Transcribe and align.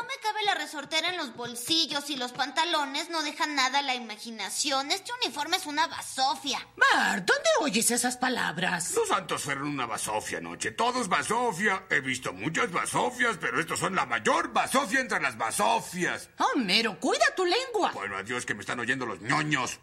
no 0.00 0.06
me 0.06 0.14
cabe 0.22 0.42
la 0.44 0.54
resortera 0.54 1.10
en 1.10 1.18
los 1.18 1.34
bolsillos 1.36 2.08
y 2.08 2.16
los 2.16 2.32
pantalones 2.32 3.10
no 3.10 3.22
dejan 3.22 3.54
nada 3.54 3.80
a 3.80 3.82
la 3.82 3.94
imaginación. 3.94 4.90
Este 4.90 5.12
uniforme 5.24 5.58
es 5.58 5.66
una 5.66 5.86
basofia. 5.88 6.66
Mar, 6.76 7.24
¿dónde 7.26 7.48
oyes 7.60 7.90
esas 7.90 8.16
palabras? 8.16 8.94
Los 8.94 9.08
santos 9.08 9.42
fueron 9.42 9.68
una 9.68 9.84
basofia 9.84 10.38
anoche. 10.38 10.70
Todos 10.70 11.08
basofia. 11.08 11.84
He 11.90 12.00
visto 12.00 12.32
muchas 12.32 12.72
basofias, 12.72 13.36
pero 13.38 13.60
estos 13.60 13.78
son 13.78 13.94
la 13.94 14.06
mayor 14.06 14.52
basofia 14.52 15.00
entre 15.00 15.20
las 15.20 15.36
basofias. 15.36 16.30
Homero, 16.38 16.98
cuida 16.98 17.34
tu 17.36 17.44
lengua. 17.44 17.92
Bueno, 17.92 18.16
adiós 18.16 18.46
que 18.46 18.54
me 18.54 18.60
están 18.60 18.80
oyendo 18.80 19.04
los 19.04 19.20
ñoños. 19.20 19.80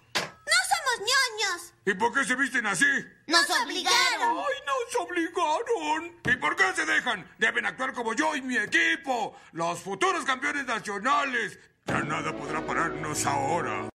¡No 0.98 1.04
somos 1.04 1.10
ñoños! 1.10 1.74
¿Y 1.86 1.94
por 1.94 2.14
qué 2.14 2.24
se 2.26 2.36
visten 2.36 2.66
así? 2.66 2.86
¡Nos 3.28 3.50
obligaron! 3.50 4.38
¡Ay, 4.38 4.56
nos 4.66 5.06
obligaron! 5.06 6.12
¿Y 6.26 6.36
por 6.38 6.56
qué 6.56 6.64
se 6.76 6.86
dejan? 6.86 7.30
Deben 7.38 7.66
actuar 7.66 7.94
como 7.94 8.14
yo 8.14 8.36
y 8.36 8.42
mi 8.42 8.58
equipo, 8.58 9.36
los 9.54 9.80
futuros 9.80 10.26
campeones 10.26 10.66
nacionales. 10.66 11.60
Ya 11.86 12.02
nada 12.02 12.36
podrá 12.36 12.66
pararnos 12.66 13.26
ahora. 13.26 13.90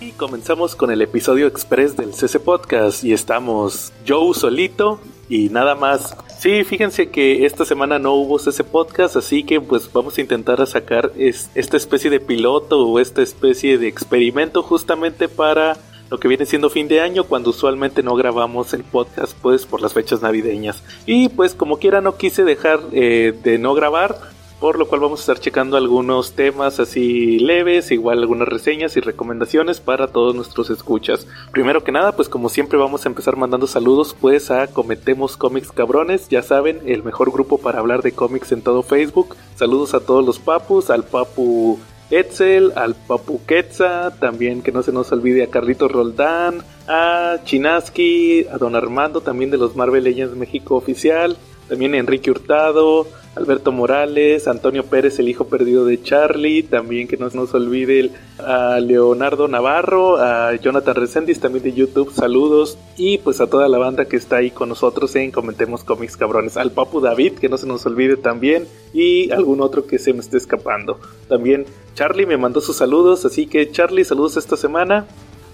Y 0.00 0.12
comenzamos 0.12 0.74
con 0.76 0.90
el 0.90 1.02
episodio 1.02 1.46
express 1.46 1.96
del 1.96 2.14
CC 2.14 2.40
Podcast 2.40 3.04
y 3.04 3.12
estamos 3.12 3.92
Joe 4.06 4.34
solito 4.34 5.00
y 5.28 5.48
nada 5.48 5.74
más. 5.74 6.16
Sí, 6.38 6.64
fíjense 6.64 7.10
que 7.10 7.46
esta 7.46 7.64
semana 7.64 7.98
no 7.98 8.14
hubo 8.14 8.38
CC 8.38 8.64
Podcast, 8.64 9.16
así 9.16 9.44
que 9.44 9.60
pues 9.60 9.90
vamos 9.92 10.18
a 10.18 10.20
intentar 10.20 10.66
sacar 10.66 11.12
esta 11.16 11.76
especie 11.76 12.10
de 12.10 12.20
piloto 12.20 12.86
o 12.86 12.98
esta 13.00 13.22
especie 13.22 13.78
de 13.78 13.88
experimento 13.88 14.62
justamente 14.62 15.28
para 15.28 15.78
lo 16.14 16.20
que 16.20 16.28
viene 16.28 16.46
siendo 16.46 16.70
fin 16.70 16.86
de 16.86 17.00
año 17.00 17.24
cuando 17.24 17.50
usualmente 17.50 18.04
no 18.04 18.14
grabamos 18.14 18.72
el 18.72 18.84
podcast 18.84 19.36
pues 19.42 19.66
por 19.66 19.82
las 19.82 19.94
fechas 19.94 20.22
navideñas. 20.22 20.80
Y 21.06 21.28
pues 21.28 21.54
como 21.54 21.80
quiera 21.80 22.00
no 22.00 22.16
quise 22.16 22.44
dejar 22.44 22.78
eh, 22.92 23.34
de 23.42 23.58
no 23.58 23.74
grabar 23.74 24.16
por 24.60 24.78
lo 24.78 24.86
cual 24.86 25.00
vamos 25.00 25.18
a 25.18 25.22
estar 25.22 25.40
checando 25.40 25.76
algunos 25.76 26.34
temas 26.34 26.78
así 26.78 27.40
leves, 27.40 27.90
igual 27.90 28.20
algunas 28.20 28.46
reseñas 28.46 28.96
y 28.96 29.00
recomendaciones 29.00 29.80
para 29.80 30.06
todos 30.06 30.36
nuestros 30.36 30.70
escuchas. 30.70 31.26
Primero 31.50 31.82
que 31.82 31.90
nada, 31.90 32.12
pues 32.12 32.28
como 32.28 32.48
siempre 32.48 32.78
vamos 32.78 33.04
a 33.04 33.08
empezar 33.08 33.36
mandando 33.36 33.66
saludos 33.66 34.14
pues 34.18 34.52
a 34.52 34.68
Cometemos 34.68 35.36
Cómics 35.36 35.72
Cabrones, 35.72 36.28
ya 36.28 36.42
saben, 36.42 36.80
el 36.86 37.02
mejor 37.02 37.32
grupo 37.32 37.58
para 37.58 37.80
hablar 37.80 38.02
de 38.02 38.12
cómics 38.12 38.52
en 38.52 38.62
todo 38.62 38.84
Facebook. 38.84 39.34
Saludos 39.56 39.94
a 39.94 40.00
todos 40.00 40.24
los 40.24 40.38
papus, 40.38 40.90
al 40.90 41.02
papu 41.02 41.80
Etzel, 42.10 42.72
al 42.76 42.94
Papu 42.94 43.40
Quetza, 43.46 44.12
también 44.18 44.62
que 44.62 44.72
no 44.72 44.82
se 44.82 44.92
nos 44.92 45.10
olvide 45.12 45.42
a 45.42 45.50
Carlitos 45.50 45.90
Roldán, 45.90 46.62
a 46.86 47.38
Chinaski, 47.44 48.46
a 48.50 48.58
Don 48.58 48.76
Armando, 48.76 49.20
también 49.20 49.50
de 49.50 49.58
los 49.58 49.74
Marvel 49.76 50.04
Legends 50.04 50.36
México 50.36 50.76
Oficial, 50.76 51.36
también 51.68 51.94
Enrique 51.94 52.30
Hurtado, 52.30 53.06
Alberto 53.36 53.72
Morales, 53.72 54.46
Antonio 54.46 54.84
Pérez, 54.84 55.18
el 55.18 55.28
hijo 55.28 55.46
perdido 55.46 55.84
de 55.84 56.00
Charlie, 56.02 56.62
también 56.62 57.08
que 57.08 57.16
no 57.16 57.28
se 57.30 57.36
nos 57.36 57.52
olvide 57.54 58.10
a 58.38 58.78
Leonardo 58.80 59.48
Navarro, 59.48 60.18
a 60.18 60.54
Jonathan 60.54 60.94
Resendiz, 60.94 61.40
también 61.40 61.64
de 61.64 61.72
YouTube, 61.72 62.12
saludos, 62.12 62.78
y 62.96 63.18
pues 63.18 63.40
a 63.40 63.48
toda 63.48 63.68
la 63.68 63.78
banda 63.78 64.04
que 64.04 64.16
está 64.16 64.36
ahí 64.36 64.50
con 64.50 64.68
nosotros 64.68 65.14
en 65.16 65.32
Comentemos 65.32 65.82
Cómics 65.82 66.16
Cabrones, 66.16 66.56
al 66.56 66.70
Papu 66.70 67.00
David, 67.00 67.34
que 67.34 67.48
no 67.48 67.56
se 67.56 67.66
nos 67.66 67.84
olvide 67.86 68.16
también, 68.16 68.66
y 68.92 69.30
algún 69.32 69.60
otro 69.60 69.86
que 69.86 69.98
se 69.98 70.12
me 70.12 70.20
esté 70.20 70.36
escapando. 70.36 71.00
También 71.28 71.66
Charlie 71.94 72.26
me 72.26 72.36
mandó 72.36 72.60
sus 72.60 72.76
saludos, 72.76 73.24
así 73.24 73.46
que 73.46 73.70
Charlie, 73.70 74.04
saludos 74.04 74.36
esta 74.36 74.56
semana. 74.56 75.06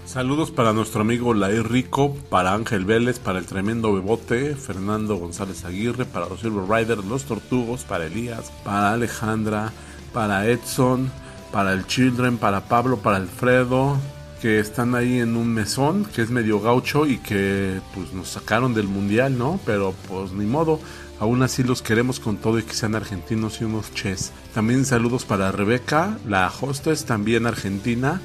Saludos 0.05 0.51
para 0.51 0.73
nuestro 0.73 1.01
amigo 1.01 1.33
Lair 1.33 1.71
Rico, 1.71 2.15
para 2.29 2.53
Ángel 2.53 2.83
Vélez, 2.83 3.19
para 3.19 3.39
el 3.39 3.45
tremendo 3.45 3.93
Bebote, 3.93 4.55
Fernando 4.55 5.15
González 5.15 5.63
Aguirre, 5.63 6.05
para 6.05 6.27
los 6.27 6.41
Silver 6.41 6.67
Riders, 6.69 7.05
los 7.05 7.23
Tortugos, 7.23 7.83
para 7.83 8.07
Elías, 8.07 8.51
para 8.65 8.91
Alejandra, 8.91 9.71
para 10.11 10.47
Edson, 10.47 11.09
para 11.51 11.71
el 11.71 11.87
Children, 11.87 12.37
para 12.37 12.65
Pablo, 12.65 12.97
para 12.97 13.17
Alfredo, 13.17 13.97
que 14.41 14.59
están 14.59 14.95
ahí 14.95 15.19
en 15.19 15.37
un 15.37 15.53
mesón 15.53 16.03
que 16.03 16.23
es 16.23 16.29
medio 16.29 16.59
gaucho 16.59 17.05
y 17.05 17.19
que 17.19 17.79
pues 17.93 18.11
nos 18.11 18.29
sacaron 18.29 18.73
del 18.73 18.87
mundial, 18.87 19.37
¿no? 19.37 19.61
Pero 19.65 19.93
pues 20.09 20.33
ni 20.33 20.45
modo, 20.45 20.79
aún 21.19 21.41
así 21.43 21.63
los 21.63 21.81
queremos 21.81 22.19
con 22.19 22.37
todo 22.37 22.59
y 22.59 22.63
que 22.63 22.73
sean 22.73 22.95
argentinos 22.95 23.61
y 23.61 23.65
unos 23.65 23.93
ches. 23.93 24.33
También 24.53 24.83
saludos 24.83 25.23
para 25.23 25.51
Rebeca, 25.53 26.17
la 26.27 26.51
hostess, 26.59 27.05
también 27.05 27.45
argentina 27.45 28.19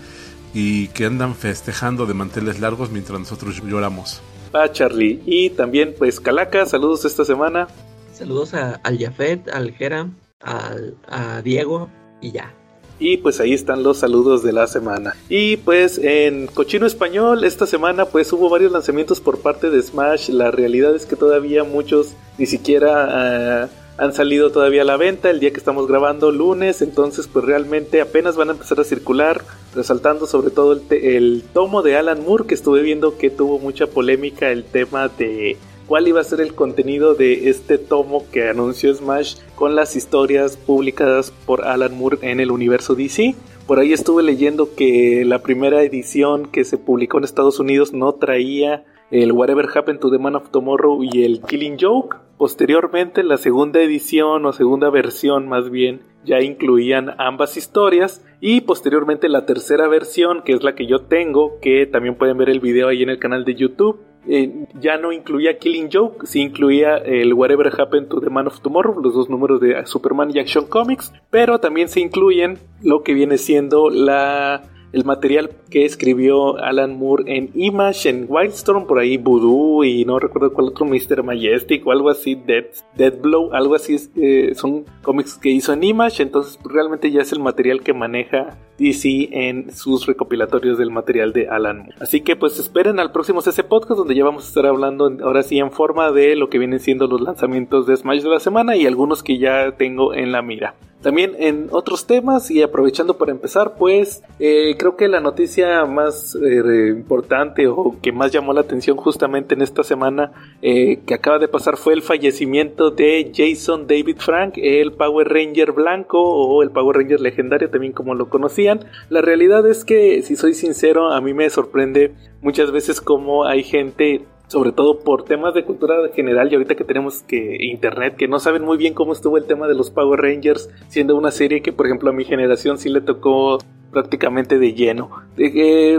y 0.55 0.89
que 0.89 1.07
andan 1.07 1.34
festejando 1.34 2.07
de 2.07 2.15
manteles 2.15 2.61
largos 2.61 2.91
mientras 2.91 3.19
nosotros 3.19 3.62
lloramos. 3.65 4.23
Ah, 4.53 4.71
Charlie. 4.71 5.23
Y 5.27 5.51
también, 5.51 5.95
pues, 5.99 6.21
Calaca, 6.21 6.65
saludos 6.67 7.05
esta 7.05 7.25
semana. 7.25 7.69
Saludos 8.12 8.55
a, 8.55 8.81
al 8.83 8.99
Jafet, 8.99 9.49
al 9.49 9.73
Jera, 9.73 10.09
al, 10.41 10.97
a 11.07 11.43
Diego 11.43 11.91
y 12.23 12.33
ya. 12.33 12.55
Y 12.99 13.19
pues 13.19 13.41
ahí 13.41 13.53
están 13.53 13.83
los 13.83 13.99
saludos 13.99 14.43
de 14.43 14.53
la 14.53 14.67
semana. 14.67 15.15
Y 15.29 15.59
pues 15.59 15.99
en 15.99 16.47
Cochino 16.47 16.87
Español 16.87 17.45
esta 17.45 17.67
semana 17.67 18.07
pues 18.07 18.33
hubo 18.33 18.49
varios 18.49 18.73
lanzamientos 18.73 19.21
por 19.21 19.41
parte 19.41 19.69
de 19.69 19.83
Smash. 19.83 20.31
La 20.31 20.51
realidad 20.51 20.97
es 20.97 21.05
que 21.05 21.15
todavía 21.17 21.63
muchos 21.63 22.15
ni 22.39 22.47
siquiera... 22.47 23.69
Uh, 23.71 23.85
han 23.99 24.12
salido 24.12 24.51
todavía 24.51 24.83
a 24.83 24.84
la 24.84 24.97
venta 24.97 25.31
el 25.31 25.41
día 25.41 25.53
que 25.53 25.59
estamos 25.59 25.87
grabando 25.87 26.31
lunes, 26.31 26.83
entonces 26.83 27.29
pues 27.33 27.45
realmente 27.45 28.01
apenas 28.01 28.37
van 28.37 28.51
a 28.51 28.53
empezar 28.53 28.79
a 28.81 28.84
circular, 28.84 29.43
resaltando 29.75 30.27
sobre 30.27 30.51
todo 30.51 30.73
el, 30.73 30.83
el, 30.91 31.45
tomo 31.53 31.83
de 31.83 31.97
Alan 31.97 32.23
Moore 32.25 32.47
que 32.47 32.55
estuve 32.55 32.83
viendo 32.83 33.17
que 33.17 33.31
tuvo 33.31 33.59
mucha 33.59 33.87
polémica 33.87 34.51
el 34.51 34.65
tema 34.65 35.09
de 35.09 35.57
cuál 35.87 36.09
iba 36.09 36.21
a 36.21 36.25
ser 36.25 36.41
el 36.41 36.55
contenido 36.55 37.15
de 37.15 37.49
este 37.49 37.79
tomo 37.79 38.27
que 38.31 38.49
anunció 38.49 38.95
Smash 38.95 39.37
con 39.55 39.75
las 39.75 39.97
historias 39.97 40.57
publicadas 40.57 41.33
por 41.47 41.65
Alan 41.65 41.97
Moore 41.97 42.19
en 42.23 42.41
el 42.41 42.51
universo 42.51 42.95
DC. 42.95 43.34
Por 43.66 43.81
ahí 43.81 43.93
estuve 43.93 44.22
leyendo 44.22 44.77
que 44.77 45.25
la 45.27 45.41
primera 45.41 45.82
edición 45.82 46.47
que 46.47 46.65
se 46.65 46.78
publicó 46.78 47.19
en 47.19 47.25
Estados 47.25 47.59
Unidos 47.59 47.93
no 47.93 48.12
traía 48.12 48.84
el 49.10 49.32
Whatever 49.32 49.66
Happened 49.75 49.99
to 49.99 50.09
the 50.09 50.19
Man 50.19 50.37
of 50.37 50.50
Tomorrow 50.50 51.03
y 51.03 51.25
el 51.25 51.41
Killing 51.41 51.77
Joke. 51.81 52.16
Posteriormente, 52.38 53.25
la 53.25 53.38
segunda 53.38 53.81
edición 53.81 54.47
o 54.47 54.53
segunda 54.53 54.88
versión 54.88 55.49
más 55.49 55.69
bien 55.69 56.03
ya 56.25 56.41
incluían 56.43 57.15
ambas 57.19 57.56
historias 57.56 58.25
y 58.41 58.60
posteriormente 58.60 59.28
la 59.28 59.47
tercera 59.47 59.88
versión, 59.88 60.43
que 60.44 60.53
es 60.53 60.62
la 60.62 60.77
que 60.77 60.87
yo 60.87 61.00
tengo, 61.00 61.59
que 61.60 61.87
también 61.87 62.15
pueden 62.15 62.38
ver 62.38 62.50
el 62.50 62.60
video 62.60 62.87
ahí 62.87 63.03
en 63.03 63.10
el 63.10 63.19
canal 63.19 63.44
de 63.44 63.56
YouTube, 63.56 63.98
eh, 64.28 64.66
ya 64.81 64.98
no 64.98 65.12
incluía 65.12 65.59
Killing 65.59 65.88
Joke, 65.92 66.26
sí 66.26 66.41
incluía 66.41 66.97
el 66.97 67.32
Whatever 67.34 67.69
Happened 67.78 68.09
to 68.09 68.20
the 68.20 68.31
Man 68.31 68.47
of 68.47 68.60
Tomorrow, 68.60 69.00
los 69.00 69.14
dos 69.14 69.31
números 69.31 69.60
de 69.60 69.87
Superman 69.87 70.31
y 70.34 70.38
Action 70.38 70.66
Comics, 70.66 71.12
pero 71.31 71.60
también 71.60 71.88
se 71.88 72.00
incluyen 72.00 72.59
lo 72.82 73.03
que 73.03 73.15
viene 73.15 73.38
siendo 73.38 73.91
la 73.91 74.62
el 74.92 75.04
material 75.04 75.50
que 75.70 75.84
escribió 75.84 76.58
Alan 76.58 76.97
Moore 76.97 77.24
en 77.26 77.50
Image, 77.54 78.08
en 78.08 78.26
Wildstorm, 78.28 78.86
por 78.86 78.98
ahí 78.98 79.16
Voodoo 79.16 79.84
y 79.84 80.04
no 80.04 80.19
recuerdo 80.19 80.52
cuál 80.52 80.69
otro, 80.69 80.86
Mr. 80.86 81.22
Majestic 81.22 81.86
o 81.86 81.92
algo 81.92 82.10
así, 82.10 82.34
Dead, 82.34 82.66
Dead 82.97 83.19
Blow, 83.20 83.52
algo 83.52 83.74
así, 83.74 83.97
eh, 84.16 84.52
son 84.54 84.84
cómics 85.02 85.36
que 85.36 85.50
hizo 85.50 85.72
en 85.72 85.84
Image, 85.84 86.22
entonces 86.22 86.58
realmente 86.64 87.10
ya 87.10 87.22
es 87.22 87.32
el 87.32 87.41
material 87.41 87.82
que 87.82 87.92
maneja 87.92 88.58
DC 88.78 89.28
en 89.32 89.70
sus 89.70 90.06
recopilatorios 90.06 90.78
del 90.78 90.91
material 90.91 91.32
de 91.32 91.48
Alan 91.48 91.78
Moore. 91.78 91.97
Así 92.00 92.20
que 92.20 92.36
pues 92.36 92.58
esperen 92.58 93.00
al 93.00 93.12
próximo 93.12 93.41
CC 93.41 93.64
Podcast 93.64 93.98
donde 93.98 94.14
ya 94.14 94.24
vamos 94.24 94.44
a 94.44 94.48
estar 94.48 94.66
hablando 94.66 95.10
ahora 95.22 95.42
sí 95.42 95.58
en 95.58 95.72
forma 95.72 96.10
de 96.12 96.36
lo 96.36 96.48
que 96.48 96.58
vienen 96.58 96.80
siendo 96.80 97.06
los 97.06 97.20
lanzamientos 97.20 97.86
de 97.86 97.97
Smash 97.97 98.22
de 98.22 98.30
la 98.30 98.41
semana 98.41 98.76
y 98.76 98.86
algunos 98.86 99.22
que 99.22 99.38
ya 99.38 99.72
tengo 99.76 100.14
en 100.14 100.32
la 100.32 100.42
mira. 100.42 100.74
También 101.06 101.37
en 101.39 101.69
otros 101.71 102.09
temas 102.09 102.50
y 102.50 102.62
aprovechando 102.62 103.17
para 103.17 103.31
empezar, 103.31 103.77
pues 103.78 104.25
eh, 104.41 104.75
creo 104.77 104.97
que 104.97 105.06
la 105.06 105.21
noticia 105.21 105.84
más 105.84 106.34
eh, 106.34 106.89
importante 106.89 107.69
o 107.69 107.94
que 108.03 108.11
más 108.11 108.33
llamó 108.33 108.53
la 108.53 108.62
atención 108.62 108.97
justamente 108.97 109.55
en 109.55 109.62
esta 109.62 109.84
semana 109.84 110.33
eh, 110.62 110.99
que 111.06 111.15
acaba 111.15 111.39
de 111.39 111.47
pasar 111.47 111.77
fue 111.77 111.93
el 111.93 112.03
fallecimiento 112.03 112.91
de 112.91 113.31
Jason 113.33 113.87
David 113.87 114.16
Frank, 114.19 114.55
el 114.56 114.95
Power 114.95 115.28
Ranger 115.28 115.71
blanco 115.71 116.21
o 116.21 116.61
el 116.65 116.72
Power 116.72 116.97
Ranger 116.97 117.21
legendario 117.21 117.71
también 117.71 117.92
como 117.92 118.16
lo 118.16 118.28
conocían. 118.28 118.80
La 119.09 119.21
realidad 119.22 119.65
es 119.69 119.84
que, 119.84 120.22
si 120.22 120.34
soy 120.34 120.54
sincero, 120.54 121.13
a 121.13 121.21
mí 121.21 121.33
me 121.34 121.48
sorprende 121.51 122.15
muchas 122.42 122.72
veces 122.72 123.01
cómo 123.01 123.45
hay 123.45 123.63
gente 123.63 124.25
sobre 124.48 124.72
todo 124.72 125.01
por 125.01 125.25
temas 125.25 125.54
de 125.54 125.65
cultura 125.65 125.97
general 126.15 126.51
y 126.51 126.54
ahorita 126.54 126.77
que 126.77 126.84
tenemos 126.84 127.22
que 127.22 127.57
internet 127.60 128.16
que 128.16 128.28
no 128.28 128.39
saben 128.39 128.63
muy 128.63 128.77
bien 128.77 128.95
cómo 128.95 129.13
estuvo 129.13 129.37
el 129.39 129.47
tema 129.47 129.66
de 129.66 129.75
los 129.75 129.91
Power 129.91 130.21
Rangers 130.21 130.71
siendo 130.89 131.16
una 131.16 131.31
serie 131.31 131.63
que 131.63 131.72
por 131.72 131.87
ejemplo 131.87 132.10
a 132.10 132.13
mi 132.13 132.25
generación 132.25 132.78
sí 132.78 132.89
le 132.89 133.01
tocó 133.01 133.59
prácticamente 133.97 134.59
de 134.59 134.75
lleno. 134.75 135.09
Eh, 135.39 135.98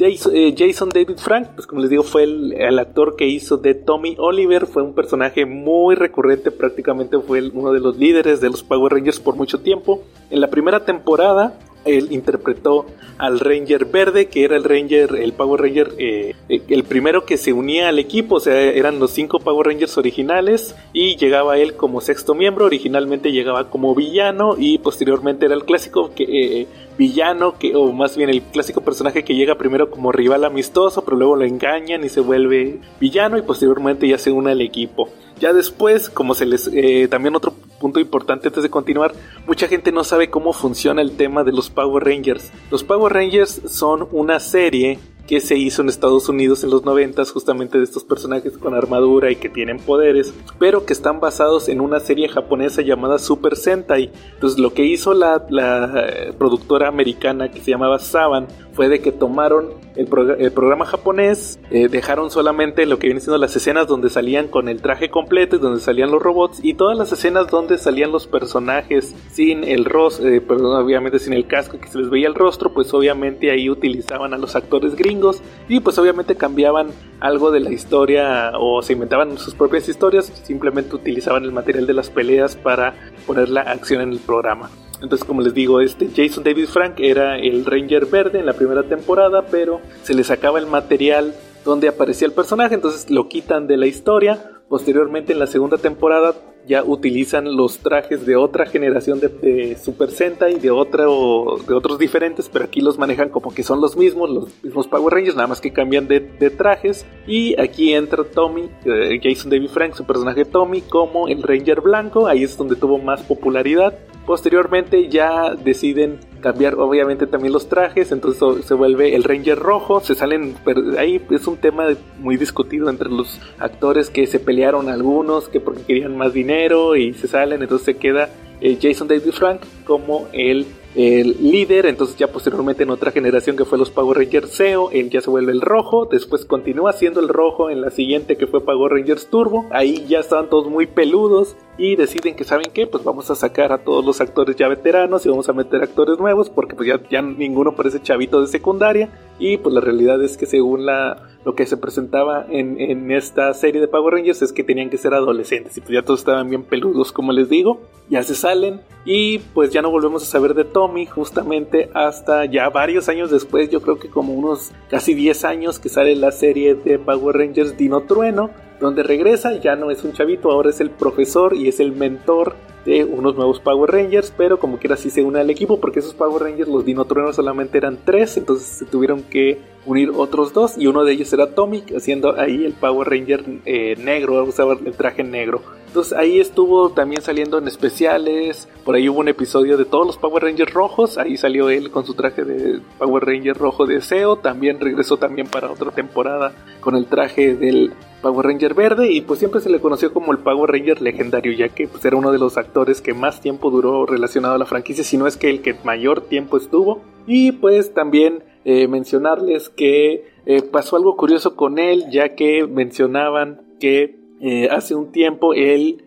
eh, 0.00 0.54
Jason 0.58 0.88
David 0.88 1.16
Frank 1.16 1.50
pues 1.54 1.64
como 1.64 1.80
les 1.80 1.90
digo 1.90 2.02
fue 2.02 2.24
el, 2.24 2.78
actor 2.80 3.14
que 3.14 3.28
hizo 3.28 3.56
de 3.56 3.74
Tommy 3.74 4.16
Oliver. 4.18 4.66
Fue 4.66 4.82
un 4.82 4.94
personaje 4.94 5.46
muy 5.46 5.94
recurrente 5.94 6.50
prácticamente 6.50 7.20
fue 7.20 7.48
uno 7.54 7.72
de 7.72 7.78
los 7.78 7.98
líderes 7.98 8.40
de 8.40 8.50
los 8.50 8.64
Power 8.64 8.94
Rangers 8.94 9.20
por 9.20 9.36
mucho 9.36 9.60
tiempo. 9.60 10.02
En 10.28 10.40
la 10.40 10.48
primera 10.48 10.84
temporada 10.84 11.56
él 11.84 12.08
interpretó 12.10 12.86
al 13.16 13.38
Ranger 13.40 13.84
Verde, 13.84 14.26
que 14.26 14.44
era 14.44 14.56
el 14.56 14.64
Ranger, 14.64 15.14
el 15.14 15.32
Power 15.32 15.60
Ranger, 15.60 15.94
eh, 15.98 16.34
el 16.48 16.84
primero 16.84 17.24
que 17.24 17.36
se 17.36 17.52
unía 17.52 17.88
al 17.88 17.98
equipo, 17.98 18.36
o 18.36 18.40
sea, 18.40 18.60
eran 18.60 18.98
los 18.98 19.12
cinco 19.12 19.38
Power 19.38 19.68
Rangers 19.68 19.96
originales 19.96 20.74
y 20.92 21.16
llegaba 21.16 21.58
él 21.58 21.74
como 21.74 22.00
sexto 22.00 22.34
miembro, 22.34 22.66
originalmente 22.66 23.30
llegaba 23.30 23.70
como 23.70 23.94
villano 23.94 24.56
y 24.58 24.78
posteriormente 24.78 25.46
era 25.46 25.54
el 25.54 25.64
clásico 25.64 26.10
que, 26.14 26.66
villano, 26.98 27.58
que, 27.58 27.74
o 27.74 27.92
más 27.92 28.16
bien 28.16 28.30
el 28.30 28.42
clásico 28.42 28.80
personaje 28.80 29.24
que 29.24 29.34
llega 29.34 29.58
primero 29.58 29.90
como 29.90 30.12
rival 30.12 30.44
amistoso, 30.44 31.04
pero 31.04 31.16
luego 31.16 31.36
lo 31.36 31.44
engañan 31.44 32.04
y 32.04 32.08
se 32.08 32.20
vuelve 32.20 32.80
villano 33.00 33.38
y 33.38 33.42
posteriormente 33.42 34.08
ya 34.08 34.18
se 34.18 34.30
une 34.30 34.52
al 34.52 34.60
equipo. 34.60 35.08
Ya 35.38 35.52
después, 35.52 36.08
como 36.08 36.34
se 36.34 36.46
les... 36.46 36.70
también 37.10 37.36
otro 37.36 37.54
punto 37.78 38.00
importante 38.00 38.48
antes 38.48 38.62
de 38.62 38.70
continuar, 38.70 39.12
mucha 39.46 39.68
gente 39.68 39.92
no 39.92 40.02
sabe 40.02 40.30
cómo 40.30 40.54
funciona 40.54 41.02
el 41.02 41.16
tema 41.16 41.44
de 41.44 41.52
los 41.52 41.68
Power 41.68 42.04
Rangers. 42.04 42.50
Los 42.70 42.84
Power 42.84 43.12
Rangers 43.12 43.60
son 43.66 44.08
una 44.12 44.40
serie 44.40 44.98
que 45.26 45.40
se 45.40 45.56
hizo 45.56 45.82
en 45.82 45.88
Estados 45.88 46.28
Unidos 46.28 46.62
en 46.64 46.70
los 46.70 46.84
90 46.84 47.24
justamente 47.26 47.78
de 47.78 47.84
estos 47.84 48.04
personajes 48.04 48.56
con 48.58 48.74
armadura 48.74 49.30
y 49.30 49.36
que 49.36 49.48
tienen 49.48 49.78
poderes, 49.78 50.32
pero 50.58 50.84
que 50.84 50.92
están 50.92 51.20
basados 51.20 51.68
en 51.68 51.80
una 51.80 52.00
serie 52.00 52.28
japonesa 52.28 52.82
llamada 52.82 53.18
Super 53.18 53.56
Sentai. 53.56 54.10
Entonces 54.34 54.58
lo 54.58 54.72
que 54.72 54.84
hizo 54.84 55.14
la, 55.14 55.46
eh, 55.50 56.32
productora 56.36 56.88
americana 56.88 57.50
que 57.50 57.60
se 57.60 57.70
llamaba 57.70 57.98
Saban 57.98 58.46
fue 58.76 58.90
de 58.90 59.00
que 59.00 59.10
tomaron 59.10 59.70
el, 59.96 60.06
programa 60.06 60.84
japonés, 60.84 61.58
eh, 61.70 61.88
dejaron 61.88 62.30
solamente 62.30 62.84
lo 62.84 62.98
que 62.98 63.06
viene 63.06 63.20
siendo 63.20 63.38
las 63.38 63.56
escenas 63.56 63.86
donde 63.86 64.10
salían 64.10 64.48
con 64.48 64.68
el 64.68 64.82
traje 64.82 65.10
completo 65.10 65.56
y 65.56 65.58
donde 65.58 65.80
salían 65.80 66.10
los 66.10 66.22
robots 66.22 66.60
y 66.62 66.74
todas 66.74 66.98
las 66.98 67.10
escenas 67.10 67.48
donde 67.48 67.78
salían 67.78 68.12
los 68.12 68.26
personajes 68.26 69.14
sin 69.32 69.64
el 69.64 69.86
rostro, 69.86 70.28
eh, 70.28 70.42
perdón, 70.42 70.84
obviamente 70.84 71.18
sin 71.18 71.32
el 71.32 71.46
casco 71.46 71.80
que 71.80 71.88
se 71.88 71.98
les 71.98 72.10
veía 72.10 72.28
el 72.28 72.34
rostro, 72.34 72.74
pues 72.74 72.92
obviamente 72.92 73.50
ahí 73.50 73.70
utilizaban 73.70 74.34
a 74.34 74.38
los 74.38 74.54
actores 74.54 74.94
gringos 74.94 75.42
y 75.68 75.80
pues 75.80 75.98
obviamente 75.98 76.36
cambiaban 76.36 76.88
algo 77.20 77.50
de 77.50 77.60
la 77.60 77.72
historia 77.72 78.52
o 78.60 78.82
se 78.82 78.92
inventaban 78.92 79.38
sus 79.38 79.54
propias 79.54 79.88
historias, 79.88 80.26
simplemente 80.44 80.94
utilizaban 80.94 81.44
el 81.44 81.52
material 81.52 81.86
de 81.86 81.94
las 81.94 82.10
peleas 82.10 82.56
para 82.56 82.94
poner 83.26 83.48
la 83.48 83.62
acción 83.62 84.02
en 84.02 84.12
el 84.12 84.18
programa. 84.18 84.70
Entonces, 85.02 85.26
como 85.26 85.42
les 85.42 85.54
digo, 85.54 85.80
este 85.80 86.08
Jason 86.14 86.44
David 86.44 86.66
Frank 86.66 86.94
era 86.98 87.38
el 87.38 87.64
Ranger 87.64 88.06
verde 88.06 88.40
en 88.40 88.46
la 88.46 88.54
primera 88.54 88.82
temporada, 88.82 89.46
pero 89.50 89.80
se 90.02 90.14
le 90.14 90.24
sacaba 90.24 90.58
el 90.58 90.66
material 90.66 91.34
donde 91.64 91.88
aparecía 91.88 92.26
el 92.26 92.32
personaje, 92.32 92.74
entonces 92.74 93.10
lo 93.10 93.28
quitan 93.28 93.66
de 93.66 93.76
la 93.76 93.86
historia. 93.86 94.52
Posteriormente, 94.68 95.32
en 95.32 95.38
la 95.38 95.46
segunda 95.46 95.78
temporada, 95.78 96.34
ya 96.66 96.82
utilizan 96.82 97.56
los 97.56 97.78
trajes 97.78 98.26
de 98.26 98.36
otra 98.36 98.66
generación 98.66 99.20
de, 99.20 99.76
Super 99.80 100.10
Sentai, 100.10 100.54
de, 100.54 100.60
de 100.60 100.70
otros 100.70 101.98
diferentes, 101.98 102.48
pero 102.48 102.64
aquí 102.64 102.80
los 102.80 102.98
manejan 102.98 103.28
como 103.28 103.54
que 103.54 103.62
son 103.62 103.80
los 103.80 103.96
mismos, 103.96 104.30
los 104.30 104.64
mismos 104.64 104.88
Power 104.88 105.14
Rangers, 105.14 105.36
nada 105.36 105.46
más 105.46 105.60
que 105.60 105.72
cambian 105.72 106.08
de, 106.08 106.20
trajes. 106.56 107.06
Y 107.26 107.58
aquí 107.60 107.94
entra 107.94 108.24
Tommy, 108.24 108.68
eh, 108.84 109.20
Jason 109.22 109.50
David 109.50 109.68
Frank, 109.68 109.94
su 109.94 110.04
personaje 110.04 110.44
Tommy, 110.44 110.80
como 110.80 111.28
el 111.28 111.42
Ranger 111.42 111.80
blanco, 111.80 112.26
ahí 112.26 112.42
es 112.42 112.56
donde 112.56 112.76
tuvo 112.76 112.98
más 112.98 113.22
popularidad. 113.22 113.96
Posteriormente 114.26 115.08
ya 115.08 115.54
deciden 115.54 116.18
cambiar 116.40 116.74
obviamente 116.74 117.26
también 117.26 117.52
los 117.52 117.68
trajes, 117.68 118.10
entonces 118.10 118.66
se 118.66 118.74
vuelve 118.74 119.14
el 119.14 119.22
Ranger 119.22 119.58
rojo, 119.58 120.00
se 120.00 120.14
salen, 120.16 120.56
ahí 120.98 121.20
es 121.30 121.46
un 121.46 121.56
tema 121.56 121.86
muy 122.18 122.36
discutido 122.36 122.90
entre 122.90 123.08
los 123.08 123.40
actores 123.58 124.10
que 124.10 124.26
se 124.26 124.40
pelearon 124.40 124.88
algunos, 124.88 125.48
que 125.48 125.60
porque 125.60 125.82
querían 125.82 126.16
más 126.16 126.32
dinero 126.32 126.96
y 126.96 127.14
se 127.14 127.28
salen, 127.28 127.62
entonces 127.62 127.86
se 127.86 127.96
queda 127.96 128.28
eh, 128.60 128.76
Jason 128.80 129.06
David 129.06 129.32
Frank 129.32 129.60
como 129.84 130.26
el 130.32 130.66
el 130.96 131.36
líder, 131.42 131.84
entonces 131.84 132.16
ya 132.16 132.26
posteriormente 132.28 132.82
en 132.82 132.90
otra 132.90 133.10
generación 133.10 133.54
que 133.54 133.66
fue 133.66 133.76
los 133.76 133.90
Power 133.90 134.16
Rangers 134.16 134.52
SEO, 134.52 134.90
él 134.92 135.10
ya 135.10 135.20
se 135.20 135.28
vuelve 135.28 135.52
el 135.52 135.60
rojo, 135.60 136.06
después 136.10 136.46
continúa 136.46 136.94
siendo 136.94 137.20
el 137.20 137.28
rojo 137.28 137.68
en 137.68 137.82
la 137.82 137.90
siguiente 137.90 138.36
que 138.36 138.46
fue 138.46 138.64
Power 138.64 138.92
Rangers 138.92 139.28
Turbo, 139.28 139.66
ahí 139.72 140.06
ya 140.08 140.20
estaban 140.20 140.48
todos 140.48 140.70
muy 140.70 140.86
peludos 140.86 141.54
y 141.78 141.96
deciden 141.96 142.34
que 142.34 142.44
saben 142.44 142.70
qué, 142.72 142.86
pues 142.86 143.04
vamos 143.04 143.30
a 143.30 143.34
sacar 143.34 143.72
a 143.72 143.78
todos 143.78 144.04
los 144.04 144.20
actores 144.20 144.56
ya 144.56 144.68
veteranos 144.68 145.26
y 145.26 145.28
vamos 145.28 145.48
a 145.48 145.52
meter 145.52 145.82
actores 145.82 146.18
nuevos 146.18 146.48
porque 146.48 146.74
pues 146.74 146.88
ya, 146.88 147.00
ya 147.10 147.22
ninguno 147.22 147.74
parece 147.74 148.00
chavito 148.00 148.40
de 148.40 148.46
secundaria 148.46 149.10
y 149.38 149.58
pues 149.58 149.74
la 149.74 149.80
realidad 149.80 150.22
es 150.22 150.36
que 150.36 150.46
según 150.46 150.86
la 150.86 151.28
lo 151.44 151.54
que 151.54 151.66
se 151.66 151.76
presentaba 151.76 152.44
en, 152.48 152.80
en, 152.80 153.12
esta 153.12 153.54
serie 153.54 153.80
de 153.80 153.86
Power 153.86 154.14
Rangers 154.14 154.42
es 154.42 154.52
que 154.52 154.64
tenían 154.64 154.90
que 154.90 154.96
ser 154.96 155.14
adolescentes 155.14 155.76
y 155.76 155.80
pues 155.80 155.92
ya 155.92 156.02
todos 156.02 156.20
estaban 156.20 156.48
bien 156.48 156.64
peludos 156.64 157.12
como 157.12 157.32
les 157.32 157.48
digo, 157.48 157.82
ya 158.08 158.22
se 158.22 158.34
salen 158.34 158.80
y 159.04 159.38
pues 159.38 159.70
ya 159.70 159.82
no 159.82 159.90
volvemos 159.90 160.22
a 160.22 160.26
saber 160.26 160.54
de 160.54 160.64
Tommy 160.64 161.06
justamente 161.06 161.90
hasta 161.94 162.46
ya 162.46 162.68
varios 162.70 163.08
años 163.08 163.30
después, 163.30 163.70
yo 163.70 163.80
creo 163.80 163.98
que 163.98 164.08
como 164.08 164.32
unos 164.32 164.72
casi 164.88 165.14
10 165.14 165.44
años 165.44 165.78
que 165.78 165.88
sale 165.88 166.16
la 166.16 166.32
serie 166.32 166.74
de 166.74 166.98
Power 166.98 167.36
Rangers 167.36 167.76
Dino 167.76 168.00
Trueno, 168.02 168.50
donde 168.80 169.02
regresa, 169.02 169.56
ya 169.56 169.76
no 169.76 169.90
es 169.90 170.04
un 170.04 170.12
chavito, 170.12 170.50
ahora 170.50 170.70
es 170.70 170.80
el 170.80 170.90
profesor 170.90 171.54
y 171.54 171.68
es 171.68 171.80
el 171.80 171.92
mentor 171.92 172.54
de 172.84 173.04
unos 173.04 173.34
nuevos 173.34 173.58
Power 173.58 173.90
Rangers, 173.90 174.32
pero 174.36 174.58
como 174.58 174.78
quiera 174.78 174.96
sí 174.96 175.10
se 175.10 175.22
une 175.22 175.40
al 175.40 175.50
equipo 175.50 175.80
porque 175.80 175.98
esos 175.98 176.14
Power 176.14 176.42
Rangers, 176.42 176.68
los 176.68 176.84
Dino 176.84 177.04
Truenos 177.04 177.36
solamente 177.36 177.78
eran 177.78 177.98
tres, 178.04 178.36
entonces 178.36 178.66
se 178.66 178.84
tuvieron 178.84 179.22
que 179.22 179.58
unir 179.86 180.12
otros 180.14 180.52
dos 180.52 180.78
y 180.78 180.86
uno 180.86 181.04
de 181.04 181.12
ellos 181.12 181.32
era 181.32 181.54
Tommy, 181.54 181.82
haciendo 181.96 182.38
ahí 182.38 182.64
el 182.64 182.74
Power 182.74 183.08
Ranger 183.08 183.44
eh, 183.64 183.96
negro, 183.98 184.42
usaba 184.44 184.74
el 184.74 184.92
traje 184.94 185.24
negro. 185.24 185.62
Entonces 185.96 186.18
ahí 186.18 186.40
estuvo 186.40 186.90
también 186.90 187.22
saliendo 187.22 187.56
en 187.56 187.68
especiales, 187.68 188.68
por 188.84 188.96
ahí 188.96 189.08
hubo 189.08 189.20
un 189.20 189.28
episodio 189.28 189.78
de 189.78 189.86
todos 189.86 190.06
los 190.06 190.18
Power 190.18 190.42
Rangers 190.42 190.74
rojos, 190.74 191.16
ahí 191.16 191.38
salió 191.38 191.70
él 191.70 191.90
con 191.90 192.04
su 192.04 192.12
traje 192.12 192.44
de 192.44 192.82
Power 192.98 193.24
Ranger 193.24 193.56
rojo 193.56 193.86
de 193.86 194.02
SEO, 194.02 194.36
también 194.36 194.78
regresó 194.78 195.16
también 195.16 195.46
para 195.46 195.70
otra 195.70 195.92
temporada 195.92 196.52
con 196.80 196.96
el 196.96 197.06
traje 197.06 197.54
del 197.54 197.94
Power 198.20 198.44
Ranger 198.44 198.74
verde. 198.74 199.10
Y 199.10 199.22
pues 199.22 199.38
siempre 199.38 199.62
se 199.62 199.70
le 199.70 199.80
conoció 199.80 200.12
como 200.12 200.32
el 200.32 200.38
Power 200.40 200.70
Ranger 200.70 201.00
legendario 201.00 201.54
ya 201.54 201.70
que 201.70 201.88
pues, 201.88 202.04
era 202.04 202.18
uno 202.18 202.30
de 202.30 202.40
los 202.40 202.58
actores 202.58 203.00
que 203.00 203.14
más 203.14 203.40
tiempo 203.40 203.70
duró 203.70 204.04
relacionado 204.04 204.56
a 204.56 204.58
la 204.58 204.66
franquicia, 204.66 205.02
si 205.02 205.16
no 205.16 205.26
es 205.26 205.38
que 205.38 205.48
el 205.48 205.62
que 205.62 205.76
mayor 205.82 206.20
tiempo 206.20 206.58
estuvo. 206.58 207.00
Y 207.26 207.52
pues 207.52 207.94
también 207.94 208.44
eh, 208.66 208.86
mencionarles 208.86 209.70
que 209.70 210.26
eh, 210.44 210.60
pasó 210.60 210.96
algo 210.96 211.16
curioso 211.16 211.56
con 211.56 211.78
él, 211.78 212.04
ya 212.10 212.34
que 212.34 212.66
mencionaban 212.66 213.62
que 213.80 214.25
eh, 214.40 214.68
hace 214.70 214.94
un 214.94 215.12
tiempo 215.12 215.54
él 215.54 216.02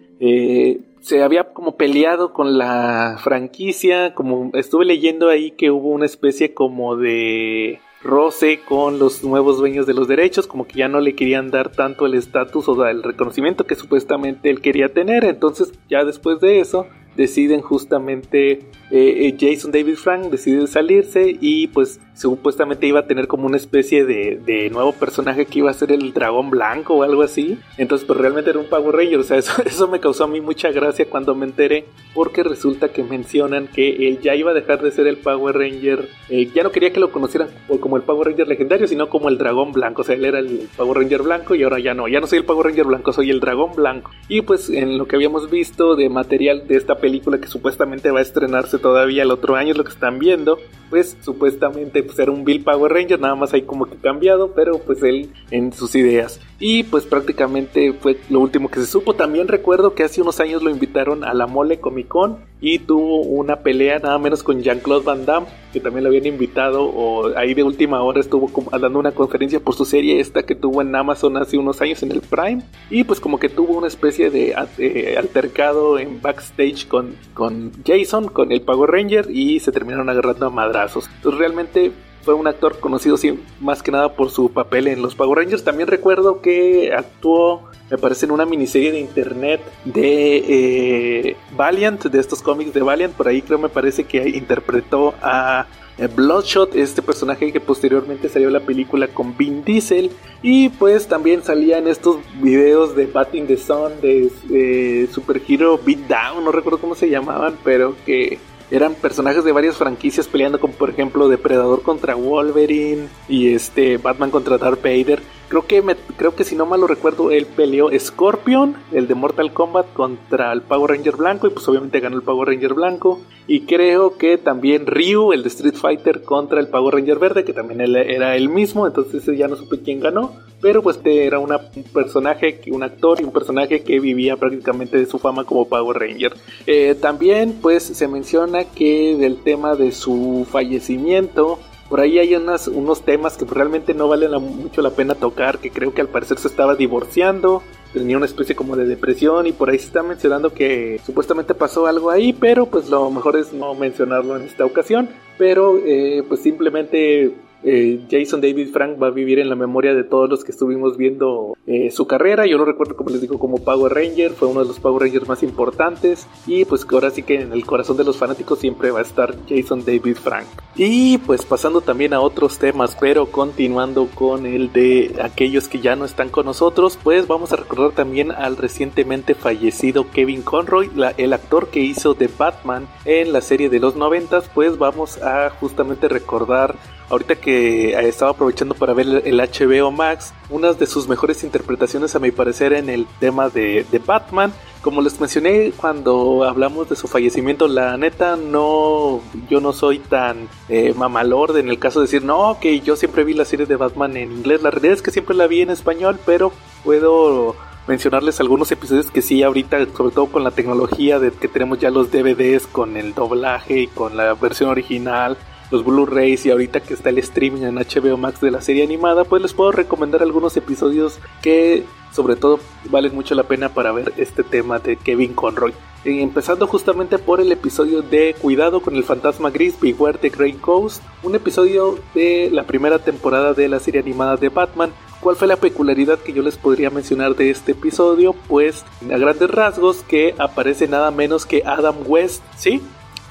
se 1.01 1.23
había 1.23 1.45
como 1.53 1.75
peleado 1.75 2.33
con 2.33 2.57
la 2.57 3.17
franquicia, 3.23 4.13
como 4.13 4.51
estuve 4.53 4.85
leyendo 4.85 5.29
ahí 5.29 5.51
que 5.51 5.71
hubo 5.71 5.89
una 5.89 6.05
especie 6.05 6.53
como 6.53 6.97
de 6.97 7.79
roce 8.01 8.59
con 8.67 8.99
los 8.99 9.23
nuevos 9.23 9.57
dueños 9.57 9.85
de 9.85 9.93
los 9.93 10.07
derechos, 10.07 10.47
como 10.47 10.65
que 10.65 10.79
ya 10.79 10.87
no 10.87 10.99
le 10.99 11.15
querían 11.15 11.51
dar 11.51 11.71
tanto 11.71 12.05
el 12.05 12.13
estatus 12.13 12.67
o 12.69 12.85
el 12.85 13.03
reconocimiento 13.03 13.65
que 13.65 13.75
supuestamente 13.75 14.49
él 14.49 14.61
quería 14.61 14.89
tener, 14.89 15.25
entonces 15.25 15.73
ya 15.89 16.03
después 16.03 16.39
de 16.39 16.59
eso 16.59 16.87
deciden 17.15 17.61
justamente 17.61 18.61
eh, 18.91 19.27
eh, 19.27 19.38
Jason 19.39 19.71
David 19.71 19.95
Frank 19.95 20.30
decide 20.31 20.65
salirse 20.68 21.37
y 21.40 21.68
pues 21.68 21.99
supuestamente 22.16 22.87
iba 22.87 23.02
a 23.02 23.06
tener 23.06 23.28
como 23.28 23.45
una 23.45 23.57
especie 23.57 24.04
de, 24.06 24.69
nuevo 24.71 24.94
personaje 24.94 25.45
que 25.45 25.59
iba 25.59 25.71
a 25.71 25.73
ser 25.73 25.92
el 25.92 26.13
dragón 26.13 26.49
blanco 26.49 26.95
o 26.95 27.04
algo 27.04 27.21
así. 27.21 27.59
Entonces 27.78 28.06
pues 28.06 28.19
realmente 28.19 28.49
era 28.49 28.59
un 28.59 28.68
Power 28.68 28.95
Ranger, 28.95 29.19
o 29.19 29.23
sea, 29.23 29.37
eso, 29.37 29.61
eso 29.63 29.87
me 29.87 29.99
causó 29.99 30.25
a 30.25 30.28
mí 30.28 30.42
mucha 30.42 30.71
gracia 30.71 31.06
cuando 31.09 31.35
me 31.35 31.45
enteré 31.45 31.85
porque 32.13 32.44
resulta 32.44 32.90
que 32.90 33.04
mencionan 33.04 33.68
que 33.68 34.07
él 34.07 34.19
ya 34.21 34.35
iba 34.35 34.52
a 34.52 34.54
dejar 34.54 34.81
de 34.81 34.92
ser 34.92 35.07
el 35.07 35.18
Power 35.18 35.56
Ranger, 35.56 36.09
eh, 36.30 36.49
ya 36.54 36.63
no 36.63 36.71
quería 36.71 36.92
que 36.92 36.99
lo 36.99 37.11
conocieran 37.11 37.49
como 37.80 37.97
el 37.97 38.04
Power 38.04 38.28
Ranger 38.28 38.47
legendario, 38.47 38.87
sino 38.87 39.09
como 39.09 39.30
el 39.30 39.37
dragón 39.37 39.71
blanco, 39.71 40.02
o 40.02 40.06
sea, 40.06 40.16
él 40.16 40.25
era 40.25 40.40
el 40.40 40.68
Power 40.75 40.97
Ranger 40.97 41.21
blanco 41.21 41.56
y 41.56 41.63
ahora 41.63 41.80
ya 41.80 41.94
no, 41.94 42.07
ya 42.07 42.19
no 42.19 42.28
soy 42.28 42.40
el 42.40 42.45
Power 42.45 42.68
Ranger 42.68 42.85
blanco, 42.85 43.13
soy 43.13 43.30
el 43.30 43.40
dragón 43.40 43.75
blanco. 43.75 44.11
Y 44.28 44.42
pues 44.42 44.69
en 44.69 44.97
lo 44.97 45.07
que 45.07 45.16
habíamos 45.16 45.49
visto 45.49 45.95
de 45.95 46.09
material 46.09 46.68
de 46.68 46.75
esta 46.75 46.95
película 46.95 47.40
que 47.40 47.47
supuestamente 47.47 48.11
va 48.11 48.19
a 48.19 48.23
estrenarse 48.23 48.79
todavía 48.80 49.24
el 49.24 49.31
otro 49.31 49.56
año, 49.56 49.71
es 49.71 49.78
lo 49.78 49.83
que 49.83 49.92
están 49.92 50.19
viendo, 50.19 50.59
pues 50.90 51.18
supuestamente 51.21 52.04
pues 52.04 52.18
era 52.19 52.31
un 52.31 52.44
Bill 52.44 52.64
Power 52.64 52.92
Ranger, 52.92 53.19
nada 53.19 53.36
más 53.36 53.54
ahí 53.54 53.62
como 53.62 53.86
que 53.86 53.98
cambiado, 53.98 54.54
pero 54.54 54.80
pues 54.80 55.04
él 55.04 55.31
en 55.52 55.71
sus 55.71 55.95
ideas. 55.95 56.40
Y 56.59 56.83
pues 56.83 57.06
prácticamente 57.06 57.94
fue 57.94 58.19
lo 58.30 58.42
último 58.42 58.69
que 58.69 58.81
se 58.81 58.85
supo. 58.85 59.13
También 59.13 59.47
recuerdo 59.47 59.95
que 59.95 60.04
hace 60.04 60.21
unos 60.21 60.39
años 60.42 60.61
lo 60.61 60.69
invitaron 60.69 61.23
a 61.23 61.33
la 61.33 61.47
Mole 61.47 61.80
Comic 61.80 62.09
Con 62.09 62.37
y 62.61 62.80
tuvo 62.80 63.21
una 63.21 63.57
pelea 63.57 63.99
nada 63.99 64.18
menos 64.18 64.44
con 64.44 64.61
Jean-Claude 64.61 65.06
Van 65.06 65.25
Damme, 65.25 65.47
que 65.71 65.80
también 65.80 66.04
lo 66.04 66.09
habían 66.09 66.25
invitado, 66.25 66.83
o 66.83 67.37
ahí 67.37 67.54
de 67.54 67.63
última 67.63 68.01
hora 68.01 68.19
estuvo 68.19 68.51
dando 68.78 68.99
una 68.99 69.13
conferencia 69.13 69.61
por 69.61 69.75
su 69.75 69.85
serie 69.85 70.19
esta 70.19 70.44
que 70.44 70.56
tuvo 70.56 70.81
en 70.81 70.94
Amazon 70.94 71.37
hace 71.37 71.57
unos 71.57 71.81
años 71.81 72.04
en 72.04 72.11
el 72.11 72.19
Prime, 72.19 72.61
y 72.89 73.06
pues 73.06 73.21
como 73.21 73.39
que 73.39 73.47
tuvo 73.47 73.78
una 73.78 73.87
especie 73.87 74.30
de 74.30 74.54
eh, 74.78 75.16
altercado 75.18 75.97
en 75.97 76.21
backstage 76.21 76.87
con, 76.87 77.16
con 77.33 77.71
Jason, 77.85 78.28
con 78.28 78.51
el 78.51 78.61
Power 78.61 78.92
Ranger, 78.92 79.31
y 79.31 79.61
se 79.61 79.71
terminaron 79.71 80.09
agarrando 80.09 80.47
a 80.47 80.49
madrazos. 80.49 81.09
Entonces 81.16 81.39
realmente 81.39 81.94
fue 82.30 82.36
un 82.36 82.45
actor 82.45 82.80
conocido 82.80 83.18
más 83.59 83.81
que 83.81 83.92
nada 83.92 84.14
por 84.14 84.30
su 84.30 84.52
papel 84.52 84.88
en 84.88 85.02
los 85.02 85.16
Power 85.16 85.40
Rangers. 85.40 85.64
También 85.64 85.88
recuerdo 85.88 86.42
que 86.42 86.94
actuó, 86.95 87.64
me 87.90 87.98
parece, 87.98 88.28
en 88.28 88.31
una 88.31 88.45
miniserie 88.45 88.92
de 88.92 89.00
internet 89.00 89.59
de 89.83 90.44
eh, 90.48 91.36
Valiant, 91.57 92.06
de 92.06 92.19
estos 92.19 92.44
cómics 92.44 92.71
de 92.71 92.83
Valiant. 92.83 93.16
Por 93.16 93.28
ahí 93.28 93.42
creo 93.42 93.57
me 93.57 93.68
parece 93.68 94.04
que 94.04 94.30
interpretó 94.30 95.16
a 95.24 95.66
eh, 95.98 96.06
Bloodshot, 96.06 96.76
este 96.76 97.02
personaje 97.02 97.52
que 97.52 97.59
posteriormente 97.59 98.30
salió 98.30 98.52
la 98.52 98.59
película 98.59 99.07
con 99.07 99.36
Vin 99.36 99.64
Diesel. 99.64 100.12
Y 100.44 100.69
pues 100.69 101.07
también 101.07 101.42
salía 101.42 101.80
en 101.80 101.88
estos 101.88 102.18
videos 102.40 102.95
de 102.95 103.07
Batting 103.07 103.48
the 103.48 103.57
Sun, 103.57 104.02
de, 104.04 104.31
de 104.50 105.09
Super 105.12 105.42
Hero 105.48 105.80
Beat 105.83 106.02
Down, 106.02 106.45
no 106.45 106.52
recuerdo 106.52 106.78
cómo 106.78 106.94
se 106.94 107.09
llamaban, 107.09 107.57
pero 107.64 107.95
que 108.06 108.38
eran 108.71 108.95
personajes 108.95 109.44
de 109.44 109.52
varias 109.52 109.78
franquicias 109.78 110.28
peleando 110.28 110.59
como 110.59 110.73
por 110.73 110.90
ejemplo 110.90 111.28
Depredador 111.28 111.81
contra 111.81 112.16
Wolverine 112.16 113.07
y 113.28 113.54
este 113.54 113.97
Batman 113.97 114.31
contra 114.31 114.57
Darth 114.57 114.83
Vader. 114.83 115.21
Creo 115.47 115.66
que 115.66 115.83
creo 116.16 116.35
que 116.35 116.44
si 116.44 116.56
no 116.56 116.68
mal 116.68 116.81
lo 116.81 116.88
recuerdo 116.88 117.31
él 117.31 117.47
peleó 117.47 117.90
Scorpion, 117.97 118.76
el 118.92 119.07
de 119.07 119.16
Mortal 119.16 119.52
Kombat 119.52 119.94
contra 119.94 120.52
el 120.52 120.61
Power 120.61 120.92
Ranger 120.92 121.16
blanco 121.16 121.47
y 121.47 121.49
pues 121.49 121.68
obviamente 121.68 121.99
ganó 121.99 122.18
el 122.18 122.21
Power 122.21 122.49
Ranger 122.49 122.76
blanco 122.76 123.19
y 123.47 123.61
creo 123.61 124.16
que 124.18 124.38
también 124.38 124.85
Ryu, 124.85 125.33
el 125.33 125.42
de 125.42 125.49
Street 125.49 125.73
Fighter 125.73 126.21
contra 126.21 126.59
el 126.59 126.68
Power 126.68 126.94
Ranger 126.94 127.18
verde 127.18 127.44
que 127.44 127.54
también 127.54 127.81
era 127.81 128.35
el 128.35 128.47
mismo, 128.47 128.85
entonces 128.85 129.26
ya 129.35 129.47
no 129.47 129.56
supe 129.56 129.81
quién 129.81 129.99
ganó, 129.99 130.35
pero 130.61 130.81
pues 130.81 130.99
era 131.04 131.39
un 131.39 131.49
personaje, 131.94 132.61
un 132.71 132.83
actor 132.83 133.21
y 133.21 133.23
un 133.23 133.31
personaje 133.31 133.81
que 133.81 133.99
vivía 133.99 134.37
prácticamente 134.37 134.97
de 134.97 135.06
su 135.06 135.19
fama 135.19 135.44
como 135.44 135.68
Power 135.68 135.97
Ranger. 135.97 136.33
Eh, 136.68 136.95
también 136.99 137.57
pues 137.61 137.83
se 137.83 138.07
menciona 138.07 138.63
que 138.66 139.16
del 139.18 139.37
tema 139.42 139.75
de 139.75 139.92
su 139.92 140.45
fallecimiento 140.49 141.59
por 141.89 142.01
ahí 142.01 142.19
hay 142.19 142.35
unos 142.35 143.01
temas 143.01 143.35
que 143.35 143.45
realmente 143.45 143.95
no 143.95 144.07
valen 144.07 144.31
mucho 144.31 144.83
la 144.83 144.92
pena 144.92 145.16
tocar, 145.16 145.57
que 145.57 145.71
creo 145.71 145.92
que 145.92 146.01
al 146.01 146.07
parecer 146.07 146.37
se 146.37 146.47
estaba 146.47 146.75
divorciando, 146.75 147.63
tenía 147.94 148.16
una 148.16 148.28
especie 148.28 148.56
como 148.56 148.75
de 148.75 148.85
depresión 148.85 149.47
y 149.47 149.54
por 149.54 149.71
ahí 149.71 149.80
se 149.80 149.87
está 149.87 150.04
mencionando 150.04 150.54
que 150.54 151.01
supuestamente 151.04 151.56
pasó 151.56 151.87
algo 151.87 152.11
ahí, 152.11 152.31
pero 152.31 152.68
pues 152.68 152.89
lo 152.89 153.09
mejor 153.09 153.37
es 153.37 153.54
no 153.54 153.73
mencionarlo 153.73 154.37
en 154.37 154.44
esta 154.44 154.66
ocasión, 154.66 155.09
pero 155.39 155.80
eh, 155.83 156.23
pues 156.28 156.42
simplemente 156.42 157.33
eh, 157.63 158.06
Jason 158.09 158.42
David 158.42 158.69
Frank 158.71 159.01
va 159.01 159.07
a 159.07 159.11
vivir 159.11 159.39
en 159.39 159.49
la 159.49 159.56
memoria 159.56 159.94
de 159.94 160.04
todos 160.04 160.30
los 160.30 160.44
que 160.44 160.51
estuvimos 160.51 160.97
viendo 160.97 161.57
eh, 161.68 161.92
su 161.92 162.07
carrera. 162.07 162.45
Yo 162.45 162.57
lo 162.57 162.66
recuerdo, 162.66 162.95
como 162.95 163.09
les 163.09 163.21
digo, 163.21 163.37
como 163.37 163.57
Power 163.57 163.94
Ranger, 163.94 164.31
fue 164.31 164.47
uno 164.47 164.61
de 164.61 164.68
los 164.68 164.80
Power 164.80 165.04
Rangers 165.04 165.28
más 165.28 165.44
importantes. 165.44 166.28
Y 166.47 166.66
pues 166.66 166.85
ahora 166.92 167.09
sí 167.09 167.23
que 167.23 167.42
en 167.42 167.51
el 167.51 167.66
corazón 167.66 167.97
de 167.97 168.04
los 168.04 168.18
fanáticos 168.18 168.59
siempre 168.59 168.92
va 168.92 168.99
a 168.99 169.04
estar 169.04 169.35
Jason 169.47 169.83
David 169.85 170.16
Frank. 170.16 170.47
Y 170.75 171.18
pues 171.19 171.45
pasando 171.45 171.81
también 171.81 172.13
a 172.13 172.21
otros 172.21 172.57
temas, 172.57 172.95
pero 172.99 173.25
continuando 173.25 174.07
con 174.16 174.45
el 174.45 174.71
de 174.71 175.16
aquellos 175.21 175.68
que 175.68 175.80
ya 175.80 175.95
no 175.95 176.06
están 176.06 176.30
con 176.30 176.45
nosotros, 176.45 176.97
pues 177.04 177.28
vamos 177.28 177.51
a 177.51 177.57
recordar 177.57 177.92
también 177.92 178.31
al 178.31 178.56
recientemente 178.56 179.35
fallecido 179.35 180.09
Kevin 180.11 180.42
Conroy, 180.42 180.89
el 181.18 181.33
actor 181.33 181.68
que 181.68 181.81
hizo 181.81 182.13
de 182.13 182.30
Batman 182.37 182.87
en 183.04 183.33
la 183.33 183.42
serie 183.42 183.69
de 183.69 183.80
los 183.80 183.95
noventas, 183.95 184.49
pues 184.54 184.78
vamos 184.78 185.21
a 185.21 185.49
justamente 185.49 186.07
recordar 186.07 186.75
ahorita 187.09 187.35
que 187.35 187.92
eh, 187.92 188.07
estaba 188.07 188.31
aprovechando 188.31 188.75
para 188.75 188.94
ver 188.94 189.23
el 189.25 189.39
HBO 189.39 189.92
Max, 189.92 190.33
unas 190.49 190.80
de 190.80 190.85
sus 190.85 191.07
mejores 191.07 191.44
interpretaciones 191.44 192.16
a 192.16 192.19
mi 192.19 192.31
parecer 192.31 192.73
en 192.73 192.89
el 192.89 193.06
tema 193.19 193.49
de, 193.49 193.85
Batman. 194.06 194.54
Como 194.81 195.01
les 195.01 195.19
mencioné 195.19 195.73
cuando 195.75 196.45
hablamos 196.45 196.89
de 196.89 196.95
su 196.95 197.07
fallecimiento, 197.07 197.68
la 197.68 197.97
neta 197.97 198.37
no, 198.37 199.19
yo 199.49 199.59
no 199.59 199.73
soy 199.73 199.99
tan 199.99 200.47
eh, 200.69 200.94
mamalord 200.95 201.57
en 201.57 201.69
el 201.69 201.80
caso 201.80 201.99
de 201.99 202.06
decir, 202.06 202.23
no, 202.23 202.57
que 202.61 202.80
yo 202.80 202.95
siempre 202.95 203.25
vi 203.25 203.33
la 203.33 203.44
serie 203.44 203.66
de 203.66 203.75
Batman 203.75 204.16
en 204.16 204.31
inglés, 204.31 204.61
la 204.61 204.71
realidad 204.71 204.94
es 204.94 205.01
que 205.01 205.11
siempre 205.11 205.35
la 205.35 205.47
vi 205.47 205.61
en 205.61 205.69
español, 205.69 206.18
pero 206.25 206.54
puedo 206.85 207.56
mencionarles 207.89 208.39
algunos 208.39 208.71
episodios 208.71 209.09
que 209.09 209.21
sí 209.21 209.42
ahorita, 209.42 209.85
sobre 209.97 210.13
todo 210.13 210.28
con 210.28 210.44
la 210.44 210.51
tecnología 210.51 211.19
de 211.19 211.31
que 211.31 211.47
tenemos 211.47 211.80
ya 211.80 211.89
los 211.89 212.11
DVDs 212.11 212.68
con 212.68 212.95
el 212.95 213.16
doblaje 213.16 213.81
y 213.81 213.87
con 213.87 214.16
la 214.16 214.35
versión 214.35 214.69
original, 214.69 215.37
los 215.71 215.85
Blu-rays 215.85 216.45
y 216.45 216.52
ahorita 216.52 216.80
que 216.80 216.94
está 216.94 217.09
el 217.09 217.18
streaming 217.19 217.64
en 217.64 217.76
HBO 217.76 218.18
Max 218.18 218.42
de 218.42 218.52
la 218.52 218.61
serie 218.61 218.83
animada, 218.83 219.23
pues 219.23 219.42
les 219.42 219.54
puedo 219.54 219.71
recomendar 219.71 220.21
algunos 220.21 220.56
episodios 220.57 221.19
que 221.42 221.85
sobre 222.11 222.35
todo 222.35 222.59
valen 222.85 223.14
mucho 223.14 223.35
la 223.35 223.44
pena 223.44 223.69
para 223.69 223.92
ver 223.92 224.14
este 224.18 224.44
tema 224.44 224.80
de 224.80 224.97
Kevin 224.97 225.33
Conroy. 225.33 225.73
Eh, 226.06 226.21
empezando 226.21 226.66
justamente 226.66 227.18
por 227.18 227.42
el 227.42 227.52
episodio 227.52 228.02
de 228.02 228.35
Cuidado 228.40 228.81
con 228.81 228.95
el 228.95 229.04
fantasma 229.04 229.49
gris 229.49 229.80
Beware 229.80 230.18
the 230.18 230.30
Grey 230.30 230.54
Ghost, 230.54 231.04
un 231.23 231.35
episodio 231.35 231.99
de 232.16 232.49
la 232.52 232.64
primera 232.64 232.99
temporada 232.99 233.54
de 233.54 233.68
la 233.68 233.80
serie 233.80 234.02
animada 234.02 234.38
de 234.38 234.49
Batman. 234.49 234.92
¿Cuál 235.19 235.35
fue 235.35 235.47
la 235.47 235.57
peculiaridad 235.57 236.18
que 236.19 236.31
yo 236.31 236.42
les 236.42 236.57
podría 236.57 236.90
mencionar 236.90 237.35
de 237.35 237.49
este 237.49 237.73
episodio? 237.73 238.33
Pues 238.47 238.85
a 239.14 239.18
grandes 239.18 239.52
rasgos 239.52 239.97
que 240.07 240.33
aparece 240.38 240.88
nada 240.88 241.11
menos 241.11 241.45
que 241.45 241.64
Adam 241.66 241.95
West, 242.06 242.42
¿sí? 242.56 242.81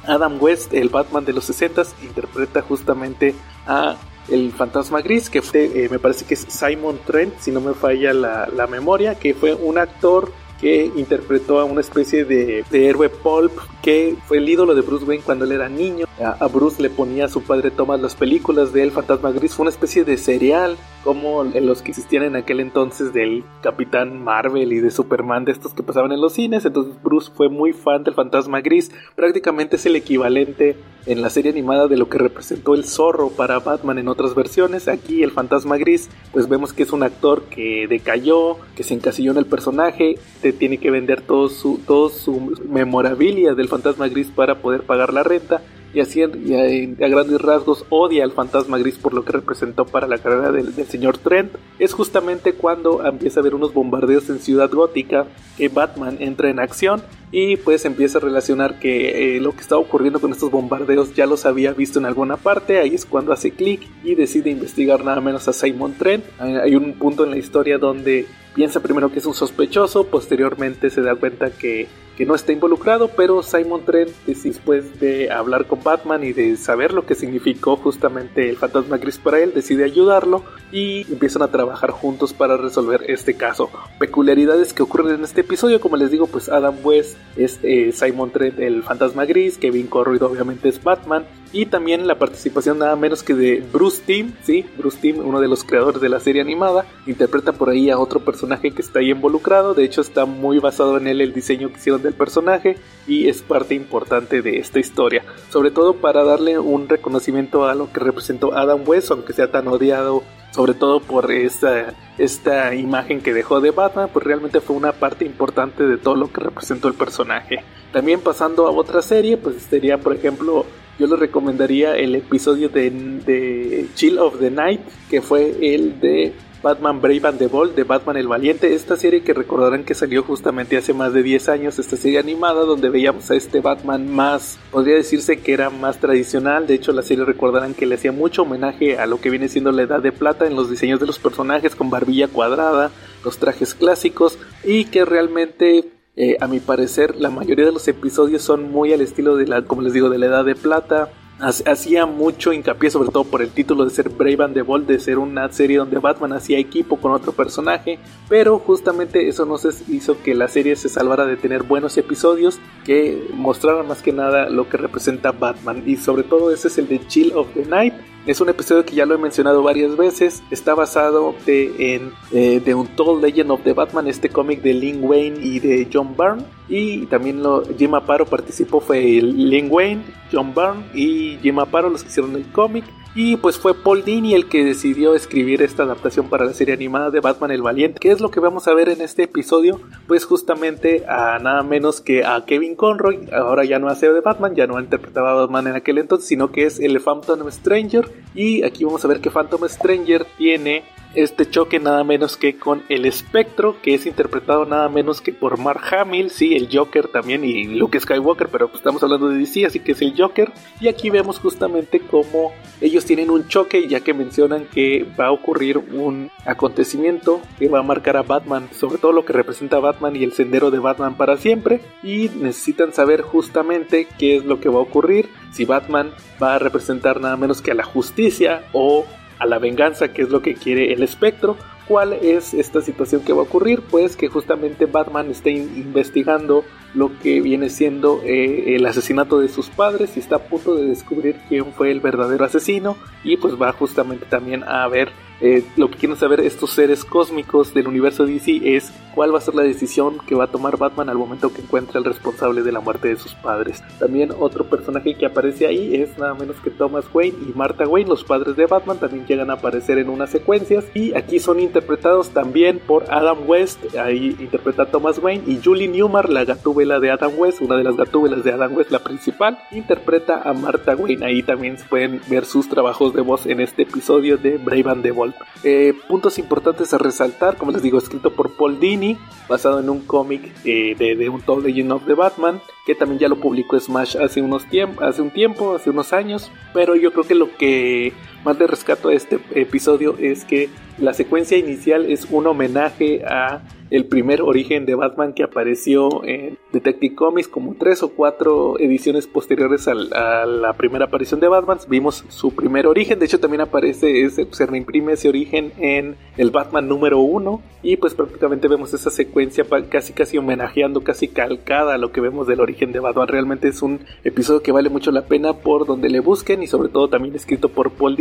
Adam 0.09 0.39
West, 0.41 0.73
el 0.73 0.89
Batman 0.89 1.25
de 1.25 1.33
los 1.33 1.45
60, 1.45 1.83
interpreta 2.03 2.63
justamente 2.63 3.35
a 3.67 3.97
el 4.29 4.53
fantasma 4.53 5.01
gris, 5.01 5.31
que 5.31 5.43
fue, 5.43 5.85
eh, 5.85 5.89
me 5.91 5.99
parece 5.99 6.25
que 6.25 6.35
es 6.35 6.47
Simon 6.49 6.99
Trent, 7.07 7.35
si 7.39 7.51
no 7.51 7.61
me 7.61 7.75
falla 7.75 8.13
la, 8.13 8.67
memoria, 8.69 9.15
que 9.15 9.35
fue 9.35 9.55
un 9.55 9.79
actor 9.79 10.31
que 10.61 10.91
interpretó 10.97 11.61
a 11.61 11.65
una 11.65 11.81
especie 11.81 12.25
de, 12.25 12.65
héroe 12.73 13.09
pulp 13.09 13.53
que 13.81 14.17
fue 14.27 14.39
el 14.39 14.49
ídolo 14.49 14.75
de 14.75 14.81
Bruce 14.81 15.05
Wayne 15.05 15.23
cuando 15.23 15.45
él 15.45 15.53
era 15.53 15.69
niño. 15.69 16.07
A, 16.21 16.47
Bruce 16.49 16.83
le 16.83 16.91
ponía 16.91 17.27
a 17.27 17.29
su 17.29 17.43
padre 17.43 17.71
Thomas 17.71 18.01
las 18.01 18.17
películas 18.17 18.73
de 18.73 18.83
El 18.83 18.91
Fantasma 18.91 19.31
Gris, 19.31 19.55
fue 19.55 19.65
una 19.65 19.71
especie 19.71 20.05
de 20.05 20.19
serial 20.19 20.77
como 21.05 21.45
en 21.45 21.67
los 21.67 21.83
que 21.83 21.91
existían 21.91 22.25
en 22.25 22.37
aquel 22.37 22.61
entonces 22.61 23.13
del 23.13 23.45
Capitán 23.63 24.23
Marvel 24.23 24.73
y 24.73 24.81
de 24.81 24.91
Superman, 24.91 25.45
de 25.45 25.53
estos 25.53 25.75
que 25.75 25.83
pasaban 25.83 26.13
en 26.13 26.21
los 26.21 26.35
cines. 26.35 26.65
Entonces 26.65 27.01
Bruce 27.03 27.31
fue 27.35 27.49
muy 27.49 27.73
fan 27.73 28.05
del 28.05 28.15
Fantasma 28.15 28.61
Gris, 28.61 28.91
prácticamente 29.15 29.77
es 29.77 29.87
el 29.87 29.97
equivalente 29.97 30.77
en 31.07 31.23
la 31.23 31.31
serie 31.31 31.51
animada 31.51 31.87
de 31.87 31.97
lo 31.97 32.09
que 32.09 32.19
representó 32.19 32.75
el 32.75 32.85
zorro 32.85 33.31
para 33.31 33.61
Batman 33.61 33.99
en 33.99 34.09
otras 34.09 34.35
versiones. 34.35 34.89
Aquí 34.89 35.23
el 35.23 35.31
Fantasma 35.31 35.77
Gris, 35.79 36.11
pues 36.33 36.49
vemos 36.49 36.73
que 36.73 36.83
es 36.83 36.93
un 36.93 37.03
actor 37.03 37.45
que 37.45 37.87
decayó, 37.89 38.57
que 38.77 38.83
se 38.83 38.95
encasilló 38.95 39.31
en 39.31 39.39
el 39.39 39.47
personaje, 39.47 40.19
tiene 40.59 40.79
que 40.79 40.91
vender 40.91 41.23
todo 41.23 41.49
su, 41.49 41.81
su 42.11 42.53
memorabilia 42.69 43.55
del 43.55 43.69
fantasma 43.69 44.09
gris 44.09 44.29
para 44.29 44.57
poder 44.57 44.83
pagar 44.83 45.13
la 45.13 45.23
renta 45.23 45.63
y 45.95 46.01
así 46.01 46.23
a, 46.23 46.29
grandes 46.29 47.41
rasgos 47.41 47.85
odia 47.89 48.25
al 48.25 48.33
fantasma 48.33 48.79
gris 48.79 48.97
por 48.99 49.15
lo 49.15 49.25
que 49.25 49.33
representó 49.33 49.87
para 49.87 50.07
la 50.07 50.19
carrera 50.19 50.53
del, 50.53 50.73
señor 50.87 51.19
Trent. 51.19 51.53
Es 51.79 51.95
justamente 51.95 52.53
cuando 52.53 53.05
empieza 53.05 53.41
a 53.41 53.43
haber 53.43 53.55
unos 53.55 53.73
bombardeos 53.73 54.29
en 54.29 54.39
Ciudad 54.39 54.71
Gótica 54.71 55.27
que 55.57 55.69
Batman 55.69 56.17
entra 56.21 56.51
en 56.51 56.59
acción 56.59 57.03
y 57.31 57.57
pues 57.57 57.85
empieza 57.85 58.19
a 58.19 58.21
relacionar 58.23 58.79
que 58.79 59.37
eh, 59.37 59.41
lo 59.41 59.53
que 59.53 59.61
estaba 59.61 59.81
ocurriendo 59.81 60.21
con 60.21 60.33
estos 60.33 60.51
bombardeos 60.51 61.15
ya 61.15 61.27
los 61.27 61.47
había 61.47 61.73
visto 61.73 61.99
en 61.99 62.07
alguna 62.07 62.37
parte, 62.37 62.79
ahí 62.79 62.95
es 62.95 63.05
cuando 63.05 63.33
hace 63.33 63.51
clic 63.51 63.83
y 64.03 64.15
decide 64.15 64.51
investigar 64.51 65.05
nada 65.05 65.21
menos 65.21 65.49
a 65.49 65.53
Simon 65.53 65.95
Trent. 65.95 66.25
Hay 66.39 66.75
un 66.75 66.95
punto 66.95 67.25
en 67.25 67.31
la 67.31 67.39
historia 67.39 67.79
donde 67.79 68.27
piensa 68.55 68.81
primero 68.81 69.13
que 69.13 69.19
es 69.19 69.27
un 69.27 69.35
sospechoso, 69.35 70.05
posteriormente 70.05 70.91
se 70.91 71.03
da 71.03 71.15
cuenta 71.15 71.51
que, 71.51 71.87
que 72.17 72.27
no 72.27 72.35
está 72.35 72.53
involucrado, 72.53 73.09
pero 73.17 73.43
Simon 73.43 73.85
Trent, 73.85 74.11
después 74.27 74.99
de 74.99 75.31
hablar 75.31 75.67
con 75.67 75.83
Batman 75.85 76.25
y 76.25 76.33
de 76.33 76.57
saber 76.57 76.93
lo 76.93 77.07
que 77.07 77.15
significó 77.15 77.77
justamente 77.77 78.49
el 78.49 78.57
fantasma 78.57 78.97
gris 78.97 79.19
para 79.19 79.39
él, 79.39 79.53
decide 79.55 79.85
ayudarlo 79.85 80.43
y 80.73 81.07
empiezan 81.13 81.43
a 81.43 81.53
trabajar 81.53 81.91
juntos 81.91 82.33
para 82.33 82.57
resolver 82.57 83.05
este 83.07 83.35
caso. 83.35 83.71
Peculiaridades 83.99 84.73
que 84.73 84.83
ocurren 84.83 85.15
en 85.15 85.25
este 85.25 85.43
episodio, 85.43 85.81
como 85.81 85.97
les 85.97 86.11
digo, 86.11 86.27
pues 86.27 86.49
Adam 86.49 86.75
West 86.83 87.18
es 87.37 87.61
eh, 87.63 87.93
Simon 87.93 88.31
Trent 88.31 88.59
el 88.59 88.83
fantasma 88.83 89.25
gris, 89.25 89.59
Kevin 89.59 89.87
Conroy 89.87 90.19
obviamente 90.21 90.69
es 90.69 90.83
Batman, 90.83 91.25
y 91.53 91.67
también 91.67 92.07
la 92.07 92.19
participación 92.19 92.79
nada 92.79 92.97
menos 92.97 93.23
que 93.23 93.35
de 93.35 93.65
Bruce 93.73 94.03
Timm, 94.05 94.33
sí, 94.43 94.67
Bruce 94.77 94.99
Timm, 95.01 95.25
uno 95.25 95.41
de 95.41 95.49
los 95.49 95.65
creadores 95.65 96.01
de 96.03 96.09
la 96.09 96.21
serie 96.21 96.43
animada, 96.43 96.85
interpreta 97.07 97.53
por 97.53 97.71
ahí 97.71 97.91
a 97.91 97.99
otro 97.99 98.21
personaje 98.21 98.73
que 98.73 98.83
está 98.83 98.99
ahí 98.99 99.11
involucrado, 99.11 99.73
de 99.75 99.85
hecho 99.85 100.01
está 100.01 100.27
muy 100.27 100.59
basado 100.59 100.99
en 100.99 101.07
él 101.07 101.21
el 101.21 101.33
diseño 101.33 101.71
que 101.71 101.77
hicieron 101.77 102.03
del 102.03 102.15
personaje 102.15 102.77
y 103.07 103.29
es 103.29 103.41
parte 103.43 103.75
importante 103.75 104.43
de 104.43 104.59
esta 104.59 104.81
historia, 104.81 105.25
sobre 105.51 105.71
todo 105.71 105.95
para 105.95 106.25
darle 106.25 106.59
un 106.59 106.89
reconocimiento 106.89 107.67
a 107.67 107.75
lo 107.75 107.93
que 107.93 108.01
representó 108.01 108.55
Adam 108.55 108.83
West, 108.87 109.11
aunque 109.11 109.33
sea 109.33 109.51
tan 109.51 109.69
odiado 109.69 110.23
sobre 110.51 110.75
todo 110.75 111.01
por 111.01 111.31
esta, 111.31 111.95
esta 112.17 112.75
imagen 112.75 113.21
que 113.21 113.33
dejó 113.33 113.61
de 113.61 113.71
Batman, 113.71 114.11
pues 114.13 114.25
realmente 114.25 114.61
fue 114.61 114.77
una 114.77 114.93
parte 114.93 115.25
importante 115.25 115.85
de 115.85 115.99
todo 115.99 116.15
lo 116.15 116.33
que 116.33 116.41
representó 116.41 116.89
el 116.89 116.95
personaje. 116.95 117.63
También 117.93 118.21
pasando 118.21 118.67
a 118.67 118.71
otra 118.71 119.03
serie, 119.03 119.37
pues 119.37 119.63
sería 119.63 119.99
por 119.99 120.15
ejemplo 120.15 120.67
yo 120.99 121.07
les 121.07 121.19
recomendaría 121.19 121.95
el 121.97 122.17
episodio 122.17 122.69
de, 122.69 123.87
Chill 123.95 124.19
of 124.19 124.41
the 124.41 124.51
Night, 124.51 124.81
que 125.09 125.23
fue 125.23 125.57
el 125.75 126.01
de 126.01 126.33
Batman 126.63 127.01
Brave 127.01 127.29
and 127.29 127.39
the 127.39 127.47
Bold 127.47 127.75
de 127.75 127.85
Batman 127.85 128.17
el 128.17 128.27
Valiente, 128.27 128.75
esta 128.75 128.97
serie 128.97 129.23
que 129.23 129.33
recordarán 129.33 129.85
que 129.85 129.95
salió 129.95 130.23
justamente 130.23 130.77
hace 130.77 130.93
más 130.93 131.13
de 131.13 131.23
10 131.23 131.49
años, 131.49 131.79
esta 131.79 131.97
serie 131.97 132.19
animada 132.19 132.65
donde 132.65 132.89
veíamos 132.89 133.31
a 133.31 133.37
este 133.37 133.61
Batman 133.61 134.13
más, 134.13 134.59
podría 134.71 134.97
decirse 134.97 135.41
que 135.41 135.53
era 135.53 135.71
más 135.71 135.99
tradicional, 135.99 136.67
de 136.67 136.75
hecho 136.75 136.93
la 136.93 137.03
serie 137.03 137.25
recordarán 137.25 137.75
que 137.75 137.87
le 137.87 137.95
hacía 137.95 138.13
mucho 138.13 138.43
homenaje 138.43 138.99
a 138.99 139.07
lo 139.07 139.21
que 139.21 139.31
viene 139.31 139.49
siendo 139.49 139.71
la 139.71 139.83
Edad 139.83 140.03
de 140.03 140.13
Plata 140.13 140.47
en 140.47 140.57
los 140.57 140.71
diseños 140.71 140.99
de 140.99 141.07
los 141.07 141.19
personajes 141.19 141.77
con 141.77 141.91
barbilla 141.91 142.29
cuadrada, 142.29 142.91
los 143.25 143.39
trajes 143.39 143.75
clásicos 143.75 144.39
y 144.65 144.87
que 144.87 145.05
realmente 145.05 145.93
eh, 146.17 146.37
a 146.41 146.49
mi 146.49 146.59
parecer 146.59 147.15
la 147.15 147.31
mayoría 147.31 147.67
de 147.67 147.71
los 147.71 147.87
episodios 147.87 148.43
son 148.43 148.73
muy 148.73 148.93
al 148.93 149.01
estilo 149.01 149.37
de 149.37 149.47
la, 149.47 149.63
como 149.63 149.83
les 149.83 149.93
digo, 149.93 150.11
de 150.11 150.19
la 150.19 150.27
Edad 150.27 150.45
de 150.45 150.57
Plata, 150.57 151.11
hacía 151.41 152.07
mucho 152.07 152.53
hincapié 152.53 152.91
sobre 152.91 153.11
todo 153.11 153.25
por 153.25 153.43
el 153.43 153.51
título 153.51 153.85
de 153.85 153.91
ser 153.91 154.09
Brave 154.09 154.45
and 154.45 154.55
the 154.55 154.63
Bold, 154.63 154.87
de 154.87 154.99
ser 154.99 155.19
una 155.19 155.51
serie 155.53 155.79
donde 155.79 155.99
Batman 155.99 156.33
hacía 156.33 156.59
equipo 156.59 156.97
con 156.97 157.13
otro 157.13 157.33
personaje, 157.33 157.99
pero 158.29 158.59
justamente 158.59 159.29
eso 159.29 159.45
no 159.45 159.59
se 159.59 159.71
hizo 159.93 160.21
que 160.23 160.35
la 160.35 160.49
serie 160.49 160.77
se 160.77 160.89
salvara 160.89 161.27
de 161.27 161.37
tener 161.37 161.63
buenos 161.63 161.97
episodios 161.97 162.59
que 162.85 163.29
mostraran 163.35 163.87
más 163.87 164.03
que 164.03 164.13
nada 164.13 164.49
lo 164.49 164.69
que 164.69 164.77
representa 164.77 165.33
Batman. 165.33 165.83
Y 165.87 165.97
sobre 165.97 166.23
todo 166.23 166.53
ese 166.53 166.69
es 166.69 166.79
el 166.79 166.89
de 166.89 167.07
Chill 167.07 167.33
of 167.35 167.49
the 167.55 167.65
Night 167.65 167.95
es 168.29 168.43
un 168.43 168.51
episodio 168.51 168.85
que 168.85 168.95
ya 168.95 169.07
lo 169.07 169.15
he 169.15 169.19
mencionado 169.19 169.63
varias 169.63 169.97
veces. 169.97 170.43
Está 170.51 170.75
basado 170.75 171.35
en 171.47 172.13
eh, 172.31 172.61
The 172.63 172.75
Untold 172.75 173.25
Legend 173.25 173.51
of 173.51 173.63
the 173.63 173.73
Batman, 173.73 174.07
este 174.07 174.29
cómic 174.29 174.61
de 174.61 174.75
Lin 174.75 174.99
Wayne 175.03 175.39
y 175.43 175.61
de 175.61 175.89
John 175.91 176.15
Byrne. 176.15 176.45
Y 176.69 177.07
también 177.07 177.43
lo, 177.43 177.63
Jim 177.79 177.95
Aparo 177.95 178.27
participó, 178.27 178.81
fue 178.81 179.01
Lin 179.01 179.69
Wayne, 179.71 180.03
John 180.31 180.53
Byrne 180.55 180.85
y 180.93 181.39
Jim 181.43 181.59
Aparo 181.59 181.89
los 181.89 182.03
que 182.03 182.11
hicieron 182.11 182.37
el 182.37 182.47
cómic. 182.53 182.85
Y 183.15 183.37
pues 183.37 183.59
fue 183.59 183.75
Paul 183.75 184.05
Dini 184.05 184.35
el 184.35 184.49
que 184.49 184.65
decidió 184.65 185.15
escribir 185.15 185.63
esta 185.63 185.83
adaptación 185.83 186.29
para 186.29 186.45
la 186.45 186.53
serie 186.53 186.75
animada 186.75 187.11
de 187.11 187.21
Batman 187.21 187.51
el 187.51 187.63
Valiente. 187.63 187.99
¿Qué 188.01 188.11
es 188.11 188.21
lo 188.21 188.31
que 188.31 188.39
vamos 188.39 188.69
a 188.69 188.75
ver 188.75 188.89
en 188.89 189.01
este 189.01 189.25
episodio? 189.25 189.81
Pues 190.07 190.25
justamente 190.25 191.05
a 191.09 191.39
nada 191.39 191.63
menos 191.63 192.01
que 192.01 192.25
a 192.25 192.45
Kevin 192.45 192.77
Conroy. 192.77 193.29
Ahora 193.33 193.65
ya 193.65 193.79
no 193.79 193.89
hace 193.89 194.13
de 194.13 194.21
Batman, 194.21 194.55
ya 194.55 194.67
no 194.67 194.79
interpretaba 194.79 195.33
a 195.33 195.35
Batman 195.35 195.69
en 195.69 195.77
aquel 195.77 195.99
entonces, 195.99 196.29
sino 196.29 196.53
que 196.53 196.67
es 196.67 196.79
el 196.79 197.01
Phantom 197.01 197.51
Stranger. 197.51 198.09
Y 198.35 198.63
aquí 198.63 198.85
vamos 198.85 199.05
a 199.05 199.09
ver 199.09 199.21
que 199.21 199.31
Phantom 199.31 199.69
Stranger 199.69 200.27
tiene 200.37 200.85
este 201.15 201.49
choque 201.49 201.81
nada 201.81 202.05
menos 202.05 202.37
que 202.37 202.57
con 202.57 202.83
el 202.89 203.07
espectro, 203.07 203.81
que 203.83 203.95
es 203.95 204.07
interpretado 204.07 204.65
nada 204.67 204.89
menos 204.89 205.21
que 205.21 205.33
por 205.33 205.59
Mark 205.59 205.83
Hamill, 205.95 206.31
sí, 206.31 206.55
el 206.55 206.69
Joker 206.71 207.09
también, 207.09 207.45
y 207.45 207.65
Luke 207.65 207.99
Skywalker, 207.99 208.49
pero 208.49 208.71
estamos 208.73 209.03
hablando 209.03 209.29
de 209.29 209.39
DC, 209.39 209.67
así 209.67 209.81
que 209.81 209.93
es 209.93 210.03
el 210.03 210.15
Joker. 210.17 210.53
Y 210.81 210.89
aquí 210.89 211.11
vemos 211.11 211.39
justamente 211.39 212.01
cómo 212.01 212.53
ellos 212.81 213.05
tienen 213.05 213.31
un 213.31 213.49
choque, 213.49 213.89
ya 213.89 214.01
que 214.01 214.15
mencionan 214.15 214.67
que 214.67 215.07
va 215.19 215.27
a 215.27 215.33
ocurrir 215.33 215.79
un 215.79 216.31
acontecimiento 216.45 217.41
que 217.59 217.69
va 217.69 217.81
a 217.81 217.83
marcar 217.83 218.17
a 218.17 218.23
Batman, 218.23 218.69
sobre 218.73 218.99
todo 218.99 219.13
lo 219.13 219.25
que 219.25 219.33
representa 219.33 219.77
a 219.77 219.81
Batman 219.81 220.17
y 220.17 220.25
el 220.25 220.33
sendero 220.33 220.71
de 220.71 220.79
Batman 220.79 221.17
para 221.17 221.37
siempre, 221.37 221.81
y 222.03 222.29
necesitan 222.29 222.93
saber 222.93 223.23
justamente 223.23 224.07
qué 224.19 224.37
es 224.37 224.45
lo 224.45 224.61
que 224.61 224.69
va 224.69 224.79
a 224.79 224.83
ocurrir, 224.83 225.29
si 225.53 225.65
Batman 225.65 226.13
va 226.43 226.55
a 226.55 226.59
representar 226.59 227.21
nada 227.21 227.37
menos 227.37 227.63
que 227.63 227.71
a 227.71 227.75
la 227.75 227.85
justicia 227.85 228.63
o 228.73 229.07
a 229.39 229.47
la 229.47 229.59
venganza, 229.59 230.13
que 230.13 230.23
es 230.23 230.31
lo 230.31 230.43
que 230.43 230.55
quiere 230.55 230.93
el 230.93 231.03
espectro. 231.03 231.57
¿Cuál 231.87 232.13
es 232.13 232.53
esta 232.53 232.83
situación 232.83 233.23
que 233.25 233.33
va 233.33 233.41
a 233.41 233.45
ocurrir? 233.45 233.83
Pues 233.83 234.17
que 234.17 234.29
justamente 234.29 234.87
Batman 234.87 235.31
está 235.31 235.51
investigando 235.51 236.65
lo 236.95 237.19
que 237.19 237.41
viene 237.41 237.71
siendo 237.71 238.21
eh, 238.25 238.75
el 238.75 238.85
asesinato 238.87 239.41
de 239.41 239.49
sus 239.49 239.71
padres 239.71 240.17
y 240.17 240.21
está 240.21 240.37
a 240.37 240.43
punto 240.43 240.75
de 240.75 240.87
descubrir 240.87 241.37
quién 241.49 241.73
fue 241.73 241.91
el 241.91 242.01
verdadero 242.01 242.45
asesino 242.45 242.97
y 243.25 243.37
pues 243.37 243.61
va 243.61 243.73
justamente 243.73 244.27
también 244.27 244.65
a 244.65 244.87
ver 244.89 245.11
eh, 245.41 245.65
lo 245.77 245.91
que 245.91 245.99
quieren 245.99 246.17
saber 246.17 246.41
estos 246.41 246.71
seres 246.71 247.05
cósmicos 247.05 247.73
del 247.73 247.87
universo 247.87 248.27
DC 248.27 248.61
es 248.77 248.93
cuál 249.15 249.33
va 249.33 249.39
a 249.39 249.41
ser 249.41 249.55
la 249.55 249.63
decisión 249.63 250.19
que 250.27 250.35
va 250.35 250.45
a 250.45 250.49
tomar 250.49 250.77
Batman 250.77 251.09
al 251.09 251.19
momento 251.19 251.53
que 251.53 251.63
encuentre 251.63 251.99
al 251.99 252.05
responsable 252.05 252.63
de 252.63 252.73
la 252.73 252.81
muerte 252.81 253.09
de 253.09 253.17
sus 253.17 253.35
padres. 253.35 253.83
También 253.99 254.31
otro 254.39 254.65
personaje 254.65 255.15
que 255.15 255.27
aparece 255.27 255.67
ahí 255.67 255.95
es 255.95 256.17
nada 256.19 256.35
menos 256.35 256.57
que 256.57 256.71
Thomas 256.71 257.05
Wayne 257.13 257.37
y 257.49 257.57
Martha 257.57 257.87
Wayne, 257.87 258.09
los 258.09 258.25
padres 258.25 258.57
de 258.57 258.67
Batman, 258.67 258.99
también 258.99 259.27
llegan 259.27 259.51
a 259.51 259.55
aparecer 259.55 259.99
en 259.99 260.09
unas 260.09 260.31
secuencias 260.31 260.85
y 260.95 261.17
aquí 261.17 261.39
son 261.39 261.61
interpretados 261.61 262.31
también 262.31 262.81
por 262.81 263.05
Adam 263.13 263.39
West, 263.47 263.97
ahí 263.97 264.37
interpreta 264.39 264.85
a 264.85 264.87
Thomas 264.87 265.19
Wayne 265.19 265.45
y 265.47 265.61
Julie 265.63 265.89
Newmar, 265.89 266.29
la 266.29 266.45
gatúbela 266.45 267.01
de 267.01 267.11
Adam 267.11 267.33
West, 267.37 267.61
una 267.61 267.77
de 267.77 267.85
las 267.85 267.97
gatúbelas 267.97 268.45
de 268.45 268.53
Adam 268.53 268.77
West, 268.77 268.91
la 268.91 269.01
principal, 269.01 269.59
interpreta 269.71 270.43
a 270.43 270.53
Martha 270.53 270.95
Wayne. 270.97 271.25
Ahí 271.25 271.43
también 271.43 271.79
se 271.79 271.87
pueden 271.87 272.21
ver 272.29 272.45
sus 272.45 272.69
trabajos 272.69 273.15
de 273.15 273.23
voz 273.23 273.47
en 273.47 273.61
este 273.61 273.83
episodio 273.83 274.37
de 274.37 274.59
Brave 274.59 274.91
and 274.91 275.03
the 275.03 275.11
Bold. 275.11 275.28
Eh, 275.65 275.95
puntos 276.09 276.39
importantes 276.39 276.95
a 276.95 276.99
resaltar, 276.99 277.57
como 277.57 277.73
les 277.73 277.83
digo, 277.83 277.99
escrito 277.99 278.33
por 278.33 278.53
Paul 278.57 278.79
Dini, 278.79 279.19
basado 279.49 279.81
en 279.81 279.91
un 279.91 280.01
cómic 280.01 280.53
eh, 280.65 280.95
de, 280.97 281.17
de 281.17 281.29
un 281.29 281.41
Told 281.41 281.67
Legend 281.67 281.93
of 281.93 282.07
the 282.07 282.15
Batman, 282.15 282.61
que 282.87 282.95
también 282.95 283.19
ya 283.19 283.29
lo 283.29 283.37
publicó 283.37 283.79
Smash 283.79 284.17
hace, 284.17 284.41
unos 284.41 284.65
hace 285.01 285.23
un 285.23 285.31
tiempo, 285.31 285.75
hace 285.75 285.91
unos 285.91 286.13
años, 286.13 286.51
pero 286.73 286.95
yo 286.95 287.13
creo 287.13 287.25
que 287.25 287.35
lo 287.35 287.57
que 287.57 288.13
más 288.45 288.59
de 288.59 288.67
rescato 288.67 289.09
a 289.09 289.15
este 289.15 289.39
episodio 289.55 290.17
es 290.19 290.45
que 290.45 290.69
la 290.99 291.15
secuencia 291.15 291.57
inicial 291.57 292.11
es 292.11 292.27
un 292.31 292.47
homenaje 292.47 293.25
a 293.25 293.63
el 293.91 294.05
primer 294.05 294.43
origen 294.43 294.85
de 294.85 294.95
Batman 294.95 295.33
que 295.33 295.43
apareció 295.43 296.25
en 296.25 296.59
Detective 296.73 297.15
Comics 297.15 297.49
como 297.49 297.75
tres 297.75 298.03
o 298.03 298.11
cuatro 298.11 298.79
ediciones 298.79 299.27
posteriores 299.27 299.89
a 299.89 299.95
la, 299.95 300.73
primera 300.75 301.07
aparición 301.07 301.41
de 301.41 301.49
Batman. 301.49 301.79
Vimos 301.89 302.25
su 302.29 302.55
primer 302.55 302.87
origen 302.87 303.19
de 303.19 303.27
hecho 303.27 303.41
también 303.41 303.63
aparece 303.63 304.25
ese, 304.25 304.47
se 304.51 304.67
reimprime 304.67 305.15
ese 305.15 305.29
origen 305.29 305.73
en 305.79 306.17
el 306.37 306.51
Batman 306.51 306.89
número 306.89 307.19
uno 307.21 307.63
y 307.83 307.97
pues 307.97 308.15
prácticamente 308.15 308.69
vemos 308.69 308.93
esa 308.93 309.11
secuencia 309.11 309.65
casi 309.89 310.13
casi 310.13 310.37
homenajeando 310.37 311.03
casi 311.03 311.29
calcada 311.29 311.95
a 311.95 311.99
lo 311.99 312.13
que 312.13 312.21
vemos 312.21 312.47
del 312.47 312.61
origen 312.61 312.93
de 312.93 313.01
Batman. 313.01 313.29
Realmente 313.29 313.69
es 313.69 313.83
un 313.83 314.01
episodio 314.25 314.63
que 314.63 314.73
vale 314.73 314.91
mucho 314.91 315.11
la 315.11 315.27
pena 315.27 315.55
por 315.55 315.87
donde 315.87 316.11
le 316.11 316.21
busquen 316.21 316.63
y 316.63 316.67
sobre 316.67 316.91
todo 316.91 317.09
también 317.09 317.35
escrito 317.35 317.71
por 317.71 317.91
Paul 317.93 318.17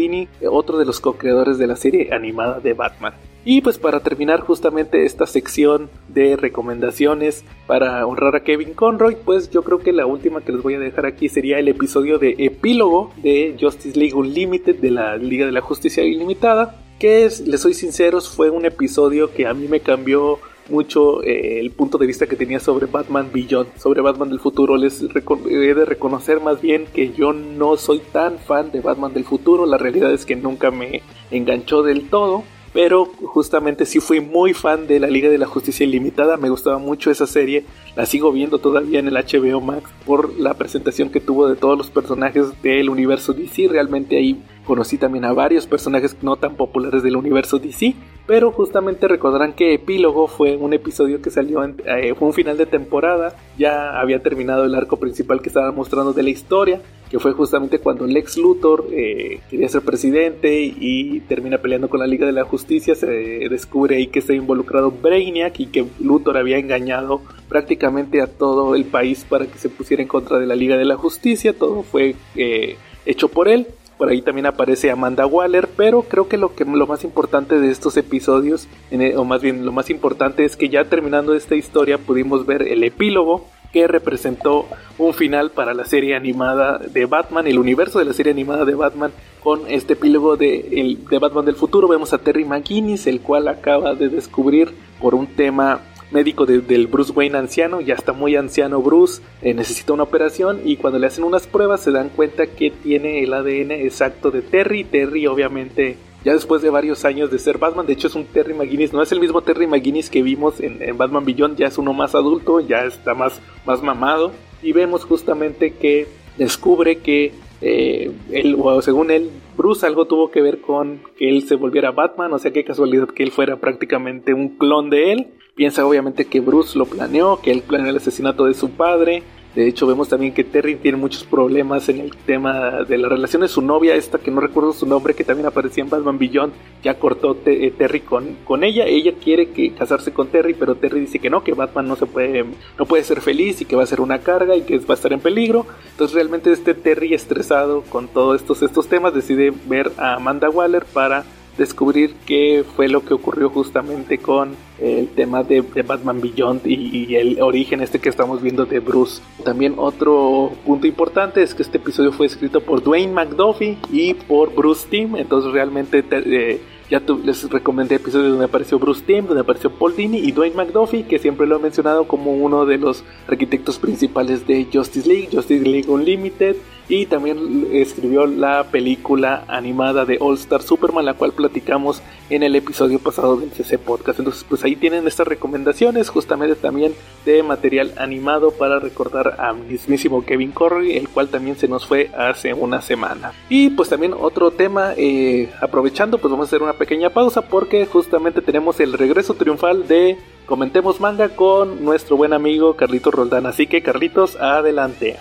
Otro 0.49 0.77
de 0.77 0.85
los 0.85 0.99
co-creadores 0.99 1.57
de 1.57 1.67
la 1.67 1.75
serie 1.75 2.09
animada 2.13 2.59
de 2.59 2.73
Batman. 2.73 3.13
Y 3.49 3.61
pues 3.61 3.77
para 3.77 4.01
terminar 4.01 4.41
justamente 4.41 5.05
esta 5.05 5.25
sección 5.25 5.89
de 6.09 6.35
recomendaciones 6.35 7.45
para 7.65 8.05
honrar 8.05 8.35
a 8.35 8.43
Kevin 8.43 8.73
Conroy, 8.73 9.15
pues 9.23 9.49
yo 9.49 9.63
creo 9.63 9.79
que 9.79 9.93
la 9.93 10.05
última 10.05 10.41
que 10.41 10.51
les 10.51 10.61
voy 10.61 10.73
a 10.73 10.79
dejar 10.79 11.05
aquí 11.05 11.29
sería 11.29 11.57
el 11.57 11.69
episodio 11.69 12.19
de 12.19 12.35
epílogo 12.39 13.13
de 13.23 13.55
Justice 13.57 13.97
League 13.97 14.15
Unlimited 14.15 14.75
de 14.75 14.91
la 14.91 15.15
Liga 15.15 15.45
de 15.45 15.53
la 15.53 15.61
Justicia 15.61 16.03
Ilimitada, 16.03 16.75
que 16.99 17.23
es, 17.23 17.39
les 17.47 17.61
soy 17.61 17.73
sinceros, 17.73 18.27
fue 18.27 18.49
un 18.49 18.65
episodio 18.65 19.31
que 19.31 19.47
a 19.47 19.53
mí 19.53 19.69
me 19.69 19.79
cambió 19.79 20.39
mucho 20.69 21.23
eh, 21.23 21.59
el 21.59 21.71
punto 21.71 21.97
de 21.97 22.07
vista 22.07 22.27
que 22.27 22.35
tenía 22.35 22.59
sobre 22.59 22.85
Batman 22.85 23.29
Beyond, 23.33 23.77
sobre 23.77 24.01
Batman 24.01 24.29
del 24.29 24.39
futuro. 24.39 24.77
Les 24.77 25.01
he 25.01 25.73
de 25.73 25.85
reconocer 25.85 26.39
más 26.39 26.61
bien 26.61 26.85
que 26.93 27.13
yo 27.13 27.33
no 27.33 27.77
soy 27.77 27.99
tan 27.99 28.37
fan 28.39 28.71
de 28.71 28.81
Batman 28.81 29.13
del 29.13 29.25
futuro. 29.25 29.65
La 29.65 29.77
realidad 29.77 30.11
es 30.13 30.25
que 30.25 30.35
nunca 30.35 30.71
me 30.71 31.01
enganchó 31.31 31.83
del 31.83 32.09
todo 32.09 32.43
pero 32.77 33.05
justamente 33.05 33.87
sí 33.87 33.99
fui 33.99 34.21
muy 34.21 34.53
fan 34.53 34.85
de 34.85 34.99
la 34.99 35.07
Liga 35.07 35.31
de 35.31 35.39
la 35.39 35.47
Justicia 35.47 35.83
Ilimitada, 35.83 36.37
me 36.37 36.51
gustaba 36.51 36.77
mucho 36.77 37.09
esa 37.09 37.25
serie, 37.25 37.65
la 37.95 38.05
sigo 38.05 38.31
viendo 38.31 38.59
todavía 38.59 38.99
en 38.99 39.07
el 39.07 39.15
HBO 39.15 39.61
Max 39.61 39.89
por 40.05 40.39
la 40.39 40.53
presentación 40.53 41.09
que 41.09 41.19
tuvo 41.19 41.49
de 41.49 41.55
todos 41.55 41.75
los 41.75 41.89
personajes 41.89 42.61
del 42.61 42.91
universo 42.91 43.33
DC, 43.33 43.67
realmente 43.67 44.15
ahí 44.15 44.43
conocí 44.63 44.99
también 44.99 45.25
a 45.25 45.33
varios 45.33 45.65
personajes 45.65 46.17
no 46.21 46.35
tan 46.35 46.55
populares 46.55 47.01
del 47.01 47.15
universo 47.15 47.57
DC, 47.57 47.95
pero 48.27 48.51
justamente 48.51 49.07
recordarán 49.07 49.53
que 49.53 49.73
Epílogo 49.73 50.27
fue 50.27 50.55
un 50.55 50.73
episodio 50.73 51.19
que 51.19 51.31
salió, 51.31 51.63
en, 51.63 51.81
eh, 51.83 52.13
fue 52.13 52.27
un 52.27 52.33
final 52.35 52.57
de 52.57 52.67
temporada, 52.67 53.35
ya 53.57 53.99
había 53.99 54.21
terminado 54.21 54.65
el 54.65 54.75
arco 54.75 54.97
principal 54.97 55.41
que 55.41 55.49
estaba 55.49 55.71
mostrando 55.71 56.13
de 56.13 56.21
la 56.21 56.29
historia, 56.29 56.81
que 57.09 57.19
fue 57.19 57.33
justamente 57.33 57.79
cuando 57.79 58.05
Lex 58.05 58.37
Luthor 58.37 58.87
eh, 58.91 59.39
quería 59.49 59.69
ser 59.69 59.81
presidente 59.81 60.61
y 60.61 61.21
termina 61.21 61.57
peleando 61.59 61.89
con 61.89 61.99
la 61.99 62.07
Liga 62.07 62.25
de 62.25 62.33
la 62.33 62.43
Justicia, 62.43 62.95
se 62.95 63.07
descubre 63.07 63.95
ahí 63.95 64.07
que 64.07 64.19
está 64.19 64.33
involucrado 64.33 64.91
Brainiac 64.91 65.59
y 65.59 65.67
que 65.67 65.85
Luthor 65.99 66.37
había 66.37 66.57
engañado 66.57 67.21
prácticamente 67.47 68.21
a 68.21 68.27
todo 68.27 68.75
el 68.75 68.85
país 68.85 69.25
para 69.27 69.45
que 69.45 69.57
se 69.57 69.69
pusiera 69.69 70.03
en 70.03 70.09
contra 70.09 70.37
de 70.37 70.45
la 70.45 70.55
Liga 70.55 70.77
de 70.77 70.85
la 70.85 70.97
Justicia, 70.97 71.53
todo 71.57 71.83
fue 71.83 72.15
eh, 72.35 72.75
hecho 73.05 73.29
por 73.29 73.47
él. 73.47 73.67
Por 73.97 74.09
ahí 74.09 74.21
también 74.21 74.45
aparece 74.45 74.91
Amanda 74.91 75.25
Waller, 75.25 75.67
pero 75.75 76.03
creo 76.03 76.27
que 76.27 76.37
lo, 76.37 76.53
que 76.53 76.65
lo 76.65 76.85
más 76.85 77.03
importante 77.03 77.59
de 77.59 77.71
estos 77.71 77.97
episodios, 77.97 78.67
o 79.15 79.25
más 79.25 79.41
bien 79.41 79.65
lo 79.65 79.71
más 79.71 79.89
importante 79.89 80.45
es 80.45 80.55
que 80.55 80.69
ya 80.69 80.85
terminando 80.85 81.33
esta 81.33 81.55
historia 81.55 81.97
pudimos 81.97 82.45
ver 82.45 82.61
el 82.61 82.83
epílogo, 82.83 83.47
que 83.71 83.87
representó 83.87 84.67
un 84.97 85.13
final 85.13 85.51
para 85.51 85.73
la 85.73 85.85
serie 85.85 86.15
animada 86.15 86.77
de 86.79 87.05
Batman, 87.05 87.47
el 87.47 87.59
universo 87.59 87.99
de 87.99 88.05
la 88.05 88.13
serie 88.13 88.31
animada 88.31 88.65
de 88.65 88.75
Batman, 88.75 89.11
con 89.43 89.61
este 89.67 89.93
epílogo 89.93 90.37
de, 90.37 90.97
de 91.09 91.19
Batman 91.19 91.45
del 91.45 91.55
futuro. 91.55 91.87
Vemos 91.87 92.13
a 92.13 92.17
Terry 92.17 92.45
McGuinness, 92.45 93.07
el 93.07 93.21
cual 93.21 93.47
acaba 93.47 93.93
de 93.93 94.09
descubrir 94.09 94.73
por 94.99 95.15
un 95.15 95.27
tema 95.27 95.81
médico 96.11 96.45
del 96.45 96.87
Bruce 96.87 97.11
Wayne 97.11 97.37
anciano, 97.37 97.81
ya 97.81 97.95
está 97.95 98.13
muy 98.13 98.35
anciano 98.35 98.81
Bruce, 98.81 99.21
eh, 99.41 99.53
necesita 99.53 99.93
una 99.93 100.03
operación 100.03 100.61
y 100.63 100.77
cuando 100.77 100.99
le 100.99 101.07
hacen 101.07 101.23
unas 101.23 101.47
pruebas 101.47 101.81
se 101.81 101.91
dan 101.91 102.09
cuenta 102.09 102.47
que 102.47 102.71
tiene 102.71 103.23
el 103.23 103.33
ADN 103.33 103.71
exacto 103.71 104.31
de 104.31 104.41
Terry. 104.41 104.83
Terry 104.83 105.27
obviamente 105.27 105.97
ya 106.27 106.33
después 106.33 106.61
de 106.61 106.69
varios 106.69 107.05
años 107.05 107.31
de 107.31 107.39
ser 107.39 107.57
Batman. 107.57 107.85
De 107.85 107.93
hecho, 107.93 108.07
es 108.07 108.15
un 108.15 108.25
Terry 108.25 108.53
McGuinness, 108.53 108.91
no 108.91 109.01
es 109.01 109.13
el 109.13 109.21
mismo 109.21 109.41
Terry 109.43 109.65
McGuinness 109.65 110.09
que 110.09 110.21
vimos 110.21 110.59
en, 110.59 110.97
Batman 110.97 111.23
Beyond, 111.23 111.55
ya 111.55 111.67
es 111.67 111.77
uno 111.77 111.93
más 111.93 112.15
adulto, 112.15 112.59
ya 112.59 112.83
está 112.83 113.13
más, 113.13 113.39
más 113.65 113.81
mamado. 113.81 114.33
Y 114.61 114.73
vemos 114.73 115.05
justamente 115.05 115.75
que 115.75 116.05
descubre 116.37 116.97
que 116.97 117.31
eh, 117.61 118.11
él, 118.33 118.57
o 118.59 118.81
según 118.81 119.09
él, 119.09 119.29
Bruce 119.55 119.85
algo 119.85 120.03
tuvo 120.03 120.29
que 120.29 120.41
ver 120.41 120.59
con 120.59 120.99
que 121.17 121.29
él 121.29 121.43
se 121.47 121.55
volviera 121.55 121.91
Batman, 121.91 122.33
o 122.33 122.39
sea, 122.39 122.51
qué 122.51 122.65
casualidad 122.65 123.07
que 123.07 123.23
él 123.23 123.31
fuera 123.31 123.55
prácticamente 123.55 124.33
un 124.33 124.49
clon 124.57 124.89
de 124.89 125.13
él. 125.13 125.27
Piensa 125.55 125.85
obviamente 125.85 126.25
que 126.25 126.41
Bruce 126.41 126.77
lo 126.77 126.87
planeó, 126.87 127.39
que 127.39 127.51
él 127.51 127.63
planeó 127.65 127.91
el 127.91 127.95
asesinato 127.95 128.43
de 128.43 128.53
su 128.53 128.71
padre, 128.71 129.23
de 129.57 129.67
hecho, 129.67 129.87
vemos 129.87 130.07
también 130.07 130.35
que 130.35 130.43
Terry 130.43 130.75
tiene 130.75 130.99
muchos 130.99 131.23
problemas 131.23 131.89
en 131.89 131.99
el 131.99 132.15
tema 132.15 132.83
de 132.83 132.95
la 132.95 133.09
relación 133.09 133.41
de 133.41 133.47
su 133.47 133.63
novia, 133.63 133.95
esta 133.95 134.19
que 134.19 134.29
no 134.29 134.39
recuerdo 134.39 134.71
su 134.71 134.85
nombre, 134.85 135.15
que 135.15 135.23
también 135.23 135.47
aparecía 135.47 135.83
en 135.83 135.89
Batman 135.89 136.19
Beyond. 136.19 136.53
Ya 136.83 136.99
cortó 136.99 137.35
eh, 137.43 137.73
Terry 137.75 138.01
con, 138.01 138.35
con 138.45 138.63
ella. 138.63 138.85
Ella 138.85 139.13
quiere 139.13 139.49
que 139.49 139.73
casarse 139.73 140.13
con 140.13 140.27
Terry, 140.27 140.53
pero 140.53 140.75
Terry 140.75 140.99
dice 140.99 141.17
que 141.17 141.31
no, 141.31 141.43
que 141.43 141.53
Batman 141.53 141.87
no 141.87 141.95
se 141.95 142.05
puede, 142.05 142.45
no 142.77 142.85
puede 142.85 143.03
ser 143.03 143.19
feliz 143.19 143.59
y 143.59 143.65
que 143.65 143.75
va 143.75 143.81
a 143.81 143.87
ser 143.87 143.99
una 143.99 144.19
carga 144.19 144.55
y 144.55 144.61
que 144.61 144.77
va 144.77 144.93
a 144.93 144.93
estar 144.93 145.11
en 145.11 145.21
peligro. 145.21 145.65
Entonces, 145.89 146.13
realmente 146.13 146.51
este 146.51 146.75
Terry 146.75 147.15
estresado 147.15 147.81
con 147.81 148.09
todos 148.09 148.39
estos, 148.39 148.61
estos 148.61 148.87
temas 148.87 149.15
decide 149.15 149.51
ver 149.65 149.91
a 149.97 150.13
Amanda 150.13 150.51
Waller 150.51 150.85
para 150.85 151.25
descubrir 151.57 152.13
qué 152.25 152.63
fue 152.75 152.87
lo 152.87 153.03
que 153.03 153.13
ocurrió 153.13 153.49
justamente 153.49 154.17
con 154.19 154.55
el 154.79 155.07
tema 155.09 155.43
de, 155.43 155.61
Batman 155.61 156.21
Beyond 156.21 156.65
y, 156.65 157.15
el 157.15 157.41
origen 157.41 157.81
este 157.81 157.99
que 157.99 158.09
estamos 158.09 158.41
viendo 158.41 158.65
de 158.65 158.79
Bruce. 158.79 159.21
También 159.43 159.75
otro 159.77 160.51
punto 160.65 160.87
importante 160.87 161.41
es 161.41 161.53
que 161.53 161.63
este 161.63 161.77
episodio 161.77 162.11
fue 162.11 162.27
escrito 162.27 162.61
por 162.61 162.83
Dwayne 162.83 163.13
McDuffie 163.13 163.77
y 163.91 164.13
por 164.13 164.53
Bruce 164.53 164.87
Timm, 164.89 165.15
entonces 165.15 165.51
realmente 165.51 166.03
eh, 166.11 166.61
ya 166.89 167.01
les 167.23 167.49
recomendé 167.49 167.95
episodios 167.95 168.31
donde 168.31 168.45
apareció 168.45 168.79
Bruce 168.79 169.03
Timm, 169.05 169.25
donde 169.25 169.41
apareció 169.41 169.71
Paul 169.71 169.95
Dini 169.95 170.19
y 170.19 170.31
Dwayne 170.31 170.55
McDuffie, 170.55 171.05
que 171.05 171.19
siempre 171.19 171.47
lo 171.47 171.57
he 171.57 171.59
mencionado 171.59 172.07
como 172.07 172.33
uno 172.33 172.65
de 172.65 172.77
los 172.77 173.03
arquitectos 173.27 173.79
principales 173.79 174.45
de 174.45 174.67
Justice 174.71 175.07
League, 175.07 175.29
Justice 175.31 175.63
League 175.63 175.89
Unlimited 175.89 176.55
y 176.89 177.05
también 177.05 177.67
escribió 177.71 178.25
la 178.25 178.65
película 178.65 179.43
animada 179.47 180.05
de 180.05 180.17
All 180.19 180.35
Star 180.35 180.61
Superman, 180.61 181.05
la 181.05 181.13
cual 181.13 181.33
platicamos 181.33 182.01
en 182.29 182.43
el 182.43 182.55
episodio 182.55 182.99
pasado 182.99 183.37
del 183.37 183.51
CC 183.51 183.77
Podcast. 183.77 184.19
Entonces, 184.19 184.45
pues 184.47 184.63
ahí 184.63 184.75
tienen 184.75 185.07
estas 185.07 185.27
recomendaciones, 185.27 186.09
justamente 186.09 186.55
también 186.55 186.93
de 187.25 187.43
material 187.43 187.93
animado 187.97 188.51
para 188.51 188.79
recordar 188.79 189.35
a 189.39 189.53
mismísimo 189.53 190.25
Kevin 190.25 190.51
Corry, 190.51 190.97
el 190.97 191.09
cual 191.09 191.29
también 191.29 191.57
se 191.57 191.67
nos 191.67 191.85
fue 191.85 192.09
hace 192.17 192.53
una 192.53 192.81
semana. 192.81 193.33
Y 193.49 193.69
pues 193.71 193.89
también 193.89 194.13
otro 194.13 194.51
tema, 194.51 194.93
eh, 194.95 195.49
aprovechando, 195.61 196.17
pues 196.17 196.31
vamos 196.31 196.45
a 196.45 196.49
hacer 196.49 196.63
una 196.63 196.73
pequeña 196.73 197.09
pausa 197.09 197.41
porque 197.41 197.85
justamente 197.85 198.41
tenemos 198.41 198.79
el 198.79 198.93
regreso 198.93 199.33
triunfal 199.33 199.87
de 199.87 200.17
Comentemos 200.45 201.01
Manga 201.01 201.29
con 201.29 201.83
nuestro 201.83 202.15
buen 202.15 202.31
amigo 202.31 202.75
Carlitos 202.75 203.13
Roldán. 203.13 203.45
Así 203.45 203.67
que 203.67 203.81
Carlitos, 203.81 204.37
adelante. 204.37 205.17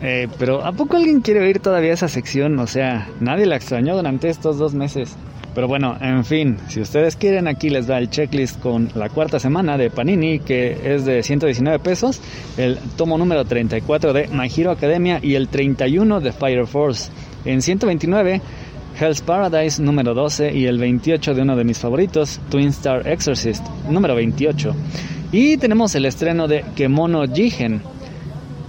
Eh, 0.00 0.28
pero 0.38 0.64
¿a 0.64 0.72
poco 0.72 0.96
alguien 0.96 1.20
quiere 1.20 1.40
oír 1.40 1.58
todavía 1.58 1.92
esa 1.92 2.08
sección? 2.08 2.58
O 2.58 2.66
sea, 2.66 3.08
nadie 3.20 3.46
la 3.46 3.56
extrañó 3.56 3.96
durante 3.96 4.28
estos 4.28 4.58
dos 4.58 4.74
meses. 4.74 5.16
Pero 5.54 5.66
bueno, 5.66 5.96
en 6.00 6.24
fin, 6.24 6.56
si 6.68 6.80
ustedes 6.80 7.16
quieren, 7.16 7.48
aquí 7.48 7.68
les 7.68 7.88
da 7.88 7.98
el 7.98 8.10
checklist 8.10 8.60
con 8.60 8.90
la 8.94 9.08
cuarta 9.08 9.40
semana 9.40 9.76
de 9.76 9.90
Panini, 9.90 10.38
que 10.38 10.94
es 10.94 11.04
de 11.04 11.22
119 11.22 11.80
pesos, 11.80 12.20
el 12.56 12.78
tomo 12.96 13.18
número 13.18 13.44
34 13.44 14.12
de 14.12 14.28
My 14.28 14.48
Hero 14.54 14.70
Academia 14.70 15.18
y 15.20 15.34
el 15.34 15.48
31 15.48 16.20
de 16.20 16.30
Fire 16.30 16.66
Force. 16.66 17.10
En 17.44 17.60
129, 17.60 18.40
Hell's 19.00 19.20
Paradise 19.20 19.82
número 19.82 20.14
12 20.14 20.54
y 20.54 20.66
el 20.66 20.78
28 20.78 21.34
de 21.34 21.42
uno 21.42 21.56
de 21.56 21.64
mis 21.64 21.78
favoritos, 21.78 22.40
Twin 22.50 22.68
Star 22.68 23.08
Exorcist 23.08 23.66
número 23.88 24.14
28. 24.14 24.76
Y 25.32 25.56
tenemos 25.56 25.92
el 25.96 26.04
estreno 26.04 26.46
de 26.46 26.64
Kemono 26.76 27.24
Jigen 27.26 27.82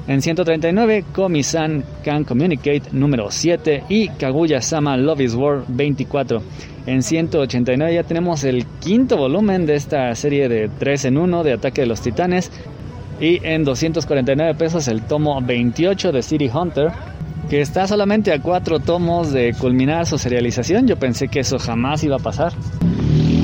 en 0.10 0.24
139, 0.24 1.06
Komi-san 1.14 1.84
Can 2.04 2.24
Communicate 2.24 2.82
número 2.94 3.30
7 3.30 3.84
y 3.90 4.10
Kaguya-sama 4.10 4.98
Love 4.98 5.22
is 5.22 5.36
War 5.36 5.64
24. 5.68 6.42
En 6.88 7.04
189 7.04 7.94
ya 7.94 8.02
tenemos 8.02 8.44
el 8.44 8.66
quinto 8.80 9.18
volumen 9.18 9.68
de 9.68 9.76
esta 9.76 10.16
serie 10.16 10.50
de 10.50 10.68
3 10.68 11.06
en 11.06 11.18
1 11.20 11.44
de 11.44 11.54
Ataque 11.54 11.82
de 11.82 11.88
los 11.88 12.02
Titanes. 12.02 12.52
Y 13.22 13.40
en 13.46 13.64
249 13.64 14.56
pesos 14.56 14.88
el 14.88 15.04
tomo 15.04 15.40
28 15.44 16.12
de 16.12 16.24
City 16.24 16.50
Hunter, 16.52 16.92
que 17.48 17.62
está 17.62 17.88
solamente 17.88 18.34
a 18.34 18.42
4 18.42 18.80
tomos 18.80 19.32
de 19.32 19.54
culminar 19.54 20.08
su 20.08 20.18
serialización. 20.18 20.88
Yo 20.88 20.98
pensé 20.98 21.28
que 21.28 21.42
eso 21.42 21.60
jamás 21.60 22.04
iba 22.04 22.16
a 22.16 22.20
pasar. 22.20 22.54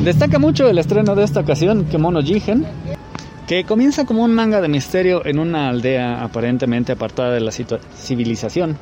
Destaca 0.04 0.40
mucho 0.40 0.68
el 0.68 0.80
estreno 0.80 1.14
de 1.14 1.26
esta 1.26 1.42
ocasión, 1.42 1.86
Kemono 1.86 2.24
Jigen, 2.24 2.66
que 3.48 3.64
comienza 3.64 4.06
como 4.06 4.24
un 4.24 4.34
manga 4.34 4.60
de 4.60 4.68
misterio 4.68 5.24
en 5.26 5.38
una 5.38 5.70
aldea 5.70 6.24
aparentemente 6.24 6.92
apartada 6.92 7.32
de 7.32 7.42
la 7.42 7.52
civilización, 7.52 8.78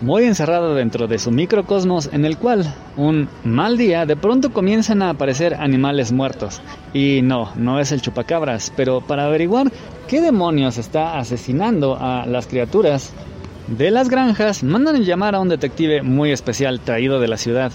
muy 0.00 0.24
encerrado 0.24 0.74
dentro 0.74 1.06
de 1.06 1.18
su 1.18 1.30
microcosmos 1.30 2.10
en 2.12 2.24
el 2.24 2.36
cual, 2.36 2.74
un 2.96 3.28
mal 3.44 3.76
día, 3.76 4.06
de 4.06 4.16
pronto 4.16 4.52
comienzan 4.52 5.02
a 5.02 5.10
aparecer 5.10 5.54
animales 5.54 6.10
muertos. 6.10 6.60
Y 6.92 7.20
no, 7.22 7.52
no 7.54 7.78
es 7.78 7.92
el 7.92 8.02
chupacabras, 8.02 8.72
pero 8.74 9.00
para 9.00 9.26
averiguar 9.26 9.70
qué 10.08 10.20
demonios 10.20 10.78
está 10.78 11.18
asesinando 11.18 11.96
a 12.00 12.26
las 12.26 12.48
criaturas 12.48 13.12
de 13.68 13.92
las 13.92 14.08
granjas, 14.08 14.64
mandan 14.64 15.04
llamar 15.04 15.36
a 15.36 15.40
un 15.40 15.48
detective 15.48 16.02
muy 16.02 16.32
especial 16.32 16.80
traído 16.80 17.20
de 17.20 17.28
la 17.28 17.36
ciudad. 17.36 17.70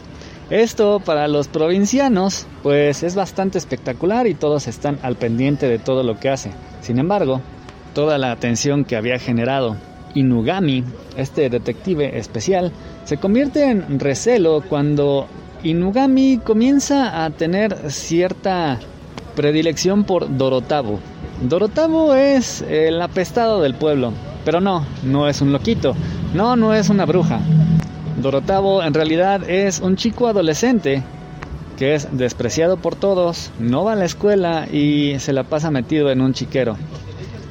Esto 0.51 0.99
para 1.03 1.27
los 1.27 1.47
provincianos 1.47 2.45
pues 2.61 3.01
es 3.01 3.15
bastante 3.15 3.57
espectacular 3.57 4.27
y 4.27 4.35
todos 4.35 4.67
están 4.67 4.99
al 5.01 5.15
pendiente 5.15 5.67
de 5.67 5.79
todo 5.79 6.03
lo 6.03 6.19
que 6.19 6.29
hace. 6.29 6.51
Sin 6.81 6.99
embargo, 6.99 7.41
toda 7.95 8.19
la 8.19 8.31
atención 8.31 8.85
que 8.85 8.95
había 8.95 9.17
generado 9.17 9.75
Inugami, 10.13 10.83
este 11.17 11.49
detective 11.49 12.19
especial, 12.19 12.71
se 13.05 13.17
convierte 13.17 13.63
en 13.63 13.99
recelo 13.99 14.63
cuando 14.69 15.27
Inugami 15.63 16.37
comienza 16.37 17.25
a 17.25 17.31
tener 17.31 17.89
cierta 17.89 18.79
predilección 19.35 20.03
por 20.03 20.37
Dorotabo. 20.37 20.99
Dorotabo 21.41 22.13
es 22.13 22.61
el 22.61 23.01
apestado 23.01 23.61
del 23.61 23.73
pueblo, 23.73 24.13
pero 24.45 24.61
no, 24.61 24.85
no 25.03 25.27
es 25.27 25.41
un 25.41 25.51
loquito, 25.51 25.95
no, 26.35 26.55
no 26.55 26.75
es 26.75 26.89
una 26.89 27.05
bruja. 27.05 27.39
Dorotavo 28.17 28.81
en 28.81 28.93
realidad 28.93 29.49
es 29.49 29.79
un 29.79 29.97
chico 29.97 30.27
adolescente 30.27 31.03
que 31.77 31.95
es 31.95 32.07
despreciado 32.17 32.77
por 32.77 32.95
todos, 32.95 33.51
no 33.59 33.83
va 33.83 33.93
a 33.93 33.97
la 33.97 34.05
escuela 34.05 34.67
y 34.71 35.19
se 35.19 35.33
la 35.33 35.43
pasa 35.43 35.71
metido 35.71 36.09
en 36.09 36.21
un 36.21 36.33
chiquero. 36.33 36.77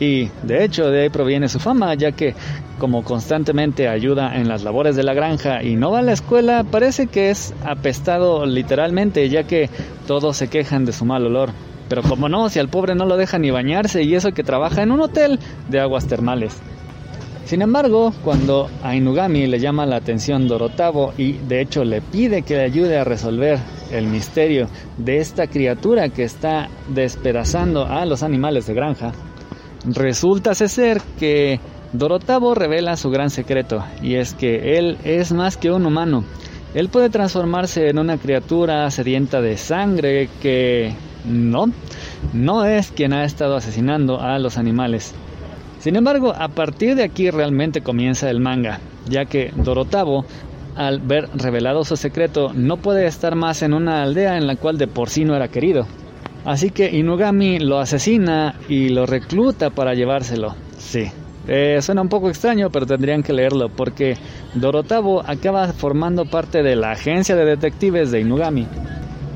Y 0.00 0.30
de 0.42 0.64
hecho 0.64 0.90
de 0.90 1.02
ahí 1.02 1.08
proviene 1.10 1.48
su 1.48 1.60
fama, 1.60 1.94
ya 1.94 2.12
que 2.12 2.34
como 2.78 3.04
constantemente 3.04 3.88
ayuda 3.88 4.34
en 4.36 4.48
las 4.48 4.64
labores 4.64 4.96
de 4.96 5.04
la 5.04 5.14
granja 5.14 5.62
y 5.62 5.76
no 5.76 5.92
va 5.92 6.00
a 6.00 6.02
la 6.02 6.12
escuela, 6.12 6.64
parece 6.64 7.06
que 7.06 7.30
es 7.30 7.54
apestado 7.64 8.46
literalmente, 8.46 9.28
ya 9.28 9.44
que 9.44 9.68
todos 10.06 10.36
se 10.36 10.48
quejan 10.48 10.84
de 10.84 10.92
su 10.92 11.04
mal 11.04 11.26
olor. 11.26 11.50
Pero 11.88 12.02
como 12.02 12.28
no, 12.28 12.48
si 12.48 12.58
al 12.58 12.68
pobre 12.68 12.94
no 12.94 13.04
lo 13.04 13.16
deja 13.16 13.38
ni 13.38 13.50
bañarse 13.50 14.02
y 14.02 14.14
eso 14.14 14.32
que 14.32 14.42
trabaja 14.42 14.82
en 14.82 14.90
un 14.90 15.02
hotel 15.02 15.38
de 15.68 15.80
aguas 15.80 16.06
termales. 16.06 16.56
Sin 17.44 17.60
embargo, 17.60 18.12
cuando 18.24 18.70
a 18.82 18.96
Inugami 18.96 19.46
le 19.46 19.60
llama 19.60 19.84
la 19.84 19.96
atención 19.96 20.48
Dorotavo 20.48 21.12
y 21.18 21.34
de 21.34 21.60
hecho 21.60 21.84
le 21.84 22.00
pide 22.00 22.42
que 22.42 22.56
le 22.56 22.64
ayude 22.64 22.96
a 22.96 23.04
resolver 23.04 23.58
el 23.90 24.06
misterio 24.06 24.68
de 24.96 25.18
esta 25.18 25.46
criatura 25.46 26.08
que 26.08 26.24
está 26.24 26.70
despedazando 26.88 27.84
a 27.84 28.06
los 28.06 28.22
animales 28.22 28.66
de 28.66 28.74
granja, 28.74 29.12
resulta 29.84 30.54
ser 30.54 31.02
que 31.18 31.60
Dorotavo 31.92 32.54
revela 32.54 32.96
su 32.96 33.10
gran 33.10 33.28
secreto 33.28 33.84
y 34.02 34.14
es 34.14 34.32
que 34.32 34.78
él 34.78 34.96
es 35.04 35.30
más 35.32 35.58
que 35.58 35.70
un 35.70 35.84
humano. 35.84 36.24
Él 36.74 36.88
puede 36.88 37.10
transformarse 37.10 37.88
en 37.88 37.98
una 37.98 38.16
criatura 38.16 38.90
sedienta 38.90 39.42
de 39.42 39.58
sangre 39.58 40.30
que 40.40 40.94
no, 41.26 41.66
no 42.32 42.64
es 42.64 42.90
quien 42.90 43.12
ha 43.12 43.24
estado 43.24 43.54
asesinando 43.54 44.20
a 44.20 44.38
los 44.38 44.56
animales. 44.56 45.14
Sin 45.84 45.96
embargo, 45.96 46.32
a 46.34 46.48
partir 46.48 46.94
de 46.94 47.02
aquí 47.02 47.28
realmente 47.28 47.82
comienza 47.82 48.30
el 48.30 48.40
manga, 48.40 48.80
ya 49.06 49.26
que 49.26 49.52
Dorotavo, 49.54 50.24
al 50.74 51.00
ver 51.00 51.28
revelado 51.34 51.84
su 51.84 51.98
secreto, 51.98 52.52
no 52.54 52.78
puede 52.78 53.06
estar 53.06 53.34
más 53.34 53.60
en 53.60 53.74
una 53.74 54.02
aldea 54.02 54.38
en 54.38 54.46
la 54.46 54.56
cual 54.56 54.78
de 54.78 54.86
por 54.86 55.10
sí 55.10 55.26
no 55.26 55.36
era 55.36 55.48
querido. 55.48 55.86
Así 56.46 56.70
que 56.70 56.96
Inugami 56.96 57.58
lo 57.58 57.80
asesina 57.80 58.54
y 58.66 58.88
lo 58.88 59.04
recluta 59.04 59.68
para 59.68 59.92
llevárselo. 59.92 60.54
Sí, 60.78 61.04
eh, 61.48 61.80
suena 61.82 62.00
un 62.00 62.08
poco 62.08 62.30
extraño, 62.30 62.70
pero 62.70 62.86
tendrían 62.86 63.22
que 63.22 63.34
leerlo 63.34 63.68
porque 63.68 64.16
Dorotavo 64.54 65.22
acaba 65.26 65.70
formando 65.74 66.24
parte 66.24 66.62
de 66.62 66.76
la 66.76 66.92
agencia 66.92 67.36
de 67.36 67.44
detectives 67.44 68.10
de 68.10 68.20
Inugami, 68.20 68.66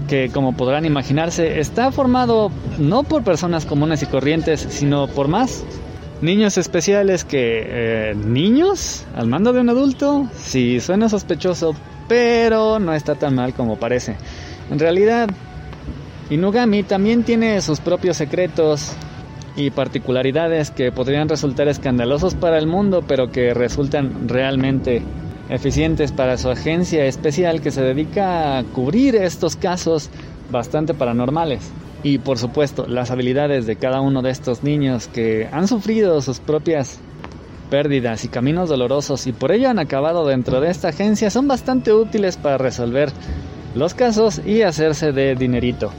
que 0.09 0.31
como 0.31 0.57
podrán 0.57 0.87
imaginarse 0.87 1.61
está 1.61 1.93
formado 1.93 2.51
no 2.79 3.03
por 3.03 3.23
personas 3.23 3.67
comunes 3.67 4.03
y 4.03 4.07
corrientes, 4.07 4.67
sino 4.71 5.09
por 5.09 5.29
más 5.29 5.63
Niños 6.21 6.59
especiales 6.59 7.25
que... 7.25 7.63
Eh, 7.65 8.15
¿Niños? 8.17 9.07
¿Al 9.15 9.29
mando 9.29 9.53
de 9.53 9.61
un 9.61 9.69
adulto? 9.69 10.29
Sí, 10.35 10.81
suena 10.81 11.09
sospechoso, 11.09 11.77
pero 12.09 12.81
no 12.81 12.93
está 12.93 13.15
tan 13.15 13.37
mal 13.37 13.55
como 13.55 13.77
parece. 13.77 14.17
En 14.69 14.81
realidad, 14.81 15.29
Inugami 16.29 16.83
también 16.83 17.23
tiene 17.23 17.61
sus 17.61 17.79
propios 17.79 18.17
secretos 18.17 18.95
y 19.55 19.71
particularidades 19.71 20.73
que 20.73 20.91
podrían 20.91 21.29
resultar 21.29 21.69
escandalosos 21.69 22.35
para 22.35 22.59
el 22.59 22.67
mundo, 22.67 23.05
pero 23.07 23.31
que 23.31 23.55
resultan 23.55 24.29
realmente 24.29 25.03
eficientes 25.49 26.11
para 26.11 26.37
su 26.37 26.51
agencia 26.51 27.07
especial 27.07 27.61
que 27.61 27.71
se 27.71 27.83
dedica 27.83 28.59
a 28.59 28.65
cubrir 28.65 29.15
estos 29.15 29.55
casos 29.55 30.11
bastante 30.51 30.95
paranormales. 30.95 31.71
Y 32.03 32.19
por 32.19 32.39
supuesto, 32.39 32.87
las 32.87 33.11
habilidades 33.11 33.67
de 33.67 33.77
cada 33.77 34.01
uno 34.01 34.23
de 34.23 34.31
estos 34.31 34.63
niños 34.63 35.09
que 35.09 35.49
han 35.51 35.67
sufrido 35.67 36.21
sus 36.21 36.39
propias 36.39 37.01
pérdidas 37.71 38.25
y 38.25 38.29
caminos 38.29 38.69
dolorosos 38.69 39.27
y 39.27 39.33
por 39.33 39.53
ello 39.53 39.69
han 39.69 39.79
acabado 39.79 40.27
dentro 40.27 40.61
de 40.61 40.71
esta 40.71 40.89
agencia 40.89 41.31
son 41.31 41.49
bastante 41.49 41.93
útiles 41.93 42.39
para 42.39 42.57
resolver 42.57 43.11
los 43.75 43.95
casos 43.95 44.41
y 44.45 44.63
hacerse 44.63 45.13
de 45.13 45.35
dinerito. 45.35 45.93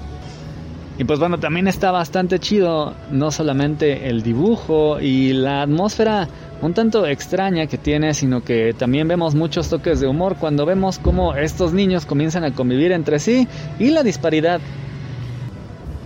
Y 0.98 1.06
pues 1.06 1.18
bueno, 1.18 1.40
también 1.40 1.68
está 1.70 1.92
bastante 1.92 2.40
chido 2.40 2.94
no 3.10 3.32
solamente 3.32 4.10
el 4.10 4.22
dibujo 4.22 5.00
y 5.00 5.32
la 5.32 5.62
atmósfera 5.62 6.28
un 6.62 6.74
tanto 6.74 7.06
extraña 7.08 7.68
que 7.68 7.78
tiene, 7.78 8.14
sino 8.14 8.44
que 8.44 8.74
también 8.74 9.08
vemos 9.08 9.34
muchos 9.34 9.70
toques 9.70 10.02
de 10.02 10.08
humor 10.08 10.36
cuando 10.38 10.66
vemos 10.66 11.00
cómo 11.00 11.36
estos 11.36 11.72
niños 11.72 12.06
comienzan 12.06 12.44
a 12.44 12.52
convivir 12.52 12.92
entre 12.92 13.20
sí 13.20 13.48
y 13.80 13.92
la 13.92 14.04
disparidad 14.04 14.60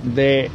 de 0.03 0.49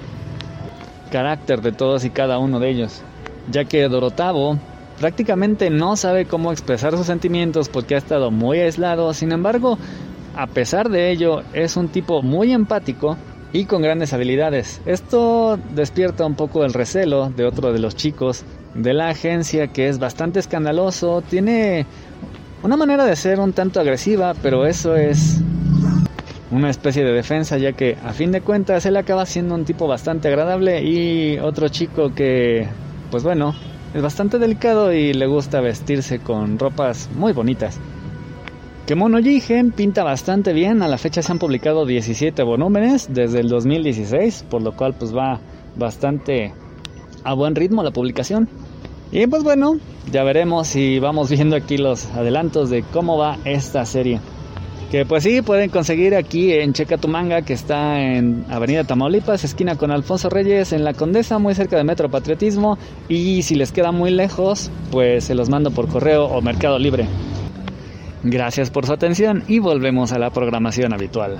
carácter 1.11 1.63
de 1.63 1.73
todos 1.73 2.05
y 2.05 2.11
cada 2.11 2.39
uno 2.39 2.61
de 2.61 2.71
ellos, 2.71 3.03
ya 3.51 3.65
que 3.65 3.89
Dorotavo 3.89 4.59
prácticamente 4.99 5.71
no 5.71 5.97
sabe 5.97 6.27
cómo 6.27 6.53
expresar 6.53 6.97
sus 6.97 7.07
sentimientos 7.07 7.69
porque 7.69 7.95
ha 7.95 7.99
estado 7.99 8.31
muy 8.31 8.59
aislado, 8.59 9.13
sin 9.15 9.33
embargo, 9.33 9.79
a 10.37 10.47
pesar 10.47 10.89
de 10.89 11.11
ello, 11.11 11.43
es 11.53 11.77
un 11.77 11.89
tipo 11.89 12.23
muy 12.23 12.53
empático 12.53 13.17
y 13.53 13.65
con 13.65 13.83
grandes 13.83 14.13
habilidades. 14.13 14.81
Esto 14.87 15.59
despierta 15.75 16.27
un 16.27 16.35
poco 16.35 16.65
el 16.65 16.75
recelo 16.75 17.31
de 17.31 17.47
otro 17.47 17.73
de 17.73 17.79
los 17.79 17.97
chicos 17.97 18.45
de 18.75 18.93
la 18.93 19.09
agencia 19.09 19.69
que 19.69 19.89
es 19.89 19.99
bastante 19.99 20.39
escandaloso, 20.39 21.23
tiene 21.23 21.87
una 22.63 22.77
manera 22.77 23.05
de 23.05 23.17
ser 23.17 23.41
un 23.41 23.53
tanto 23.53 23.81
agresiva, 23.81 24.35
pero 24.43 24.67
eso 24.67 24.97
es 24.97 25.41
una 26.51 26.71
especie 26.71 27.05
de 27.05 27.13
defensa 27.13 27.59
ya 27.59 27.73
que 27.73 27.97
a 28.05 28.13
fin 28.13 28.33
de 28.33 28.41
cuentas 28.41 28.87
él 28.87 28.97
acaba 28.97 29.27
siendo 29.27 29.55
un 29.55 29.65
tipo 29.65 29.87
bastante 29.87 30.29
agradable 30.29 30.83
y 30.83 31.39
otro 31.39 31.69
chico 31.69 32.15
que 32.15 32.67
pues 33.11 33.23
bueno 33.23 33.55
es 33.95 34.03
bastante 34.03 34.39
delicado 34.39 34.93
y 34.93 35.13
le 35.13 35.27
gusta 35.27 35.61
vestirse 35.61 36.19
con 36.19 36.59
ropas 36.59 37.09
muy 37.15 37.33
bonitas. 37.33 37.79
Kemono 38.87 39.19
Jigen 39.19 39.73
pinta 39.73 40.03
bastante 40.03 40.53
bien, 40.53 40.83
a 40.83 40.89
la 40.89 40.99
fecha 40.99 41.23
se 41.23 41.33
han 41.33 41.39
publicado 41.39 41.85
17 41.85 42.43
volúmenes 42.43 43.09
desde 43.13 43.41
el 43.41 43.49
2016, 43.49 44.47
por 44.49 44.63
lo 44.63 44.73
cual 44.73 44.95
pues 44.95 45.15
va 45.15 45.41
bastante 45.77 46.53
a 47.25 47.35
buen 47.35 47.55
ritmo 47.55 47.83
la 47.83 47.91
publicación. 47.91 48.49
Y 49.11 49.27
pues 49.27 49.43
bueno, 49.43 49.79
ya 50.11 50.23
veremos 50.23 50.69
si 50.69 50.99
vamos 51.01 51.31
viendo 51.31 51.57
aquí 51.57 51.77
los 51.77 52.07
adelantos 52.15 52.71
de 52.71 52.83
cómo 52.83 53.19
va 53.19 53.39
esta 53.45 53.85
serie. 53.85 54.21
Que 54.91 55.05
pues 55.05 55.23
sí, 55.23 55.43
pueden 55.43 55.69
conseguir 55.69 56.15
aquí 56.15 56.51
en 56.51 56.73
Checa 56.73 56.97
tu 56.97 57.09
Manga, 57.09 57.43
que 57.43 57.53
está 57.53 58.01
en 58.01 58.47
Avenida 58.49 58.85
Tamaulipas, 58.85 59.45
esquina 59.45 59.77
con 59.77 59.91
Alfonso 59.91 60.31
Reyes, 60.31 60.73
en 60.73 60.83
La 60.83 60.95
Condesa, 60.95 61.39
muy 61.39 61.55
cerca 61.55 61.77
de 61.77 61.85
Metro 61.85 62.09
Patriotismo. 62.09 62.79
Y 63.07 63.43
si 63.43 63.55
les 63.55 63.71
queda 63.71 63.93
muy 63.93 64.11
lejos, 64.11 64.71
pues 64.91 65.25
se 65.25 65.35
los 65.35 65.51
mando 65.51 65.73
por 65.73 65.89
correo 65.89 66.25
o 66.25 66.41
Mercado 66.41 66.79
Libre. 66.79 67.07
Gracias 68.23 68.71
por 68.71 68.87
su 68.87 68.95
atención 68.95 69.45
y 69.47 69.59
volvemos 69.59 70.13
a 70.13 70.19
la 70.19 70.31
programación 70.31 70.95
habitual. 70.95 71.39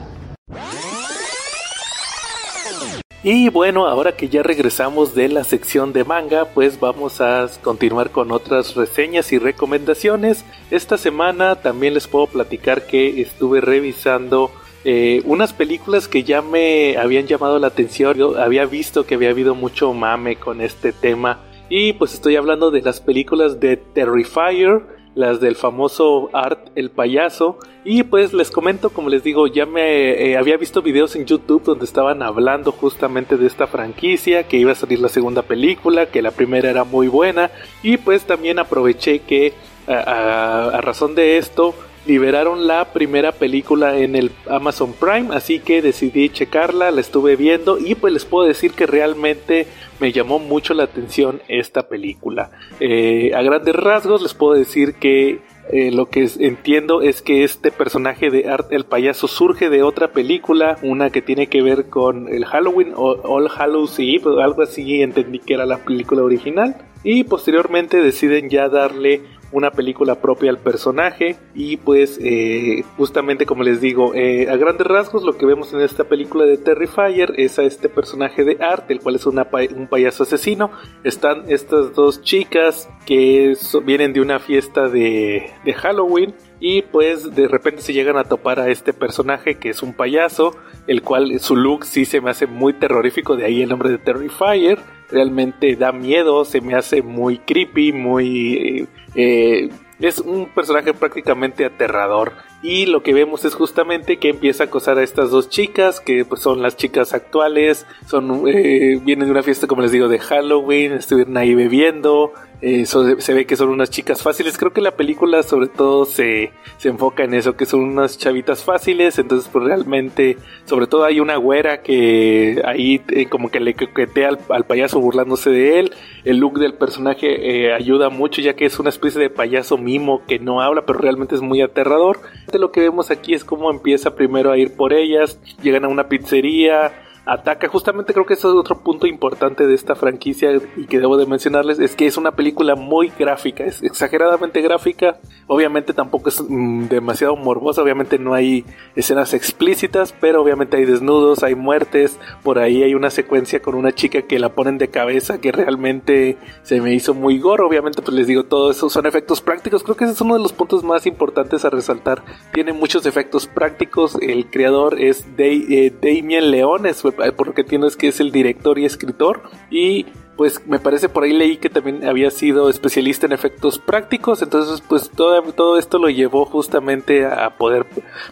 Y 3.31 3.51
bueno, 3.51 3.87
ahora 3.87 4.17
que 4.17 4.31
ya 4.31 4.43
regresamos 4.43 5.15
de 5.15 5.29
la 5.29 5.45
sección 5.45 5.93
de 5.93 6.03
manga, 6.03 6.47
pues 6.47 6.81
vamos 6.81 7.21
a 7.21 7.47
continuar 7.63 8.11
con 8.11 8.33
otras 8.33 8.75
reseñas 8.75 9.33
y 9.35 9.39
recomendaciones. 9.39 10.47
Esta 10.71 10.97
semana 10.97 11.57
también 11.57 11.93
les 11.93 12.09
puedo 12.09 12.27
platicar 12.27 12.87
que 12.87 13.21
estuve 13.21 13.61
revisando 13.61 14.51
eh, 14.83 15.21
unas 15.27 15.53
películas 15.53 16.09
que 16.09 16.23
ya 16.23 16.41
me 16.41 16.97
habían 16.97 17.27
llamado 17.27 17.59
la 17.59 17.67
atención. 17.67 18.17
Yo 18.17 18.41
había 18.41 18.65
visto 18.65 19.05
que 19.05 19.17
había 19.17 19.29
habido 19.29 19.55
mucho 19.55 19.93
mame 19.93 20.37
con 20.37 20.63
este 20.63 20.95
tema. 20.95 21.41
Y 21.69 21.93
pues 21.93 22.15
estoy 22.15 22.37
hablando 22.37 22.71
de 22.71 22.81
las 22.81 22.99
películas 23.03 23.61
de 23.61 23.77
Terrifier, 23.77 24.87
las 25.19 25.41
del 25.41 25.57
famoso 25.57 26.31
Art 26.33 26.71
el 26.77 26.91
payaso. 26.91 27.59
Y 27.85 28.05
pues 28.05 28.33
les 28.33 28.53
comento, 28.53 28.91
como 28.91 29.09
les 29.09 29.25
digo, 29.25 29.49
ya 29.49 29.67
me 29.67 30.31
eh, 30.31 30.37
había 30.37 30.57
visto 30.57 30.81
videos 30.81 31.17
en 31.17 31.27
YouTube 31.27 31.65
donde 31.65 31.85
estaban 31.85 32.23
hablando 32.23 32.71
justamente 32.71 33.37
de 33.37 33.49
esta 33.49 33.67
franquicia, 33.67 34.45
que 34.45 34.59
iba 34.59 34.71
a 34.73 34.77
salir 34.77 35.01
la 35.01 35.09
segunda 35.09 35.43
película, 35.43 36.07
que 36.07 36.23
la 36.23 36.31
primera 36.31 36.71
era 36.71 36.85
muy 36.85 37.09
buena. 37.09 37.51
Y 37.83 37.97
pues 37.97 38.25
también 38.25 38.61
aproveché 38.61 39.19
que 39.21 39.55
a 39.89 40.81
razón 40.83 41.15
de 41.15 41.39
esto 41.39 41.75
liberaron 42.09 42.67
la 42.67 42.87
primera 42.87 43.33
película 43.33 43.99
en 43.99 44.17
el 44.17 44.33
Amazon 44.49 44.95
Prime, 44.95 45.29
así 45.33 45.61
que 45.61 45.83
decidí 45.83 46.31
checarla, 46.31 46.91
la 46.91 47.03
estuve 47.03 47.37
viendo 47.37 47.79
y 47.79 47.95
pues 47.95 48.15
les 48.15 48.25
puedo 48.25 48.49
decir 48.49 48.73
que 48.73 48.87
realmente 48.87 49.67
me 50.01 50.11
llamó 50.11 50.39
mucho 50.39 50.73
la 50.73 50.85
atención 50.85 51.43
esta 51.49 51.87
película. 51.87 52.51
Eh, 52.81 53.33
a 53.35 53.43
grandes 53.43 53.77
rasgos 53.77 54.23
les 54.23 54.33
puedo 54.33 54.55
decir 54.55 54.95
que 54.95 55.41
eh, 55.71 55.91
lo 55.93 56.09
que 56.09 56.27
entiendo 56.39 57.03
es 57.03 57.21
que 57.21 57.45
este 57.45 57.71
personaje 57.71 58.31
de 58.31 58.49
Art 58.49 58.73
el 58.73 58.85
payaso 58.85 59.29
surge 59.29 59.69
de 59.69 59.83
otra 59.83 60.09
película, 60.09 60.79
una 60.83 61.11
que 61.11 61.21
tiene 61.21 61.49
que 61.49 61.61
ver 61.61 61.91
con 61.91 62.29
el 62.29 62.47
Halloween 62.47 62.95
o 62.97 63.21
All 63.23 63.51
Hallows 63.55 63.99
Eve, 63.99 64.43
algo 64.43 64.63
así 64.63 65.03
entendí 65.03 65.41
que 65.41 65.53
era 65.53 65.67
la 65.67 65.85
película 65.85 66.23
original. 66.23 66.75
Y 67.05 67.25
posteriormente 67.25 68.03
deciden 68.03 68.49
ya 68.49 68.69
darle 68.69 69.23
una 69.53 69.71
película 69.71 70.17
propia 70.17 70.51
al 70.51 70.59
personaje 70.59 71.37
y 71.55 71.77
pues 71.79 72.19
eh, 72.23 72.85
justamente 72.97 73.47
como 73.47 73.63
les 73.63 73.81
digo 73.81 74.15
eh, 74.15 74.49
a 74.51 74.57
grandes 74.57 74.87
rasgos 74.87 75.23
lo 75.23 75.37
que 75.37 75.47
vemos 75.47 75.73
en 75.73 75.81
esta 75.81 76.05
película 76.05 76.45
de 76.45 76.59
Terrifier 76.59 77.33
es 77.37 77.59
a 77.59 77.63
este 77.63 77.89
personaje 77.89 78.45
de 78.45 78.59
Art 78.61 78.91
el 78.91 79.01
cual 79.01 79.17
es 79.17 79.27
un 79.27 79.89
payaso 79.89 80.23
asesino. 80.23 80.71
Están 81.05 81.45
estas 81.49 81.95
dos 81.95 82.23
chicas 82.23 82.89
que 83.07 83.55
vienen 83.85 84.13
de 84.13 84.21
una 84.21 84.39
fiesta 84.39 84.89
de, 84.89 85.51
de 85.65 85.73
Halloween 85.75 86.35
y 86.61 86.83
pues 86.83 87.35
de 87.35 87.49
repente 87.49 87.83
se 87.83 87.93
llegan 87.93 88.17
a 88.17 88.25
topar 88.25 88.61
a 88.61 88.69
este 88.69 88.93
personaje 88.93 89.57
que 89.57 89.71
es 89.71 89.83
un 89.83 89.95
payaso, 89.95 90.57
el 90.87 91.03
cual 91.03 91.39
su 91.41 91.57
look 91.57 91.85
sí 91.85 92.05
se 92.05 92.21
me 92.21 92.31
hace 92.31 92.47
muy 92.47 92.73
terrorífico, 92.73 93.37
de 93.37 93.45
ahí 93.45 93.63
el 93.63 93.69
nombre 93.69 93.91
de 93.91 93.99
Terrifier, 93.99 94.79
realmente 95.11 95.77
da 95.77 95.93
miedo, 95.93 96.45
se 96.45 96.61
me 96.61 96.75
hace 96.75 97.03
muy 97.03 97.39
creepy, 97.39 97.93
muy 97.93 98.89
eh, 99.15 99.69
es 100.01 100.19
un 100.19 100.47
personaje 100.47 100.95
prácticamente 100.95 101.65
aterrador. 101.65 102.33
Y 102.61 102.87
lo 102.87 103.03
que 103.05 103.15
vemos 103.15 103.45
es 103.45 103.55
justamente 103.55 104.19
que 104.19 104.31
empieza 104.31 104.65
a 104.65 104.67
acosar 104.67 104.99
a 104.99 105.05
estas 105.05 105.31
dos 105.31 105.49
chicas, 105.49 106.01
que 106.01 106.25
pues, 106.25 106.41
son 106.41 106.61
las 106.61 106.77
chicas 106.77 107.15
actuales, 107.15 107.87
son 108.07 108.49
eh, 108.49 109.01
vienen 109.03 109.27
de 109.27 109.33
una 109.33 109.45
fiesta, 109.45 109.69
como 109.69 109.83
les 109.83 109.93
digo, 109.93 110.09
de 110.09 110.19
Halloween, 110.19 110.93
estuvieron 110.93 111.37
ahí 111.37 111.55
bebiendo, 111.55 112.33
eh, 112.61 112.87
se 112.87 113.35
ve 113.35 113.47
que 113.47 113.55
son 113.55 113.69
unas 113.69 113.91
chicas 113.91 114.23
fáciles. 114.23 114.59
Creo 114.59 114.73
que 114.73 114.81
la 114.81 114.97
película 114.97 115.43
sobre 115.43 115.69
todo 115.69 116.05
se, 116.05 116.51
se 116.79 116.89
enfoca 116.89 117.23
en 117.23 117.35
eso, 117.35 117.57
que 117.57 117.67
son 117.67 117.81
unas 117.81 118.19
chavitas 118.19 118.65
fáciles. 118.65 119.19
Entonces, 119.19 119.49
pues 119.53 119.65
realmente, 119.65 120.37
sobre 120.65 120.87
todo 120.87 121.05
hay 121.05 121.21
una 121.21 121.37
güera 121.37 121.83
que 121.83 122.61
ahí 122.65 123.01
eh, 123.09 123.27
como 123.27 123.51
que 123.51 123.61
le 123.61 123.75
coquetea 123.75 124.31
al, 124.49 124.65
payaso 124.65 125.01
burlándose 125.01 125.51
de 125.51 125.79
él. 125.79 125.93
El 126.25 126.39
look 126.39 126.59
del 126.59 126.75
personaje 126.75 127.67
eh, 127.67 127.73
ayuda 127.73 128.11
mucho 128.11 128.41
ya 128.43 128.55
que 128.55 128.67
es 128.67 128.79
una 128.79 128.89
especie 128.89 129.21
de 129.21 129.31
payaso 129.31 129.79
mimo 129.79 130.23
que 130.27 130.39
no 130.41 130.61
habla, 130.61 130.85
pero 130.85 130.99
realmente 130.99 131.37
es 131.37 131.41
muy 131.41 131.63
aterrador. 131.63 132.19
Lo 132.53 132.73
que 132.73 132.81
vemos 132.81 133.11
aquí 133.11 133.35
es 133.35 133.45
cómo 133.45 133.71
empieza 133.71 134.15
primero 134.15 134.51
a 134.51 134.57
ir 134.57 134.75
por 134.75 134.93
ellas, 134.93 135.39
llegan 135.63 135.85
a 135.85 135.89
una 135.89 136.09
pizzería 136.09 136.93
ataca. 137.29 137.69
Justamente 137.69 138.13
creo 138.15 138.25
que 138.27 138.35
eso 138.35 138.49
es 138.49 138.57
otro 138.57 138.79
punto 138.79 139.07
importante 139.07 139.67
de 139.67 139.75
esta 139.75 139.95
franquicia 139.95 140.51
y 140.77 140.87
que 140.87 140.99
debo 140.99 141.17
de 141.19 141.27
mencionarles, 141.27 141.79
es 141.79 141.95
que 141.95 142.07
es 142.07 142.17
una 142.17 142.33
película 142.33 142.75
muy 142.75 143.13
gráfica, 143.17 143.65
es 143.65 143.83
exageradamente 143.83 144.63
gráfica. 144.63 145.19
Obviamente 145.47 145.93
tampoco 145.93 146.31
es 146.31 146.43
mm, 146.47 146.89
demasiado 146.89 147.37
morbosa, 147.37 147.83
obviamente 147.83 148.19
no 148.19 148.35
hay 148.35 148.65
escenas 148.97 149.35
explícitas, 149.35 150.15
pero 150.19 150.43
obviamente 150.43 150.79
hay 150.79 150.87
desnudos, 150.87 151.43
hay 151.43 151.55
muertes, 151.55 152.19
por 152.43 152.59
ahí 152.59 152.83
hay 152.83 152.95
una 152.95 153.11
secuencia 153.11 153.61
con 153.61 153.75
una 153.75 153.93
chica 153.93 154.23
que 154.23 154.39
la 154.39 154.55
ponen 154.55 154.79
de 154.79 154.89
cabeza 154.89 155.39
que 155.39 155.53
realmente 155.53 156.39
se 156.63 156.81
me 156.81 156.95
hizo 156.95 157.13
muy 157.13 157.39
gore. 157.39 157.63
Obviamente 157.63 158.01
pues 158.01 158.17
les 158.17 158.27
digo, 158.27 158.45
todo 158.45 158.71
eso 158.71 158.89
son 158.89 159.07
efectos 159.07 159.43
prácticos, 159.43 159.83
creo 159.83 159.97
que 159.97 160.05
ese 160.05 160.15
es 160.15 160.21
uno 160.23 160.35
de 160.35 160.41
los 160.41 160.55
puntos 160.55 160.83
más 160.83 161.07
importantes 161.07 161.65
a 161.67 161.71
resaltar. 161.71 162.23
Tiene 162.53 162.73
muchos 162.73 163.05
efectos 163.05 163.47
prácticos, 163.47 164.17
el 164.23 164.49
creador 164.51 164.99
es 164.99 165.37
de, 165.37 165.53
eh, 165.53 165.93
Damien 166.01 166.51
Leones, 166.51 167.05
eh, 167.05 167.13
por 167.37 167.49
lo 167.49 167.55
que 167.55 167.63
entiendo 167.63 167.87
es 167.87 167.97
que 167.97 168.09
es 168.09 168.21
el 168.21 168.33
director 168.33 168.79
y 168.79 168.85
escritor. 168.85 169.43
Y 169.71 170.07
pues 170.37 170.65
me 170.67 170.79
parece 170.79 171.09
por 171.09 171.25
ahí 171.25 171.33
leí 171.33 171.57
que 171.57 171.69
también 171.69 172.07
había 172.07 172.31
sido 172.31 172.71
especialista 172.71 173.27
en 173.27 173.33
efectos 173.33 173.79
prácticos, 173.79 174.41
entonces 174.41 174.81
pues 174.89 175.11
todo, 175.11 175.43
todo 175.53 175.79
esto 175.79 175.99
lo 175.99 176.09
llevó 176.09 176.45
justamente 176.45 177.27
a 177.27 177.57
poder 177.57 177.87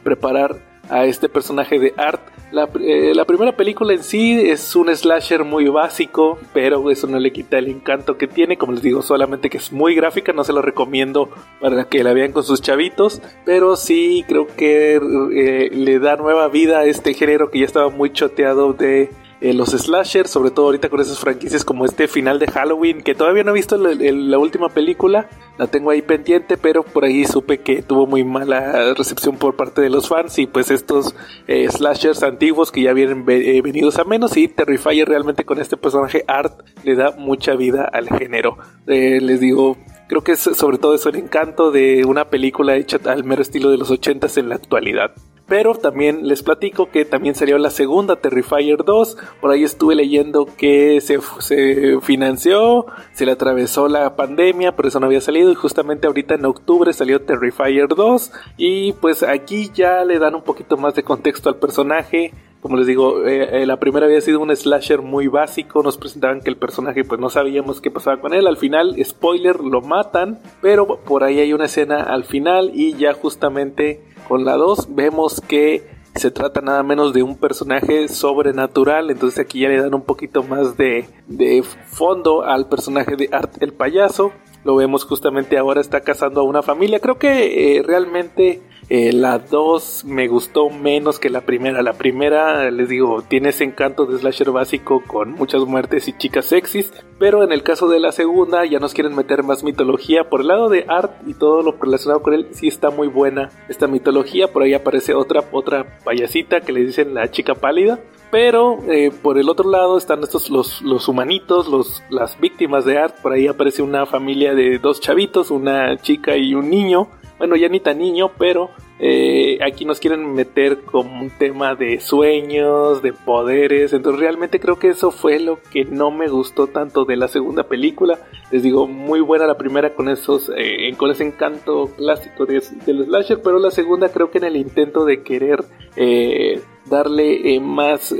preparar 0.04 0.56
a 0.88 1.04
este 1.04 1.28
personaje 1.28 1.78
de 1.78 1.94
Art. 1.96 2.20
La, 2.52 2.68
eh, 2.80 3.12
la, 3.14 3.24
primera 3.24 3.56
película 3.56 3.92
en 3.92 4.02
sí 4.02 4.32
es 4.32 4.76
un 4.76 4.94
slasher 4.94 5.44
muy 5.44 5.66
básico, 5.68 6.38
pero 6.54 6.90
eso 6.90 7.06
no 7.06 7.18
le 7.18 7.32
quita 7.32 7.58
el 7.58 7.68
encanto 7.68 8.16
que 8.16 8.28
tiene. 8.28 8.56
Como 8.56 8.72
les 8.72 8.82
digo, 8.82 9.02
solamente 9.02 9.50
que 9.50 9.58
es 9.58 9.72
muy 9.72 9.94
gráfica, 9.94 10.32
no 10.32 10.44
se 10.44 10.52
lo 10.52 10.62
recomiendo 10.62 11.28
para 11.60 11.84
que 11.84 12.04
la 12.04 12.12
vean 12.12 12.32
con 12.32 12.44
sus 12.44 12.62
chavitos, 12.62 13.20
pero 13.44 13.76
sí 13.76 14.24
creo 14.28 14.46
que 14.46 14.94
eh, 14.96 15.70
le 15.72 15.98
da 15.98 16.16
nueva 16.16 16.48
vida 16.48 16.80
a 16.80 16.84
este 16.84 17.14
género 17.14 17.50
que 17.50 17.60
ya 17.60 17.66
estaba 17.66 17.90
muy 17.90 18.12
choteado 18.12 18.72
de 18.72 19.10
eh, 19.46 19.54
los 19.54 19.70
slashers, 19.70 20.30
sobre 20.30 20.50
todo 20.50 20.66
ahorita 20.66 20.88
con 20.88 21.00
esas 21.00 21.20
franquicias 21.20 21.64
como 21.64 21.84
este 21.84 22.08
final 22.08 22.40
de 22.40 22.48
Halloween, 22.48 23.00
que 23.00 23.14
todavía 23.14 23.44
no 23.44 23.52
he 23.52 23.54
visto 23.54 23.76
la, 23.76 24.38
última 24.38 24.68
película, 24.70 25.28
la 25.56 25.68
tengo 25.68 25.90
ahí 25.90 26.02
pendiente, 26.02 26.56
pero 26.56 26.82
por 26.82 27.04
ahí 27.04 27.24
supe 27.24 27.58
que 27.58 27.82
tuvo 27.82 28.06
muy 28.06 28.24
mala 28.24 28.92
recepción 28.94 29.36
por 29.36 29.54
parte 29.54 29.80
de 29.80 29.90
los 29.90 30.08
fans 30.08 30.38
y 30.40 30.46
pues 30.46 30.70
estos 30.72 31.14
eh, 31.46 31.68
slashers 31.70 32.24
antiguos 32.24 32.72
que 32.72 32.82
ya 32.82 32.92
vienen 32.92 33.24
eh, 33.28 33.62
venidos 33.62 33.98
a 33.98 34.04
menos 34.04 34.36
y 34.36 34.48
Terrifier 34.48 35.08
realmente 35.08 35.44
con 35.44 35.60
este 35.60 35.76
personaje 35.76 36.24
Art 36.26 36.62
le 36.82 36.96
da 36.96 37.12
mucha 37.12 37.54
vida 37.54 37.84
al 37.84 38.08
género. 38.08 38.58
les 38.86 39.38
digo, 39.38 39.76
creo 40.08 40.24
que 40.24 40.32
es 40.32 40.40
sobre 40.40 40.78
todo 40.78 40.94
eso 40.94 41.08
el 41.08 41.16
encanto 41.16 41.70
de 41.70 42.04
una 42.04 42.30
película 42.30 42.74
hecha 42.74 42.98
al 43.04 43.22
mero 43.22 43.42
estilo 43.42 43.70
de 43.70 43.78
los 43.78 43.90
ochentas 43.92 44.36
en 44.38 44.48
la 44.48 44.56
actualidad. 44.56 45.12
Pero 45.48 45.74
también 45.74 46.26
les 46.26 46.42
platico 46.42 46.90
que 46.90 47.04
también 47.04 47.36
salió 47.36 47.56
la 47.58 47.70
segunda 47.70 48.16
Terrifier 48.16 48.84
2. 48.84 49.16
Por 49.40 49.50
ahí 49.52 49.62
estuve 49.62 49.94
leyendo 49.94 50.46
que 50.56 51.00
se, 51.00 51.20
se 51.38 52.00
financió, 52.00 52.86
se 53.12 53.26
le 53.26 53.32
atravesó 53.32 53.86
la 53.86 54.16
pandemia, 54.16 54.74
por 54.74 54.86
eso 54.86 54.98
no 54.98 55.06
había 55.06 55.20
salido. 55.20 55.52
Y 55.52 55.54
justamente 55.54 56.08
ahorita 56.08 56.34
en 56.34 56.46
octubre 56.46 56.92
salió 56.92 57.22
Terrifier 57.22 57.88
2. 57.88 58.32
Y 58.56 58.92
pues 58.94 59.22
aquí 59.22 59.70
ya 59.72 60.04
le 60.04 60.18
dan 60.18 60.34
un 60.34 60.42
poquito 60.42 60.76
más 60.76 60.96
de 60.96 61.04
contexto 61.04 61.48
al 61.48 61.56
personaje. 61.56 62.32
Como 62.60 62.78
les 62.78 62.88
digo, 62.88 63.24
eh, 63.24 63.62
eh, 63.62 63.66
la 63.66 63.78
primera 63.78 64.06
había 64.06 64.20
sido 64.20 64.40
un 64.40 64.54
slasher 64.54 65.00
muy 65.00 65.28
básico, 65.28 65.84
nos 65.84 65.98
presentaban 65.98 66.40
que 66.40 66.50
el 66.50 66.56
personaje 66.56 67.04
pues 67.04 67.20
no 67.20 67.30
sabíamos 67.30 67.80
qué 67.80 67.92
pasaba 67.92 68.20
con 68.20 68.34
él, 68.34 68.48
al 68.48 68.56
final, 68.56 68.96
spoiler, 69.04 69.60
lo 69.60 69.82
matan, 69.82 70.40
pero 70.62 70.98
por 71.04 71.22
ahí 71.22 71.38
hay 71.38 71.52
una 71.52 71.66
escena 71.66 72.02
al 72.02 72.24
final 72.24 72.72
y 72.74 72.94
ya 72.94 73.12
justamente 73.12 74.02
con 74.28 74.44
la 74.44 74.56
2 74.56 74.94
vemos 74.94 75.40
que 75.40 75.96
se 76.14 76.30
trata 76.30 76.60
nada 76.60 76.82
menos 76.82 77.12
de 77.12 77.22
un 77.22 77.36
personaje 77.36 78.08
sobrenatural, 78.08 79.10
entonces 79.10 79.38
aquí 79.38 79.60
ya 79.60 79.68
le 79.68 79.80
dan 79.80 79.94
un 79.94 80.02
poquito 80.02 80.42
más 80.42 80.76
de, 80.76 81.06
de 81.26 81.62
fondo 81.62 82.42
al 82.42 82.68
personaje 82.68 83.16
de 83.16 83.28
Art 83.32 83.62
el 83.62 83.72
payaso. 83.72 84.32
Lo 84.66 84.74
vemos 84.74 85.04
justamente 85.04 85.58
ahora 85.58 85.80
está 85.80 86.00
casando 86.00 86.40
a 86.40 86.42
una 86.42 86.60
familia. 86.60 86.98
Creo 86.98 87.20
que 87.20 87.76
eh, 87.76 87.82
realmente 87.84 88.62
eh, 88.88 89.12
la 89.12 89.38
2 89.38 90.06
me 90.06 90.26
gustó 90.26 90.70
menos 90.70 91.20
que 91.20 91.30
la 91.30 91.42
primera. 91.42 91.82
La 91.82 91.92
primera, 91.92 92.68
les 92.72 92.88
digo, 92.88 93.22
tiene 93.22 93.50
ese 93.50 93.62
encanto 93.62 94.06
de 94.06 94.18
slasher 94.18 94.50
básico 94.50 95.04
con 95.06 95.30
muchas 95.30 95.62
muertes 95.62 96.08
y 96.08 96.18
chicas 96.18 96.46
sexys. 96.46 96.92
Pero 97.16 97.44
en 97.44 97.52
el 97.52 97.62
caso 97.62 97.86
de 97.86 98.00
la 98.00 98.10
segunda, 98.10 98.66
ya 98.66 98.80
nos 98.80 98.92
quieren 98.92 99.14
meter 99.14 99.44
más 99.44 99.62
mitología. 99.62 100.28
Por 100.28 100.40
el 100.40 100.48
lado 100.48 100.68
de 100.68 100.84
Art 100.88 101.12
y 101.28 101.34
todo 101.34 101.62
lo 101.62 101.76
relacionado 101.80 102.20
con 102.20 102.34
él, 102.34 102.48
sí 102.50 102.66
está 102.66 102.90
muy 102.90 103.06
buena 103.06 103.50
esta 103.68 103.86
mitología. 103.86 104.48
Por 104.48 104.64
ahí 104.64 104.74
aparece 104.74 105.14
otra, 105.14 105.44
otra 105.52 106.00
payasita 106.02 106.60
que 106.60 106.72
le 106.72 106.80
dicen 106.80 107.14
la 107.14 107.30
chica 107.30 107.54
pálida. 107.54 108.00
Pero 108.30 108.78
eh, 108.88 109.12
por 109.22 109.38
el 109.38 109.48
otro 109.48 109.70
lado 109.70 109.96
están 109.96 110.22
estos 110.22 110.50
los, 110.50 110.82
los 110.82 111.08
humanitos, 111.08 111.68
los, 111.68 112.02
las 112.10 112.38
víctimas 112.40 112.84
de 112.84 112.98
Art. 112.98 113.14
Por 113.22 113.32
ahí 113.32 113.46
aparece 113.46 113.82
una 113.82 114.04
familia 114.04 114.54
de 114.54 114.78
dos 114.78 115.00
chavitos, 115.00 115.50
una 115.50 115.96
chica 115.98 116.36
y 116.36 116.54
un 116.54 116.68
niño 116.68 117.08
bueno, 117.38 117.56
ya 117.56 117.68
ni 117.68 117.80
tan 117.80 117.98
niño, 117.98 118.30
pero 118.38 118.70
eh, 118.98 119.58
aquí 119.62 119.84
nos 119.84 120.00
quieren 120.00 120.32
meter 120.32 120.80
como 120.80 121.20
un 121.20 121.30
tema 121.30 121.74
de 121.74 122.00
sueños, 122.00 123.02
de 123.02 123.12
poderes, 123.12 123.92
entonces 123.92 124.20
realmente 124.20 124.58
creo 124.58 124.78
que 124.78 124.88
eso 124.88 125.10
fue 125.10 125.38
lo 125.38 125.60
que 125.60 125.84
no 125.84 126.10
me 126.10 126.28
gustó 126.28 126.66
tanto 126.68 127.04
de 127.04 127.16
la 127.16 127.28
segunda 127.28 127.64
película. 127.64 128.18
Les 128.50 128.62
digo, 128.62 128.86
muy 128.86 129.20
buena 129.20 129.46
la 129.46 129.58
primera 129.58 129.94
con 129.94 130.08
esos, 130.08 130.50
eh, 130.56 130.92
con 130.96 131.10
ese 131.10 131.24
encanto 131.24 131.90
clásico 131.96 132.46
de, 132.46 132.62
del 132.86 133.04
slasher, 133.04 133.42
pero 133.42 133.58
la 133.58 133.70
segunda 133.70 134.08
creo 134.08 134.30
que 134.30 134.38
en 134.38 134.44
el 134.44 134.56
intento 134.56 135.04
de 135.04 135.22
querer 135.22 135.64
eh, 135.96 136.60
darle 136.86 137.60
más 137.60 138.14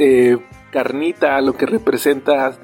carnita 0.70 1.36
a 1.36 1.40
lo 1.40 1.54
que 1.54 1.64
representa 1.64 2.58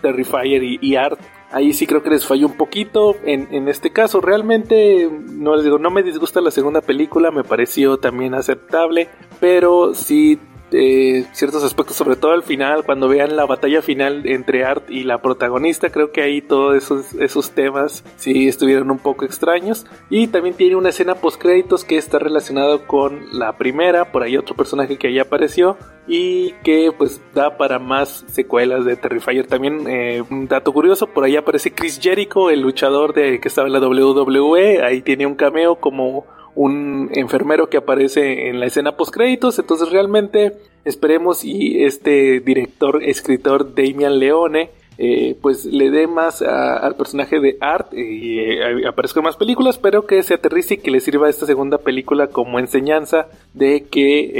Terrifier 0.00 0.62
y, 0.62 0.78
y 0.80 0.96
Art 0.96 1.18
Ahí 1.56 1.72
sí 1.72 1.86
creo 1.86 2.02
que 2.02 2.10
les 2.10 2.26
falló 2.26 2.48
un 2.48 2.58
poquito. 2.58 3.16
En, 3.24 3.48
en 3.50 3.68
este 3.68 3.90
caso, 3.90 4.20
realmente 4.20 5.08
no 5.10 5.56
les 5.56 5.64
digo, 5.64 5.78
no 5.78 5.90
me 5.90 6.02
disgusta 6.02 6.42
la 6.42 6.50
segunda 6.50 6.82
película, 6.82 7.30
me 7.30 7.44
pareció 7.44 7.96
también 7.96 8.34
aceptable, 8.34 9.08
pero 9.40 9.94
sí 9.94 10.38
eh, 10.72 11.24
ciertos 11.32 11.62
aspectos, 11.62 11.96
sobre 11.96 12.16
todo 12.16 12.32
al 12.32 12.42
final, 12.42 12.84
cuando 12.84 13.08
vean 13.08 13.36
la 13.36 13.46
batalla 13.46 13.82
final 13.82 14.26
entre 14.26 14.64
Art 14.64 14.90
y 14.90 15.04
la 15.04 15.22
protagonista, 15.22 15.90
creo 15.90 16.10
que 16.10 16.22
ahí 16.22 16.42
todos 16.42 16.76
esos, 16.76 17.14
esos 17.14 17.52
temas 17.52 18.04
sí 18.16 18.48
estuvieron 18.48 18.90
un 18.90 18.98
poco 18.98 19.24
extraños. 19.24 19.86
Y 20.10 20.28
también 20.28 20.56
tiene 20.56 20.76
una 20.76 20.88
escena 20.88 21.14
post 21.14 21.40
créditos 21.40 21.84
que 21.84 21.96
está 21.96 22.18
relacionado 22.18 22.86
con 22.86 23.20
la 23.32 23.56
primera, 23.56 24.10
por 24.12 24.22
ahí 24.22 24.36
otro 24.36 24.56
personaje 24.56 24.98
que 24.98 25.08
ahí 25.08 25.18
apareció 25.18 25.76
y 26.08 26.52
que 26.62 26.92
pues 26.96 27.20
da 27.34 27.56
para 27.56 27.78
más 27.78 28.24
secuelas 28.28 28.84
de 28.84 28.96
Terrifier. 28.96 29.46
También 29.46 29.86
eh, 29.88 30.22
un 30.30 30.48
dato 30.48 30.72
curioso, 30.72 31.06
por 31.06 31.24
ahí 31.24 31.36
aparece 31.36 31.72
Chris 31.72 31.98
Jericho, 32.00 32.50
el 32.50 32.60
luchador 32.60 33.12
de 33.14 33.40
que 33.40 33.48
estaba 33.48 33.66
en 33.66 33.72
la 33.72 33.80
WWE, 33.80 34.82
ahí 34.82 35.02
tiene 35.02 35.26
un 35.26 35.34
cameo 35.34 35.76
como 35.76 36.26
un 36.56 37.10
enfermero 37.14 37.68
que 37.70 37.76
aparece 37.76 38.48
en 38.48 38.58
la 38.58 38.66
escena 38.66 38.96
post 38.96 39.14
créditos. 39.14 39.58
Entonces 39.60 39.90
realmente 39.90 40.54
esperemos 40.84 41.44
y 41.44 41.84
este 41.84 42.40
director, 42.40 43.04
escritor 43.04 43.74
Damian 43.74 44.18
Leone 44.18 44.70
eh, 44.98 45.36
pues 45.42 45.66
le 45.66 45.90
dé 45.90 46.06
más 46.06 46.40
al 46.40 46.96
personaje 46.96 47.38
de 47.38 47.58
Art 47.60 47.92
y 47.92 48.38
eh, 48.38 48.86
aparezca 48.88 49.20
en 49.20 49.24
más 49.24 49.36
películas, 49.36 49.78
pero 49.78 50.06
que 50.06 50.22
se 50.22 50.34
aterrice 50.34 50.74
y 50.74 50.78
que 50.78 50.90
le 50.90 51.00
sirva 51.00 51.28
esta 51.28 51.44
segunda 51.44 51.76
película 51.78 52.28
como 52.28 52.58
enseñanza 52.58 53.28
de 53.52 53.84
que 53.84 54.30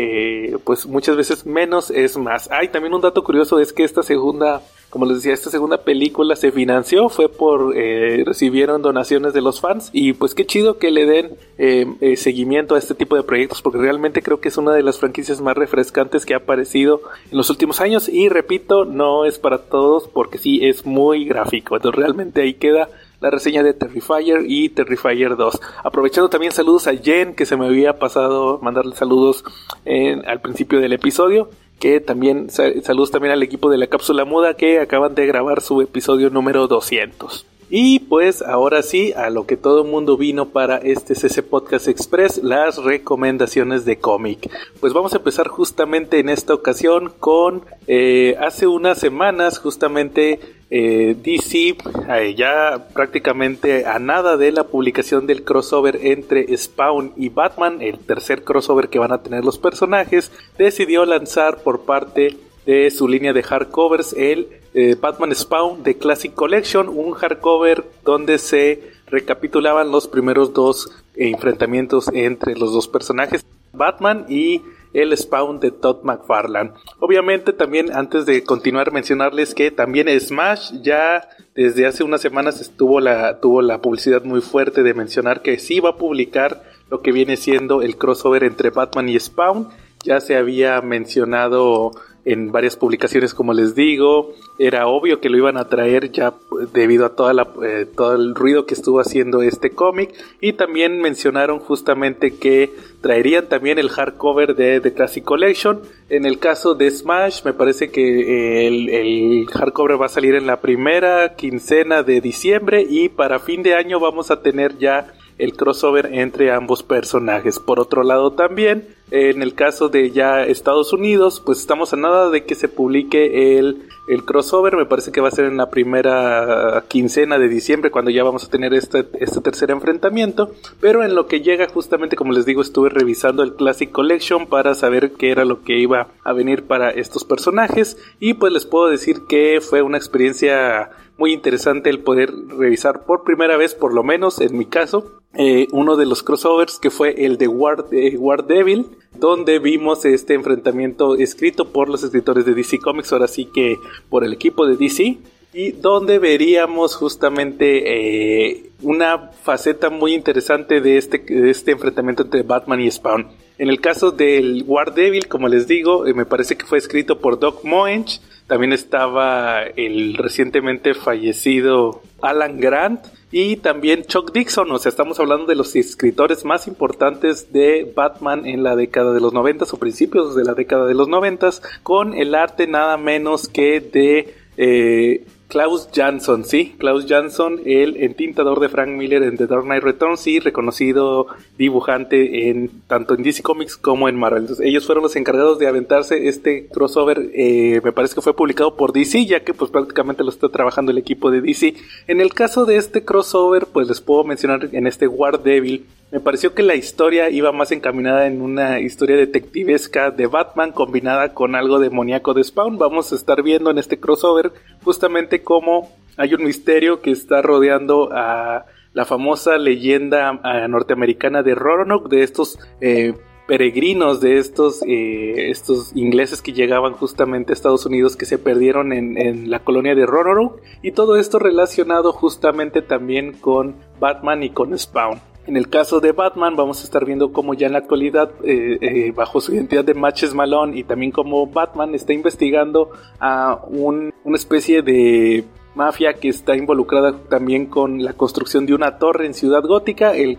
eh, 0.48 0.57
pues 0.64 0.87
muchas 0.87 1.16
veces 1.16 1.44
menos 1.44 1.90
es 1.90 2.16
más. 2.16 2.50
Hay 2.50 2.68
también 2.68 2.94
un 2.94 3.02
dato 3.02 3.22
curioso 3.22 3.59
es 3.59 3.74
que 3.74 3.85
esta 3.85 4.02
segunda 4.02 4.62
como 4.96 5.04
les 5.04 5.18
decía, 5.18 5.35
esta 5.35 5.50
segunda 5.50 5.82
película 5.82 6.37
se 6.37 6.50
financió, 6.50 7.11
fue 7.11 7.28
por, 7.28 7.76
eh, 7.76 8.22
recibieron 8.24 8.80
donaciones 8.80 9.35
de 9.35 9.42
los 9.42 9.61
fans 9.61 9.90
y 9.92 10.14
pues 10.14 10.35
qué 10.35 10.46
chido 10.46 10.78
que 10.78 10.90
le 10.90 11.04
den 11.04 11.32
eh, 11.59 11.85
eh, 12.00 12.16
seguimiento 12.16 12.76
a 12.76 12.78
este 12.78 12.94
tipo 12.94 13.14
de 13.14 13.22
proyectos 13.22 13.61
porque 13.61 13.76
realmente 13.76 14.22
creo 14.22 14.40
que 14.40 14.48
es 14.48 14.56
una 14.56 14.72
de 14.72 14.82
las 14.82 14.98
franquicias 14.98 15.42
más 15.42 15.54
refrescantes 15.54 16.24
que 16.24 16.32
ha 16.32 16.38
aparecido 16.38 17.02
en 17.30 17.37
los 17.37 17.50
últimos 17.50 17.82
años 17.82 18.09
y 18.09 18.30
repito, 18.30 18.87
no 18.87 19.26
es 19.26 19.38
para 19.38 19.59
todos 19.59 20.09
porque 20.09 20.38
sí 20.38 20.61
es 20.62 20.87
muy 20.87 21.26
gráfico, 21.26 21.76
entonces 21.76 22.00
realmente 22.00 22.40
ahí 22.40 22.54
queda 22.54 22.88
la 23.20 23.30
reseña 23.30 23.62
de 23.62 23.74
Terrifier 23.74 24.44
y 24.46 24.70
Terrifier 24.70 25.37
2. 25.37 25.61
Aprovechando 25.85 26.30
también 26.30 26.52
saludos 26.52 26.87
a 26.87 26.96
Jen, 26.96 27.35
que 27.35 27.44
se 27.44 27.59
me 27.59 27.66
había 27.66 27.98
pasado 27.98 28.61
mandarle 28.62 28.96
saludos 28.96 29.44
en, 29.85 30.26
al 30.26 30.40
principio 30.40 30.80
del 30.80 30.94
episodio 30.94 31.50
que 31.78 32.00
también 32.00 32.48
saludos 32.50 33.10
también 33.10 33.32
al 33.32 33.42
equipo 33.42 33.70
de 33.70 33.78
la 33.78 33.86
cápsula 33.86 34.24
muda 34.24 34.54
que 34.54 34.80
acaban 34.80 35.14
de 35.14 35.26
grabar 35.26 35.60
su 35.60 35.80
episodio 35.82 36.30
número 36.30 36.66
200. 36.66 37.46
Y 37.68 38.00
pues 38.00 38.42
ahora 38.42 38.83
sí, 38.83 39.12
a 39.12 39.29
lo 39.31 39.46
que 39.46 39.57
todo 39.57 39.83
el 39.83 39.90
mundo 39.90 40.16
vino 40.16 40.50
para 40.50 40.76
este 40.76 41.14
CC 41.14 41.42
Podcast 41.42 41.88
Express, 41.88 42.38
las 42.42 42.76
recomendaciones 42.83 43.85
de 43.85 43.98
cómic. 43.98 44.48
Pues 44.81 44.92
vamos 44.92 45.14
a 45.14 45.16
empezar 45.16 45.48
justamente 45.48 46.20
en 46.20 46.29
esta 46.29 46.55
ocasión 46.55 47.12
con 47.18 47.64
eh, 47.88 48.37
hace 48.40 48.68
unas 48.68 48.98
semanas 48.98 49.59
justamente 49.59 50.38
eh, 50.70 51.16
DC 51.22 51.76
eh, 52.09 52.35
ya 52.37 52.88
prácticamente 52.92 53.87
a 53.87 53.98
nada 54.00 54.37
de 54.37 54.50
la 54.50 54.64
publicación 54.64 55.26
del 55.26 55.44
crossover 55.44 55.98
entre 56.02 56.57
Spawn 56.57 57.12
y 57.16 57.29
Batman, 57.29 57.83
el 57.83 57.98
tercer 57.98 58.42
crossover 58.42 58.88
que 58.88 58.98
van 58.98 59.12
a 59.12 59.22
tener 59.22 59.44
los 59.44 59.59
personajes, 59.59 60.31
decidió 60.59 61.05
lanzar 61.05 61.59
por 61.62 61.83
parte 61.83 62.37
de 62.64 62.90
su 62.90 63.07
línea 63.07 63.33
de 63.33 63.44
hardcovers 63.44 64.12
el 64.12 64.48
eh, 64.76 64.94
Batman 64.94 65.34
Spawn 65.34 65.82
The 65.82 65.96
Classic 65.96 66.34
Collection, 66.34 66.90
un 66.90 67.12
hardcover 67.12 67.82
donde 68.04 68.36
se 68.36 68.92
recapitulaban 69.06 69.90
los 69.90 70.06
primeros 70.06 70.52
dos 70.52 70.90
enfrentamientos 71.14 72.10
entre 72.12 72.54
los 72.56 72.74
dos 72.74 72.86
personajes, 72.86 73.42
Batman 73.72 74.26
y 74.28 74.60
el 74.92 75.16
Spawn 75.16 75.60
de 75.60 75.70
Todd 75.70 76.02
McFarlane. 76.02 76.72
Obviamente 77.00 77.54
también 77.54 77.90
antes 77.90 78.26
de 78.26 78.44
continuar 78.44 78.92
mencionarles 78.92 79.54
que 79.54 79.70
también 79.70 80.08
Smash 80.20 80.72
ya 80.82 81.26
desde 81.54 81.86
hace 81.86 82.04
unas 82.04 82.20
semanas 82.20 82.60
estuvo 82.60 83.00
la, 83.00 83.40
tuvo 83.40 83.62
la 83.62 83.80
publicidad 83.80 84.24
muy 84.24 84.42
fuerte 84.42 84.82
de 84.82 84.92
mencionar 84.92 85.40
que 85.40 85.58
sí 85.58 85.80
va 85.80 85.90
a 85.90 85.96
publicar 85.96 86.62
lo 86.90 87.00
que 87.00 87.12
viene 87.12 87.38
siendo 87.38 87.80
el 87.80 87.96
crossover 87.96 88.44
entre 88.44 88.68
Batman 88.68 89.08
y 89.08 89.18
Spawn. 89.18 89.70
Ya 90.04 90.20
se 90.20 90.36
había 90.36 90.82
mencionado 90.82 91.92
en 92.27 92.51
varias 92.51 92.77
publicaciones 92.77 93.33
como 93.33 93.55
les 93.55 93.74
digo. 93.74 94.35
Era 94.59 94.89
obvio 94.89 95.20
que 95.20 95.31
lo 95.31 95.39
iban 95.39 95.57
a 95.57 95.68
traer 95.68 96.11
ya 96.11 96.35
debido 96.72 97.07
a 97.07 97.14
toda 97.14 97.33
la, 97.33 97.49
eh, 97.64 97.87
todo 97.87 98.16
el 98.16 98.35
ruido 98.35 98.66
que 98.66 98.74
estuvo 98.74 99.01
haciendo 99.01 99.43
este 99.43 99.70
cómic. 99.70 100.12
Y 100.41 100.55
también 100.55 101.01
mencionaron 101.01 101.61
justamente 101.61 102.37
que 102.37 102.74
traerían 103.01 103.49
también 103.49 103.79
el 103.79 103.89
hardcover 103.89 104.57
de 104.57 104.81
The 104.81 104.93
Classic 104.93 105.24
Collection. 105.24 105.81
En 106.11 106.24
el 106.24 106.41
caso 106.41 106.74
de 106.74 106.91
Smash 106.91 107.45
me 107.45 107.53
parece 107.53 107.91
que 107.91 108.03
eh, 108.03 108.66
el, 108.66 108.89
el 108.89 109.47
hardcover 109.47 110.01
va 110.01 110.07
a 110.07 110.11
salir 110.11 110.35
en 110.35 110.47
la 110.47 110.61
primera 110.61 111.37
quincena 111.37 112.03
de 112.03 112.20
diciembre 112.20 112.85
y 112.89 113.09
para 113.09 113.39
fin 113.39 113.62
de 113.62 113.74
año 113.74 114.01
vamos 114.01 114.33
a 114.33 114.43
tener 114.43 114.79
ya 114.79 115.12
el 115.39 115.55
crossover 115.55 116.11
entre 116.12 116.51
ambos 116.53 116.82
personajes. 116.82 117.59
Por 117.59 117.80
otro 117.80 118.03
lado 118.03 118.32
también, 118.32 118.89
en 119.11 119.43
el 119.43 119.55
caso 119.55 119.89
de 119.89 120.11
ya 120.11 120.45
Estados 120.45 120.93
Unidos, 120.93 121.41
pues 121.45 121.59
estamos 121.59 121.93
a 121.93 121.97
nada 121.97 122.30
de 122.30 122.45
que 122.45 122.55
se 122.55 122.68
publique 122.68 123.59
el, 123.59 123.89
el 124.09 124.24
crossover, 124.24 124.76
me 124.76 124.87
parece 124.87 125.12
que 125.12 125.20
va 125.20 125.28
a 125.28 125.32
ser 125.32 125.45
en 125.45 125.57
la 125.57 125.70
primera 125.70 126.82
quincena 126.89 127.39
de 127.39 127.49
diciembre 127.49 127.91
cuando 127.91 128.11
ya 128.11 128.24
vamos 128.24 128.45
a 128.45 128.51
tener 128.51 128.74
este, 128.74 129.07
este 129.20 129.41
tercer 129.41 129.70
enfrentamiento, 129.70 130.51
pero 130.80 131.05
en 131.05 131.14
lo 131.14 131.26
que 131.26 131.41
llega 131.41 131.68
justamente 131.68 132.16
como 132.16 132.32
les 132.32 132.47
digo 132.47 132.62
estuve 132.62 132.89
revisando 132.89 133.43
el 133.43 133.55
Classic 133.55 133.91
Collection 133.91 134.47
para 134.47 134.74
saber 134.74 135.12
qué 135.12 135.30
era 135.30 135.45
lo 135.45 135.62
que 135.62 135.78
iba 135.78 136.09
a 136.24 136.32
venir 136.32 136.64
para 136.64 136.91
estos 136.91 137.24
personajes. 137.24 137.97
Y 138.18 138.34
pues 138.34 138.53
les 138.53 138.66
puedo 138.66 138.89
decir 138.89 139.20
que 139.28 139.61
fue 139.61 139.82
una 139.82 139.99
experiencia 139.99 140.91
muy 141.18 141.32
interesante 141.32 141.90
el 141.90 142.00
poder 142.00 142.30
revisar 142.48 143.04
por 143.04 143.24
primera 143.24 143.56
vez, 143.56 143.74
por 143.74 143.94
lo 143.94 144.02
menos 144.02 144.40
en 144.40 144.56
mi 144.56 144.66
caso, 144.66 145.20
eh, 145.34 145.66
uno 145.72 145.96
de 145.96 146.06
los 146.06 146.22
crossovers 146.22 146.78
que 146.78 146.90
fue 146.90 147.26
el 147.26 147.36
de 147.36 147.48
War, 147.48 147.86
eh, 147.92 148.16
War 148.16 148.46
Devil, 148.46 148.86
donde 149.14 149.58
vimos 149.58 150.04
este 150.04 150.34
enfrentamiento 150.34 151.14
escrito 151.14 151.72
por 151.72 151.88
los 151.88 152.02
escritores 152.02 152.44
de 152.44 152.54
DC 152.54 152.78
Comics, 152.78 153.12
ahora 153.12 153.28
sí 153.28 153.46
que 153.46 153.76
por 154.08 154.24
el 154.24 154.32
equipo 154.32 154.66
de 154.66 154.76
DC, 154.76 155.18
y 155.52 155.72
donde 155.72 156.18
veríamos 156.18 156.96
justamente 156.96 158.50
eh, 158.50 158.70
una 158.82 159.30
faceta 159.42 159.88
muy 159.88 160.14
interesante 160.14 160.80
de 160.80 160.98
este, 160.98 161.18
de 161.18 161.50
este 161.50 161.72
enfrentamiento 161.72 162.24
entre 162.24 162.42
Batman 162.42 162.80
y 162.80 162.90
Spawn. 162.90 163.26
En 163.58 163.70
el 163.70 163.80
caso 163.80 164.10
del 164.10 164.64
War 164.66 164.94
Devil, 164.94 165.28
como 165.28 165.48
les 165.48 165.66
digo, 165.66 166.04
me 166.14 166.26
parece 166.26 166.58
que 166.58 166.66
fue 166.66 166.76
escrito 166.76 167.20
por 167.20 167.38
Doc 167.38 167.64
Moench, 167.64 168.20
también 168.47 168.72
estaba 168.72 169.62
el 169.62 170.14
recientemente 170.14 170.94
fallecido 170.94 172.03
Alan 172.22 172.61
Grant 172.61 173.01
y 173.32 173.57
también 173.57 174.05
Chuck 174.05 174.32
Dixon. 174.32 174.70
O 174.70 174.78
sea, 174.78 174.90
estamos 174.90 175.18
hablando 175.18 175.47
de 175.47 175.57
los 175.57 175.74
escritores 175.74 176.44
más 176.44 176.68
importantes 176.68 177.53
de 177.53 177.92
Batman 177.94 178.47
en 178.47 178.62
la 178.62 178.76
década 178.76 179.12
de 179.12 179.20
los 179.20 179.32
90 179.32 179.64
o 179.70 179.76
principios 179.78 180.36
de 180.36 180.44
la 180.44 180.55
década 180.55 180.86
de 180.86 180.94
los 180.94 181.09
90 181.09 181.51
con 181.82 182.14
el 182.14 182.34
arte 182.34 182.66
nada 182.66 182.97
menos 182.97 183.49
que 183.49 183.80
de 183.80 184.34
eh, 184.57 185.26
Klaus 185.49 185.88
Jansson, 185.92 186.44
sí, 186.44 186.74
Klaus 186.76 187.07
Jansson, 187.07 187.61
el 187.64 187.97
entintador 188.03 188.59
de 188.59 188.68
Frank 188.68 188.88
Miller 188.90 189.22
en 189.22 189.36
The 189.36 189.47
Dark 189.47 189.62
Knight 189.62 189.82
Returns 189.82 190.26
y 190.26 190.40
reconocido 190.40 191.28
dibujante 191.57 192.49
en 192.49 192.82
tanto 192.88 193.14
en 193.14 193.22
DC 193.22 193.42
Comics 193.42 193.76
como 193.76 194.09
en 194.09 194.16
Marvel. 194.16 194.49
ellos 194.64 194.86
fueron 194.86 195.05
los 195.05 195.14
encargados 195.14 195.59
de 195.59 195.68
aventarse 195.68 196.26
este 196.26 196.66
crossover, 196.66 197.30
eh, 197.32 197.80
me 197.84 197.92
parece 197.92 198.16
que 198.16 198.22
fue 198.22 198.34
publicado 198.34 198.76
por 198.76 198.92
DC, 198.92 199.24
ya 199.24 199.44
que 199.44 199.55
pues 199.55 199.70
prácticamente 199.70 200.24
lo 200.24 200.30
está 200.30 200.49
trabajando 200.49 200.90
el 200.90 200.99
equipo 200.99 201.30
de 201.30 201.40
DC. 201.40 201.74
En 202.09 202.20
el 202.20 202.34
caso 202.34 202.64
de 202.64 202.76
este 202.76 203.05
crossover, 203.05 203.66
pues 203.72 203.86
les 203.86 204.01
puedo 204.01 204.24
mencionar 204.24 204.68
en 204.72 204.86
este 204.86 205.07
War 205.07 205.42
Devil, 205.42 205.86
me 206.12 206.20
pareció 206.20 206.54
que 206.54 206.62
la 206.62 206.76
historia 206.76 207.30
iba 207.30 207.50
más 207.50 207.72
encaminada 207.72 208.26
en 208.26 208.40
una 208.40 208.80
historia 208.80 209.16
detectivesca 209.16 210.11
de 210.11 210.26
Batman 210.26 210.70
combinada 210.70 211.34
con 211.34 211.57
algo 211.57 211.80
demoníaco 211.80 212.32
de 212.32 212.44
Spawn. 212.44 212.78
Vamos 212.78 213.12
a 213.12 213.16
estar 213.16 213.42
viendo 213.42 213.70
en 213.70 213.78
este 213.78 213.98
crossover 213.98 214.52
justamente 214.84 215.42
cómo 215.42 215.90
hay 216.16 216.34
un 216.34 216.44
misterio 216.44 217.00
que 217.00 217.11
está 217.11 217.42
rodeando 217.42 218.11
a 218.12 218.66
la 218.92 219.04
famosa 219.04 219.59
leyenda 219.59 220.40
eh, 220.44 220.68
norteamericana 220.68 221.42
de 221.42 221.54
Roanoke, 221.54 222.09
de 222.09 222.22
estos 222.22 222.59
eh, 222.80 223.14
peregrinos, 223.48 224.20
de 224.20 224.38
estos, 224.38 224.82
eh, 224.86 225.50
estos 225.50 225.94
ingleses 225.94 226.40
que 226.40 226.52
llegaban 226.52 226.92
justamente 226.92 227.52
a 227.52 227.54
Estados 227.54 227.84
Unidos 227.84 228.16
que 228.16 228.26
se 228.26 228.38
perdieron 228.38 228.92
en, 228.92 229.18
en 229.18 229.50
la 229.50 229.59
colonia 229.59 229.94
de 229.94 230.07
Roanoke 230.07 230.62
y 230.82 230.92
todo 230.92 231.16
esto 231.16 231.40
relacionado 231.40 232.12
justamente 232.12 232.80
también 232.80 233.32
con 233.32 233.74
Batman 233.98 234.44
y 234.44 234.50
con 234.50 234.76
Spawn. 234.78 235.20
En 235.47 235.57
el 235.57 235.68
caso 235.68 236.01
de 236.01 236.11
Batman 236.12 236.57
vamos 236.57 236.80
a 236.80 236.84
estar 236.84 237.05
viendo 237.05 237.32
cómo 237.32 237.55
ya 237.55 237.68
en 237.68 237.74
la 237.74 237.78
actualidad, 237.78 238.30
eh, 238.42 238.78
eh, 238.80 239.12
bajo 239.14 239.40
su 239.40 239.55
identidad 239.55 239.84
de 239.84 239.94
Matches 239.94 240.34
Malone 240.34 240.76
y 240.76 240.82
también 240.82 241.12
como 241.12 241.47
Batman 241.47 241.94
está 241.94 242.12
investigando 242.12 242.90
a 243.20 243.61
una 243.68 244.12
especie 244.34 244.82
de 244.82 245.44
mafia 245.77 246.14
que 246.14 246.29
está 246.29 246.57
involucrada 246.57 247.18
también 247.29 247.66
con 247.66 248.03
la 248.03 248.14
construcción 248.14 248.64
de 248.66 248.74
una 248.74 248.99
torre 248.99 249.27
en 249.27 249.35
Ciudad 249.35 249.62
Gótica. 249.62 250.16
El, 250.16 250.39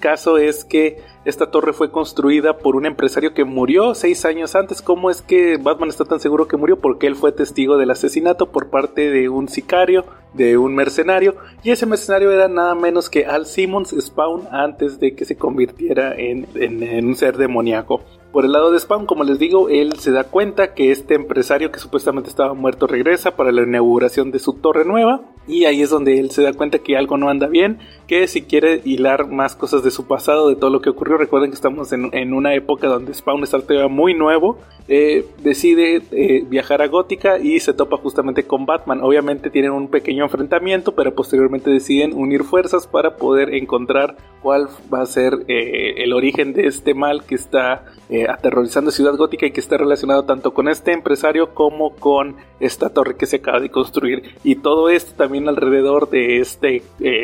caso 0.00 0.38
es 0.38 0.64
que 0.64 1.02
esta 1.26 1.50
torre 1.50 1.74
fue 1.74 1.92
construida 1.92 2.56
por 2.56 2.76
un 2.76 2.86
empresario 2.86 3.34
que 3.34 3.44
murió 3.44 3.94
seis 3.94 4.24
años 4.24 4.56
antes. 4.56 4.80
¿Cómo 4.80 5.10
es 5.10 5.20
que 5.20 5.58
Batman 5.58 5.90
está 5.90 6.06
tan 6.06 6.18
seguro 6.18 6.48
que 6.48 6.56
murió? 6.56 6.80
Porque 6.80 7.06
él 7.06 7.14
fue 7.14 7.30
testigo 7.30 7.76
del 7.76 7.90
asesinato 7.90 8.50
por 8.50 8.70
parte 8.70 9.10
de 9.10 9.28
un 9.28 9.48
sicario, 9.48 10.06
de 10.32 10.56
un 10.56 10.74
mercenario. 10.74 11.36
Y 11.62 11.70
ese 11.70 11.84
mercenario 11.84 12.32
era 12.32 12.48
nada 12.48 12.74
menos 12.74 13.10
que 13.10 13.26
Al 13.26 13.44
Simmons 13.44 13.94
Spawn 14.00 14.48
antes 14.50 14.98
de 14.98 15.14
que 15.14 15.26
se 15.26 15.36
convirtiera 15.36 16.14
en, 16.16 16.46
en 16.54 17.06
un 17.06 17.16
ser 17.16 17.36
demoníaco. 17.36 18.00
Por 18.32 18.44
el 18.44 18.52
lado 18.52 18.70
de 18.70 18.78
Spawn, 18.78 19.06
como 19.06 19.24
les 19.24 19.40
digo, 19.40 19.68
él 19.68 19.94
se 19.98 20.12
da 20.12 20.24
cuenta 20.24 20.72
que 20.72 20.92
este 20.92 21.14
empresario 21.14 21.72
que 21.72 21.80
supuestamente 21.80 22.30
estaba 22.30 22.54
muerto 22.54 22.86
regresa 22.86 23.34
para 23.34 23.50
la 23.50 23.62
inauguración 23.62 24.30
de 24.30 24.38
su 24.38 24.52
torre 24.52 24.84
nueva. 24.84 25.20
Y 25.46 25.64
ahí 25.64 25.82
es 25.82 25.90
donde 25.90 26.20
él 26.20 26.30
se 26.30 26.42
da 26.42 26.52
cuenta 26.52 26.78
que 26.78 26.96
algo 26.96 27.16
no 27.16 27.28
anda 27.28 27.46
bien, 27.46 27.78
que 28.06 28.26
si 28.26 28.42
quiere 28.42 28.82
hilar 28.84 29.28
más 29.28 29.56
cosas 29.56 29.82
de 29.82 29.90
su 29.90 30.06
pasado, 30.06 30.48
de 30.48 30.56
todo 30.56 30.70
lo 30.70 30.80
que 30.80 30.90
ocurrió, 30.90 31.16
recuerden 31.16 31.50
que 31.50 31.54
estamos 31.54 31.92
en, 31.92 32.34
una 32.34 32.54
época 32.54 32.88
donde 32.88 33.14
Spawn 33.14 33.42
está 33.44 33.58
muy 33.88 34.14
nuevo, 34.14 34.58
eh, 34.88 35.24
decide 35.42 36.02
eh, 36.10 36.44
viajar 36.48 36.82
a 36.82 36.88
Gótica 36.88 37.38
y 37.38 37.60
se 37.60 37.72
topa 37.72 37.96
justamente 37.96 38.44
con 38.44 38.66
Batman. 38.66 39.00
Obviamente 39.02 39.50
tienen 39.50 39.70
un 39.70 39.88
pequeño 39.88 40.24
enfrentamiento, 40.24 40.94
pero 40.96 41.14
posteriormente 41.14 41.70
deciden 41.70 42.12
unir 42.14 42.42
fuerzas 42.44 42.86
para 42.86 43.16
poder 43.16 43.54
encontrar 43.54 44.16
cuál 44.42 44.68
va 44.92 45.02
a 45.02 45.06
ser 45.06 45.44
eh, 45.48 46.02
el 46.02 46.12
origen 46.12 46.52
de 46.52 46.66
este 46.66 46.94
mal 46.94 47.24
que 47.24 47.36
está 47.36 47.84
aterrorizando 48.28 48.90
Ciudad 48.90 49.14
Gótica 49.14 49.46
y 49.46 49.52
que 49.52 49.60
está 49.60 49.76
relacionado 49.76 50.24
tanto 50.24 50.52
con 50.52 50.66
este 50.66 50.90
empresario 50.90 51.54
como 51.54 51.94
con 51.94 52.34
esta 52.58 52.88
torre 52.90 53.16
que 53.16 53.26
se 53.26 53.36
acaba 53.36 53.60
de 53.60 53.70
construir. 53.70 54.34
Y 54.42 54.56
todo 54.56 54.88
esto 54.88 55.14
también 55.16 55.29
alrededor 55.48 56.10
de 56.10 56.38
este 56.38 56.82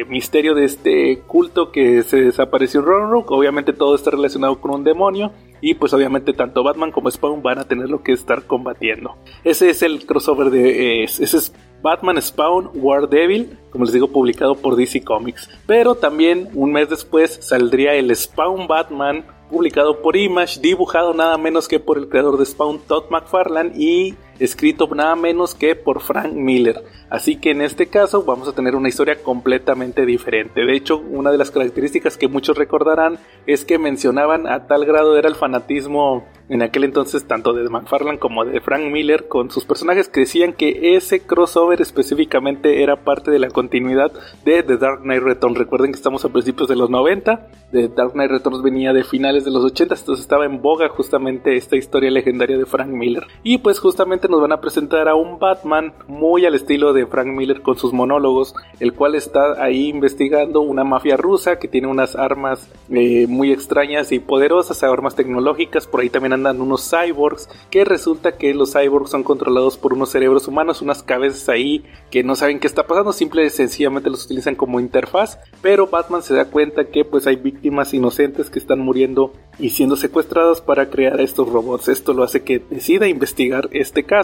misterio 0.09 0.55
de 0.55 0.65
este 0.65 1.21
culto 1.27 1.73
que 1.73 2.03
se 2.03 2.23
desapareció 2.23 2.81
en 2.81 2.87
Roanoke. 2.87 3.31
Obviamente 3.31 3.73
todo 3.73 3.95
está 3.95 4.11
relacionado 4.11 4.61
con 4.61 4.73
un 4.73 4.85
demonio. 4.85 5.33
Y 5.61 5.75
pues 5.75 5.95
obviamente 5.95 6.35
tanto 6.35 6.63
Batman 6.63 6.93
como 6.93 7.11
Spawn 7.11 7.43
van 7.43 7.59
a 7.59 7.65
tener 7.65 7.89
lo 7.89 8.03
que 8.03 8.13
estar 8.13 8.45
combatiendo. 8.45 9.17
Ese 9.43 9.71
es 9.71 9.83
el 9.83 10.05
crossover 10.05 10.51
de... 10.51 11.05
ese 11.05 11.25
es 11.25 11.53
Batman 11.83 12.21
Spawn 12.21 12.71
War 12.75 13.09
Devil, 13.09 13.59
como 13.71 13.85
les 13.85 13.95
digo, 13.95 14.09
publicado 14.09 14.55
por 14.57 14.77
DC 14.77 15.03
Comics. 15.03 15.49
Pero 15.67 15.95
también 15.95 16.49
un 16.55 16.73
mes 16.73 16.91
después 16.91 17.39
saldría 17.41 17.95
el 17.95 18.15
Spawn 18.15 18.67
Batman, 18.67 19.25
publicado 19.51 20.03
por 20.03 20.17
Image, 20.17 20.61
dibujado 20.61 21.15
nada 21.15 21.39
menos 21.39 21.69
que 21.69 21.81
por 21.81 21.97
el 21.97 22.09
creador 22.09 22.39
de 22.39 22.45
Spawn, 22.45 22.81
Todd 22.87 23.05
McFarlane, 23.11 23.73
y 23.77 24.15
escrito 24.39 24.89
nada 24.95 25.16
menos 25.16 25.55
que 25.55 25.74
por 25.74 26.01
Frank 26.01 26.32
Miller. 26.32 26.82
Así 27.11 27.37
que 27.37 27.51
en 27.51 27.61
este 27.61 27.87
caso 27.87 28.24
vamos 28.24 28.49
a 28.49 28.53
tener 28.53 28.74
una 28.74 28.89
historia 28.89 29.22
completamente 29.22 30.05
diferente. 30.05 30.64
De 30.64 30.76
hecho, 30.76 30.99
una 30.99 31.30
de 31.30 31.39
las 31.39 31.51
características 31.51 32.16
que 32.16 32.28
muchos 32.28 32.59
recordarán 32.59 33.18
es 33.47 33.64
que 33.64 33.78
mencionaban 33.78 34.47
a 34.47 34.66
tal 34.66 34.84
grado 34.84 35.16
era 35.16 35.28
el 35.28 35.34
fanatismo 35.37 36.24
en 36.49 36.62
aquel 36.62 36.84
entonces 36.84 37.26
tanto 37.26 37.53
de 37.53 37.68
McFarlane 37.68 38.18
como 38.18 38.45
de 38.45 38.61
Frank 38.61 38.84
Miller 38.91 39.28
con 39.28 39.51
sus 39.51 39.64
personajes 39.64 40.09
que 40.09 40.20
decían 40.20 40.53
que 40.53 40.97
ese 40.97 41.20
crossover 41.20 41.80
específicamente 41.80 42.82
era 42.82 43.05
parte 43.05 43.30
de 43.30 43.39
la 43.39 43.51
continuidad 43.51 44.12
de 44.45 44.62
The 44.62 44.76
Dark 44.76 45.03
Knight 45.03 45.22
Returns. 45.22 45.59
Recuerden 45.59 45.93
que 45.93 45.97
estamos 45.97 46.24
a 46.24 46.28
principios 46.28 46.68
de 46.68 46.76
los 46.76 46.91
90, 46.91 47.49
The 47.72 47.89
Dark 47.89 48.12
Knight 48.12 48.30
Returns 48.30 48.62
venía 48.62 48.93
de 48.93 49.05
finales 49.05 49.45
de 49.45 49.51
los 49.51 49.64
80, 49.64 49.95
entonces 49.95 50.22
estaba 50.22 50.45
en 50.45 50.62
boga 50.62 50.89
justamente 50.89 51.57
esta 51.57 51.76
historia 51.76 52.11
legendaria 52.11 52.59
de 52.59 52.66
Frank 52.66 52.89
Miller. 52.89 53.26
Y 53.43 53.59
pues 53.59 53.80
justamente 53.80 54.26
nos 54.29 54.41
van 54.41 54.53
a 54.53 54.61
presentar 54.61 55.09
a 55.09 55.14
un 55.14 55.39
Batman 55.39 55.93
muy 56.09 56.47
al 56.47 56.55
estilo 56.55 56.93
de 56.93 57.07
Frank 57.07 57.29
Miller 57.29 57.62
con 57.62 57.77
sus 57.77 57.93
monólogos, 57.93 58.55
el 58.81 58.93
cual 58.93 59.14
está 59.14 59.62
ahí 59.62 59.89
investigando 59.89 60.61
una 60.61 60.85
mafia 60.85 61.16
rusa 61.16 61.59
que 61.59 61.68
tiene 61.68 61.89
unas 61.89 62.16
armas 62.16 62.68
eh, 62.91 63.27
muy 63.29 63.53
extrañas 63.53 64.12
y 64.12 64.18
poderosas, 64.18 64.83
armas 64.83 65.14
tecnológicas, 65.14 65.87
por 65.87 66.01
ahí 66.01 66.11
también 66.11 66.33
andan 66.33 66.61
unos 66.61 66.91
cyborgs, 66.91 67.49
que 67.70 67.85
resulta 67.85 68.37
que 68.37 68.55
los 68.55 68.72
cyborgs 68.72 69.11
son 69.11 69.22
controlados 69.22 69.77
por 69.77 69.93
unos 69.93 70.11
cerebros 70.11 70.49
humanos, 70.49 70.83
unas 70.83 71.03
cabezas 71.03 71.49
ahí 71.49 71.85
que 72.11 72.22
no 72.22 72.37
saben 72.37 72.61
qué 72.61 72.66
está 72.66 72.87
pasando, 72.87 73.12
simple 73.12 73.45
y 73.45 73.51
sencillamente 73.51 74.11
los 74.11 74.24
utilizan 74.24 74.55
como 74.55 74.81
interfaz, 74.81 75.39
pero 75.62 75.87
Batman 75.87 76.22
se 76.22 76.35
da 76.35 76.47
cuenta 76.47 76.87
que 76.87 77.05
pues 77.05 77.27
hay 77.27 77.37
víctimas 77.37 77.95
inocentes 77.95 78.51
que 78.51 78.59
están 78.59 78.81
muriendo 78.81 79.33
y 79.59 79.70
siendo 79.70 79.97
secuestrados 79.97 80.61
para 80.61 80.91
crear 80.91 81.20
estos 81.20 81.49
robots. 81.49 81.89
Esto 81.89 82.12
lo 82.12 82.22
hace 82.22 82.43
que 82.43 82.59
decida 82.59 83.09
investigar 83.09 83.68
este 83.72 84.05
caso, 84.05 84.16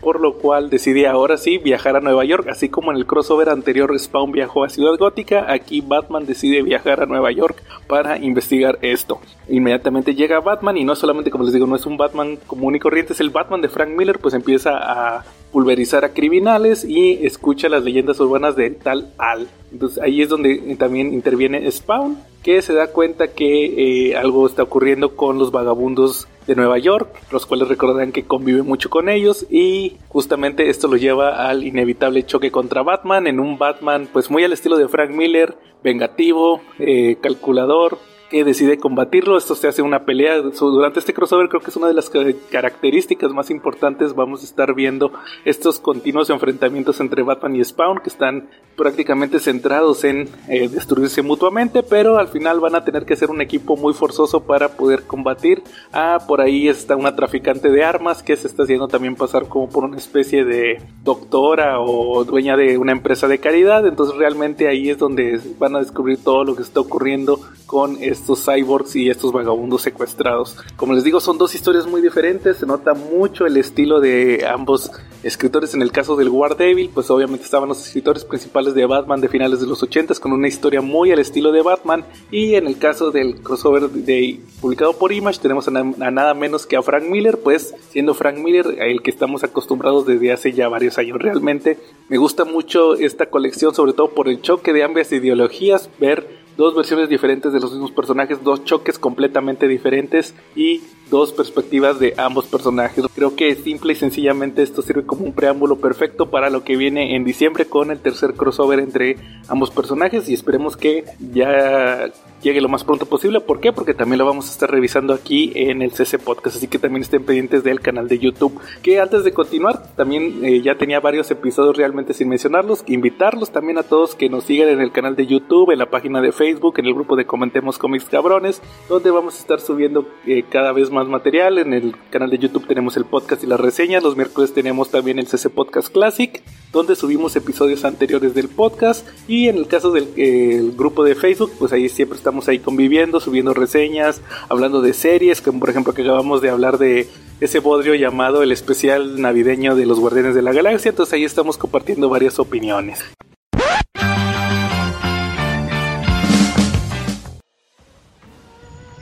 por 0.00 0.20
lo 0.20 0.34
cual 0.34 0.68
decide 0.68 1.06
ahora 1.06 1.38
sí 1.38 1.56
viajar 1.56 1.96
a 1.96 2.00
Nueva 2.00 2.24
York, 2.24 2.46
así 2.50 2.68
como 2.68 2.90
en 2.90 2.98
el 2.98 3.06
crossover 3.06 3.48
anterior 3.48 3.98
Spawn 3.98 4.32
viajó 4.32 4.62
a 4.62 4.68
Ciudad 4.68 4.98
Gótica, 4.98 5.50
aquí 5.50 5.80
Batman 5.80 6.26
decide 6.26 6.62
viajar 6.62 7.02
a 7.02 7.06
Nueva 7.06 7.32
York 7.32 7.62
para 7.86 8.18
investigar 8.18 8.78
esto. 8.82 9.20
Inmediatamente 9.48 10.14
llega 10.14 10.40
Batman 10.40 10.76
y 10.76 10.84
no 10.84 10.94
solamente 10.94 11.30
como 11.30 11.44
les 11.44 11.54
digo, 11.54 11.66
no 11.66 11.76
es 11.76 11.86
un 11.86 11.96
Batman 11.96 12.38
común 12.46 12.74
y 12.74 12.80
corriente, 12.80 13.14
es 13.14 13.20
el 13.20 13.30
Batman 13.30 13.62
de 13.62 13.68
Frank 13.68 13.90
Miller, 13.90 14.18
pues 14.18 14.34
empieza 14.34 14.76
a 14.76 15.24
pulverizar 15.52 16.04
a 16.04 16.12
criminales 16.12 16.84
y 16.84 17.24
escucha 17.24 17.68
las 17.68 17.84
leyendas 17.84 18.18
urbanas 18.20 18.56
de 18.56 18.70
tal 18.70 19.12
Al. 19.18 19.48
Entonces 19.72 20.02
ahí 20.02 20.20
es 20.20 20.28
donde 20.28 20.76
también 20.76 21.14
interviene 21.14 21.70
Spawn, 21.70 22.18
que 22.42 22.60
se 22.60 22.74
da 22.74 22.88
cuenta 22.88 23.28
que 23.28 24.10
eh, 24.10 24.16
algo 24.16 24.46
está 24.46 24.64
ocurriendo 24.64 25.16
con 25.16 25.38
los 25.38 25.50
vagabundos 25.50 26.28
de 26.46 26.54
Nueva 26.54 26.78
York, 26.78 27.08
los 27.30 27.46
cuales 27.46 27.68
recordarán 27.68 28.12
que 28.12 28.24
convive 28.24 28.62
mucho 28.62 28.90
con 28.90 29.08
ellos 29.08 29.46
y 29.50 29.96
justamente 30.08 30.68
esto 30.68 30.88
lo 30.88 30.96
lleva 30.96 31.48
al 31.48 31.64
inevitable 31.64 32.24
choque 32.24 32.50
contra 32.50 32.82
Batman 32.82 33.26
en 33.26 33.40
un 33.40 33.58
Batman 33.58 34.08
pues 34.12 34.30
muy 34.30 34.44
al 34.44 34.52
estilo 34.52 34.76
de 34.76 34.88
Frank 34.88 35.10
Miller, 35.10 35.56
vengativo, 35.82 36.62
eh, 36.78 37.16
calculador, 37.20 37.98
decide 38.42 38.78
combatirlo. 38.78 39.36
Esto 39.36 39.54
se 39.54 39.68
hace 39.68 39.82
una 39.82 40.04
pelea. 40.04 40.38
Durante 40.38 40.98
este 40.98 41.14
crossover 41.14 41.48
creo 41.48 41.60
que 41.60 41.70
es 41.70 41.76
una 41.76 41.88
de 41.88 41.94
las 41.94 42.10
características 42.50 43.32
más 43.32 43.50
importantes. 43.50 44.14
Vamos 44.14 44.42
a 44.42 44.44
estar 44.44 44.74
viendo 44.74 45.12
estos 45.44 45.78
continuos 45.78 46.30
enfrentamientos 46.30 47.00
entre 47.00 47.22
Batman 47.22 47.56
y 47.56 47.64
Spawn 47.64 47.98
que 47.98 48.08
están 48.08 48.48
prácticamente 48.76 49.38
centrados 49.38 50.04
en 50.04 50.28
eh, 50.48 50.68
destruirse 50.68 51.22
mutuamente, 51.22 51.82
pero 51.82 52.18
al 52.18 52.28
final 52.28 52.60
van 52.60 52.74
a 52.74 52.84
tener 52.84 53.04
que 53.04 53.16
ser 53.16 53.30
un 53.30 53.40
equipo 53.40 53.76
muy 53.76 53.94
forzoso 53.94 54.44
para 54.44 54.70
poder 54.70 55.04
combatir. 55.04 55.62
Ah, 55.92 56.18
por 56.26 56.40
ahí 56.40 56.68
está 56.68 56.96
una 56.96 57.14
traficante 57.14 57.70
de 57.70 57.84
armas 57.84 58.22
que 58.22 58.36
se 58.36 58.48
está 58.48 58.64
haciendo 58.64 58.88
también 58.88 59.14
pasar 59.14 59.48
como 59.48 59.68
por 59.68 59.84
una 59.84 59.96
especie 59.96 60.44
de 60.44 60.82
doctora 61.02 61.80
o 61.80 62.24
dueña 62.24 62.56
de 62.56 62.78
una 62.78 62.92
empresa 62.92 63.28
de 63.28 63.38
caridad. 63.38 63.86
Entonces 63.86 64.16
realmente 64.16 64.68
ahí 64.68 64.90
es 64.90 64.98
donde 64.98 65.40
van 65.58 65.76
a 65.76 65.80
descubrir 65.80 66.18
todo 66.22 66.44
lo 66.44 66.56
que 66.56 66.62
está 66.62 66.80
ocurriendo 66.80 67.38
con 67.66 68.02
estos 68.24 68.42
cyborgs 68.42 68.96
y 68.96 69.10
estos 69.10 69.32
vagabundos 69.32 69.82
secuestrados. 69.82 70.56
Como 70.76 70.94
les 70.94 71.04
digo, 71.04 71.20
son 71.20 71.36
dos 71.36 71.54
historias 71.54 71.86
muy 71.86 72.00
diferentes, 72.00 72.56
se 72.56 72.66
nota 72.66 72.94
mucho 72.94 73.44
el 73.44 73.58
estilo 73.58 74.00
de 74.00 74.46
ambos 74.48 74.90
escritores. 75.22 75.74
En 75.74 75.82
el 75.82 75.92
caso 75.92 76.16
del 76.16 76.30
War 76.30 76.56
Devil, 76.56 76.90
pues 76.92 77.10
obviamente 77.10 77.44
estaban 77.44 77.68
los 77.68 77.86
escritores 77.86 78.24
principales 78.24 78.74
de 78.74 78.86
Batman 78.86 79.20
de 79.20 79.28
finales 79.28 79.60
de 79.60 79.66
los 79.66 79.82
80 79.82 80.14
con 80.14 80.32
una 80.32 80.48
historia 80.48 80.80
muy 80.80 81.12
al 81.12 81.18
estilo 81.18 81.52
de 81.52 81.60
Batman. 81.60 82.06
Y 82.30 82.54
en 82.54 82.66
el 82.66 82.78
caso 82.78 83.10
del 83.10 83.42
crossover 83.42 83.90
de, 83.90 84.40
publicado 84.60 84.94
por 84.94 85.12
Image, 85.12 85.40
tenemos 85.40 85.68
a, 85.68 85.70
a 85.70 86.10
nada 86.10 86.32
menos 86.32 86.66
que 86.66 86.76
a 86.76 86.82
Frank 86.82 87.04
Miller, 87.04 87.38
pues 87.42 87.74
siendo 87.90 88.14
Frank 88.14 88.38
Miller 88.38 88.76
el 88.78 89.02
que 89.02 89.10
estamos 89.10 89.44
acostumbrados 89.44 90.06
desde 90.06 90.32
hace 90.32 90.52
ya 90.52 90.68
varios 90.68 90.96
años. 90.96 91.18
Realmente 91.20 91.78
me 92.08 92.16
gusta 92.16 92.46
mucho 92.46 92.94
esta 92.94 93.26
colección, 93.26 93.74
sobre 93.74 93.92
todo 93.92 94.10
por 94.10 94.28
el 94.28 94.40
choque 94.40 94.72
de 94.72 94.82
ambas 94.82 95.12
ideologías, 95.12 95.90
ver 96.00 96.43
dos 96.56 96.74
versiones 96.74 97.08
diferentes 97.08 97.52
de 97.52 97.60
los 97.60 97.72
mismos 97.72 97.92
personajes, 97.92 98.42
dos 98.42 98.64
choques 98.64 98.98
completamente 98.98 99.68
diferentes 99.68 100.34
y 100.54 100.82
dos 101.10 101.32
perspectivas 101.32 101.98
de 101.98 102.14
ambos 102.16 102.46
personajes. 102.46 103.04
Creo 103.14 103.36
que 103.36 103.54
simple 103.54 103.92
y 103.92 103.96
sencillamente 103.96 104.62
esto 104.62 104.82
sirve 104.82 105.04
como 105.04 105.24
un 105.24 105.32
preámbulo 105.32 105.76
perfecto 105.76 106.30
para 106.30 106.50
lo 106.50 106.64
que 106.64 106.76
viene 106.76 107.16
en 107.16 107.24
diciembre 107.24 107.66
con 107.66 107.90
el 107.90 108.00
tercer 108.00 108.34
crossover 108.34 108.78
entre 108.78 109.16
ambos 109.48 109.70
personajes 109.70 110.28
y 110.28 110.34
esperemos 110.34 110.76
que 110.76 111.04
ya 111.32 112.10
llegue 112.42 112.60
lo 112.60 112.68
más 112.68 112.84
pronto 112.84 113.06
posible. 113.06 113.40
¿Por 113.40 113.60
qué? 113.60 113.72
Porque 113.72 113.94
también 113.94 114.18
lo 114.18 114.26
vamos 114.26 114.48
a 114.48 114.50
estar 114.50 114.70
revisando 114.70 115.14
aquí 115.14 115.52
en 115.54 115.82
el 115.82 115.92
CC 115.92 116.18
Podcast, 116.18 116.56
así 116.56 116.68
que 116.68 116.78
también 116.78 117.02
estén 117.02 117.24
pendientes 117.24 117.64
del 117.64 117.80
canal 117.80 118.06
de 118.06 118.18
YouTube. 118.18 118.60
Que 118.82 119.00
antes 119.00 119.24
de 119.24 119.32
continuar, 119.32 119.94
también 119.96 120.44
eh, 120.44 120.60
ya 120.60 120.76
tenía 120.76 121.00
varios 121.00 121.30
episodios 121.30 121.76
realmente 121.76 122.12
sin 122.12 122.28
mencionarlos. 122.28 122.84
Invitarlos 122.86 123.50
también 123.50 123.78
a 123.78 123.82
todos 123.82 124.14
que 124.14 124.28
nos 124.28 124.44
sigan 124.44 124.68
en 124.68 124.80
el 124.80 124.92
canal 124.92 125.16
de 125.16 125.26
YouTube, 125.26 125.70
en 125.70 125.78
la 125.78 125.90
página 125.90 126.20
de 126.20 126.32
Facebook, 126.32 126.78
en 126.78 126.86
el 126.86 126.94
grupo 126.94 127.16
de 127.16 127.24
Comentemos 127.24 127.78
Comics 127.78 128.04
Cabrones, 128.04 128.60
donde 128.88 129.10
vamos 129.10 129.36
a 129.36 129.38
estar 129.38 129.60
subiendo 129.60 130.06
eh, 130.26 130.44
cada 130.48 130.72
vez 130.72 130.90
más 130.94 131.06
material. 131.06 131.58
En 131.58 131.74
el 131.74 131.94
canal 132.10 132.30
de 132.30 132.38
YouTube 132.38 132.66
tenemos 132.66 132.96
el 132.96 133.04
podcast 133.04 133.44
y 133.44 133.46
las 133.46 133.60
reseñas. 133.60 134.02
Los 134.02 134.16
miércoles 134.16 134.54
tenemos 134.54 134.90
también 134.90 135.18
el 135.18 135.26
CC 135.26 135.50
Podcast 135.50 135.92
Classic, 135.92 136.42
donde 136.72 136.96
subimos 136.96 137.36
episodios 137.36 137.84
anteriores 137.84 138.32
del 138.32 138.48
podcast. 138.48 139.06
Y 139.28 139.48
en 139.48 139.58
el 139.58 139.66
caso 139.66 139.90
del 139.92 140.72
grupo 140.76 141.04
de 141.04 141.14
Facebook, 141.14 141.52
pues 141.58 141.72
ahí 141.72 141.90
siempre 141.90 142.16
estamos 142.16 142.48
ahí 142.48 142.58
conviviendo, 142.58 143.20
subiendo 143.20 143.52
reseñas, 143.52 144.22
hablando 144.48 144.80
de 144.80 144.94
series, 144.94 145.42
como 145.42 145.60
por 145.60 145.68
ejemplo 145.68 145.92
que 145.92 146.02
acabamos 146.02 146.40
de 146.40 146.48
hablar 146.48 146.78
de 146.78 147.08
ese 147.40 147.58
bodrio 147.58 147.94
llamado 147.94 148.42
el 148.42 148.52
especial 148.52 149.20
navideño 149.20 149.74
de 149.74 149.86
los 149.86 150.00
Guardianes 150.00 150.34
de 150.34 150.42
la 150.42 150.52
Galaxia, 150.52 150.90
entonces 150.90 151.12
ahí 151.14 151.24
estamos 151.24 151.58
compartiendo 151.58 152.08
varias 152.08 152.38
opiniones. 152.38 153.04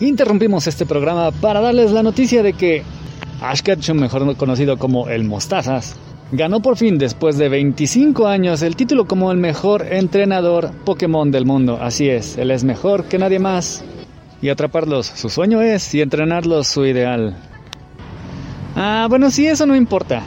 Interrumpimos 0.03 0.67
este 0.67 0.85
programa 0.85 1.31
para 1.31 1.61
darles 1.61 1.93
la 1.93 2.03
noticia 2.03 2.43
de 2.43 2.55
que 2.55 2.83
Ash 3.41 3.61
Ketchum, 3.61 4.01
mejor 4.01 4.37
conocido 4.37 4.77
como 4.77 5.09
el 5.09 5.23
Mostazas, 5.23 5.95
ganó 6.33 6.61
por 6.61 6.77
fin 6.77 6.99
después 6.99 7.39
de 7.39 7.49
25 7.49 8.27
años 8.27 8.63
el 8.63 8.75
título 8.75 9.05
como 9.05 9.31
el 9.31 9.39
mejor 9.39 9.87
entrenador 9.93 10.73
Pokémon 10.85 11.31
del 11.31 11.47
mundo. 11.47 11.79
Así 11.81 12.09
es, 12.09 12.37
él 12.37 12.51
es 12.51 12.65
mejor 12.65 13.05
que 13.05 13.17
nadie 13.17 13.39
más. 13.39 13.85
Y 14.41 14.49
atraparlos, 14.49 15.07
su 15.07 15.31
sueño 15.31 15.63
es, 15.63 15.95
y 15.95 16.01
entrenarlos, 16.01 16.67
su 16.67 16.85
ideal. 16.85 17.37
Ah, 18.75 19.07
bueno, 19.09 19.31
sí, 19.31 19.47
eso 19.47 19.67
no 19.67 19.77
importa. 19.77 20.25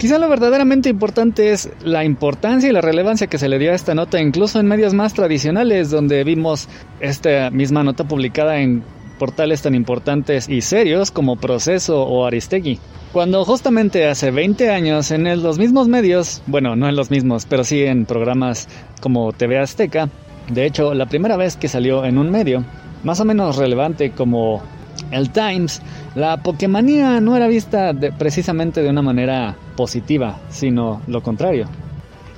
Quizá 0.00 0.16
lo 0.18 0.30
verdaderamente 0.30 0.88
importante 0.88 1.52
es 1.52 1.68
la 1.84 2.04
importancia 2.04 2.70
y 2.70 2.72
la 2.72 2.80
relevancia 2.80 3.26
que 3.26 3.36
se 3.36 3.50
le 3.50 3.58
dio 3.58 3.70
a 3.70 3.74
esta 3.74 3.94
nota, 3.94 4.18
incluso 4.18 4.58
en 4.58 4.66
medios 4.66 4.94
más 4.94 5.12
tradicionales, 5.12 5.90
donde 5.90 6.24
vimos 6.24 6.70
esta 7.00 7.50
misma 7.50 7.82
nota 7.82 8.04
publicada 8.04 8.62
en 8.62 8.82
portales 9.18 9.60
tan 9.60 9.74
importantes 9.74 10.48
y 10.48 10.62
serios 10.62 11.10
como 11.10 11.36
Proceso 11.36 12.02
o 12.02 12.24
Aristegui. 12.24 12.78
Cuando 13.12 13.44
justamente 13.44 14.08
hace 14.08 14.30
20 14.30 14.70
años 14.70 15.10
en 15.10 15.42
los 15.42 15.58
mismos 15.58 15.86
medios, 15.86 16.40
bueno, 16.46 16.76
no 16.76 16.88
en 16.88 16.96
los 16.96 17.10
mismos, 17.10 17.44
pero 17.44 17.62
sí 17.62 17.82
en 17.82 18.06
programas 18.06 18.68
como 19.02 19.34
TV 19.34 19.58
Azteca, 19.58 20.08
de 20.50 20.64
hecho, 20.64 20.94
la 20.94 21.10
primera 21.10 21.36
vez 21.36 21.58
que 21.58 21.68
salió 21.68 22.06
en 22.06 22.16
un 22.16 22.30
medio, 22.30 22.64
más 23.04 23.20
o 23.20 23.26
menos 23.26 23.56
relevante 23.56 24.12
como 24.12 24.62
el 25.10 25.30
Times, 25.30 25.82
la 26.14 26.38
Pokémonía 26.38 27.20
no 27.20 27.36
era 27.36 27.48
vista 27.48 27.92
precisamente 28.18 28.82
de 28.82 28.90
una 28.90 29.02
manera 29.02 29.56
positiva, 29.76 30.38
sino 30.50 31.02
lo 31.06 31.22
contrario. 31.22 31.66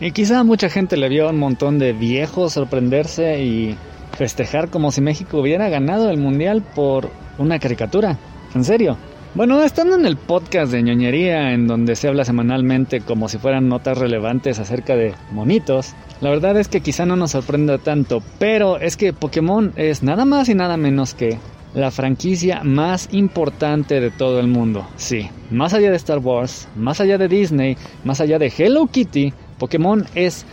Y 0.01 0.13
quizá 0.13 0.43
mucha 0.43 0.69
gente 0.69 0.97
le 0.97 1.09
vio 1.09 1.29
a 1.29 1.31
un 1.31 1.39
montón 1.39 1.79
de 1.79 1.93
viejos 1.93 2.55
sorprenderse 2.55 3.43
y 3.43 3.77
festejar 4.17 4.69
como 4.69 4.91
si 4.91 5.01
México 5.01 5.39
hubiera 5.39 5.69
ganado 5.69 6.11
el 6.11 6.19
Mundial 6.19 6.63
por 6.75 7.11
una 7.39 7.59
caricatura. 7.59 8.19
En 8.55 8.65
serio, 8.65 8.97
bueno, 9.35 9.63
estando 9.63 9.97
en 9.97 10.05
el 10.05 10.19
podcast 10.19 10.71
de 10.71 10.83
ñoñería, 10.83 11.53
en 11.53 11.67
donde 11.67 11.97
se 11.97 12.07
habla 12.07 12.27
semanalmente 12.27 13.01
como 13.01 13.31
si 13.31 13.39
fueran 13.39 13.67
notas 13.67 13.97
relevantes 13.97 14.59
acerca 14.59 14.95
de 14.95 15.15
monitos, 15.31 15.95
la 16.21 16.29
verdad 16.29 16.59
es 16.59 16.69
que 16.69 16.83
quizá 16.83 17.07
no 17.07 17.17
nos 17.17 17.31
sorprenda 17.31 17.79
tanto, 17.79 18.23
pero 18.39 18.79
es 18.79 18.99
que 18.99 19.15
Pokémon 19.15 19.73
es 19.77 20.03
nada 20.03 20.27
más 20.27 20.51
y 20.51 20.55
nada 20.55 20.77
menos 20.77 21.15
que 21.15 21.39
la 21.75 21.91
franquicia 21.91 22.63
más 22.65 23.09
importante 23.13 24.01
de 24.01 24.11
todo 24.11 24.41
el 24.41 24.47
mundo. 24.47 24.87
Sí, 24.97 25.29
más 25.51 25.75
allá 25.75 25.91
de 25.91 25.97
Star 25.97 26.19
Wars, 26.19 26.69
más 26.77 27.01
allá 27.01 27.19
de 27.19 27.29
Disney, 27.29 27.77
más 28.05 28.21
allá 28.21 28.39
de 28.39 28.53
Hello 28.57 28.87
Kitty, 28.87 29.33
Pokémon 29.59 30.07
es 30.15 30.45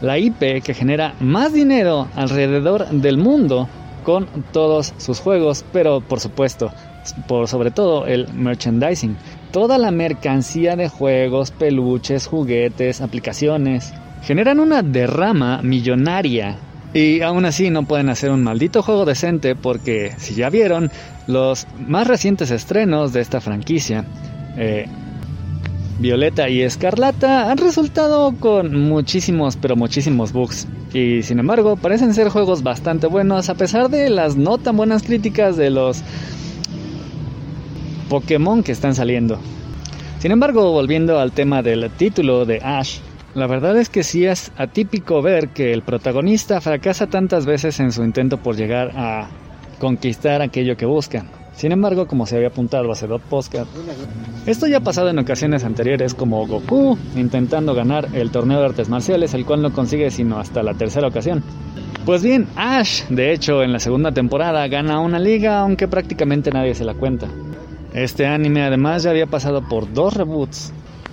la 0.00 0.18
IP 0.18 0.62
que 0.62 0.74
genera 0.74 1.14
más 1.20 1.52
dinero 1.52 2.08
alrededor 2.14 2.88
del 2.90 3.18
mundo 3.18 3.68
con 4.04 4.26
todos 4.52 4.94
sus 4.96 5.20
juegos, 5.20 5.64
pero 5.72 6.00
por 6.00 6.20
supuesto 6.20 6.72
por 7.26 7.48
sobre 7.48 7.70
todo 7.70 8.06
el 8.06 8.32
merchandising. 8.32 9.16
Toda 9.52 9.78
la 9.78 9.90
mercancía 9.90 10.76
de 10.76 10.88
juegos, 10.88 11.50
peluches, 11.50 12.26
juguetes, 12.26 13.00
aplicaciones, 13.00 13.92
generan 14.22 14.60
una 14.60 14.82
derrama 14.82 15.62
millonaria. 15.62 16.58
Y 16.94 17.20
aún 17.20 17.44
así 17.44 17.70
no 17.70 17.84
pueden 17.84 18.08
hacer 18.08 18.30
un 18.30 18.42
maldito 18.42 18.82
juego 18.82 19.04
decente 19.04 19.54
porque, 19.54 20.14
si 20.16 20.34
ya 20.34 20.48
vieron, 20.48 20.90
los 21.26 21.66
más 21.86 22.06
recientes 22.06 22.50
estrenos 22.50 23.12
de 23.12 23.20
esta 23.20 23.40
franquicia, 23.40 24.04
eh, 24.56 24.86
Violeta 25.98 26.48
y 26.48 26.62
Escarlata, 26.62 27.50
han 27.50 27.58
resultado 27.58 28.34
con 28.38 28.88
muchísimos, 28.88 29.56
pero 29.56 29.76
muchísimos 29.76 30.32
bugs. 30.32 30.66
Y 30.94 31.22
sin 31.22 31.38
embargo, 31.38 31.76
parecen 31.76 32.14
ser 32.14 32.30
juegos 32.30 32.62
bastante 32.62 33.06
buenos 33.06 33.50
a 33.50 33.54
pesar 33.54 33.90
de 33.90 34.08
las 34.08 34.36
no 34.36 34.56
tan 34.58 34.76
buenas 34.76 35.02
críticas 35.02 35.56
de 35.56 35.70
los 35.70 36.02
Pokémon 38.08 38.62
que 38.62 38.72
están 38.72 38.94
saliendo. 38.94 39.38
Sin 40.20 40.32
embargo, 40.32 40.72
volviendo 40.72 41.18
al 41.18 41.32
tema 41.32 41.62
del 41.62 41.90
título 41.90 42.46
de 42.46 42.60
Ash, 42.62 43.00
la 43.38 43.46
verdad 43.46 43.78
es 43.78 43.88
que 43.88 44.02
sí 44.02 44.24
es 44.24 44.52
atípico 44.56 45.22
ver 45.22 45.50
que 45.50 45.72
el 45.72 45.82
protagonista 45.82 46.60
fracasa 46.60 47.06
tantas 47.06 47.46
veces 47.46 47.80
en 47.80 47.92
su 47.92 48.02
intento 48.02 48.38
por 48.38 48.56
llegar 48.56 48.92
a 48.96 49.28
conquistar 49.78 50.42
aquello 50.42 50.76
que 50.76 50.86
busca. 50.86 51.24
Sin 51.54 51.72
embargo, 51.72 52.06
como 52.06 52.24
se 52.24 52.36
había 52.36 52.48
apuntado 52.48 52.90
hace 52.92 53.06
dos 53.06 53.20
podcasts, 53.22 53.72
esto 54.46 54.66
ya 54.68 54.76
ha 54.76 54.80
pasado 54.80 55.08
en 55.08 55.18
ocasiones 55.18 55.64
anteriores 55.64 56.14
como 56.14 56.46
Goku 56.46 56.96
intentando 57.16 57.74
ganar 57.74 58.08
el 58.12 58.30
torneo 58.30 58.60
de 58.60 58.66
artes 58.66 58.88
marciales, 58.88 59.34
el 59.34 59.44
cual 59.44 59.62
no 59.62 59.72
consigue 59.72 60.10
sino 60.10 60.38
hasta 60.38 60.62
la 60.62 60.74
tercera 60.74 61.08
ocasión. 61.08 61.42
Pues 62.04 62.22
bien, 62.22 62.46
Ash, 62.56 63.02
de 63.08 63.32
hecho, 63.32 63.62
en 63.62 63.72
la 63.72 63.80
segunda 63.80 64.12
temporada 64.12 64.66
gana 64.68 65.00
una 65.00 65.18
liga 65.18 65.58
aunque 65.60 65.88
prácticamente 65.88 66.50
nadie 66.50 66.74
se 66.74 66.84
la 66.84 66.94
cuenta. 66.94 67.26
Este 67.92 68.26
anime 68.26 68.62
además 68.62 69.02
ya 69.02 69.10
había 69.10 69.26
pasado 69.26 69.62
por 69.68 69.92
dos 69.92 70.14
reboots 70.14 70.72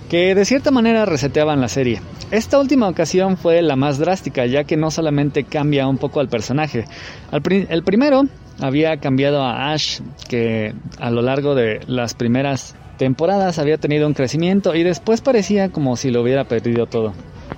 que 0.09 0.35
de 0.35 0.45
cierta 0.45 0.71
manera 0.71 1.05
reseteaban 1.05 1.61
la 1.61 1.67
serie. 1.67 2.01
Esta 2.31 2.59
última 2.59 2.87
ocasión 2.87 3.37
fue 3.37 3.61
la 3.61 3.75
más 3.75 3.97
drástica 3.97 4.45
ya 4.45 4.63
que 4.63 4.77
no 4.77 4.91
solamente 4.91 5.43
cambia 5.43 5.87
un 5.87 5.97
poco 5.97 6.19
al 6.19 6.29
personaje. 6.29 6.85
el 7.31 7.83
primero 7.83 8.23
había 8.59 8.97
cambiado 8.97 9.43
a 9.43 9.71
Ash 9.71 9.99
que 10.29 10.73
a 10.99 11.11
lo 11.11 11.21
largo 11.21 11.55
de 11.55 11.81
las 11.87 12.13
primeras 12.13 12.75
temporadas 12.97 13.59
había 13.59 13.77
tenido 13.77 14.07
un 14.07 14.13
crecimiento 14.13 14.75
y 14.75 14.83
después 14.83 15.21
parecía 15.21 15.69
como 15.69 15.97
si 15.97 16.11
lo 16.11 16.21
hubiera 16.21 16.45
perdido 16.45 16.85
todo. 16.85 17.13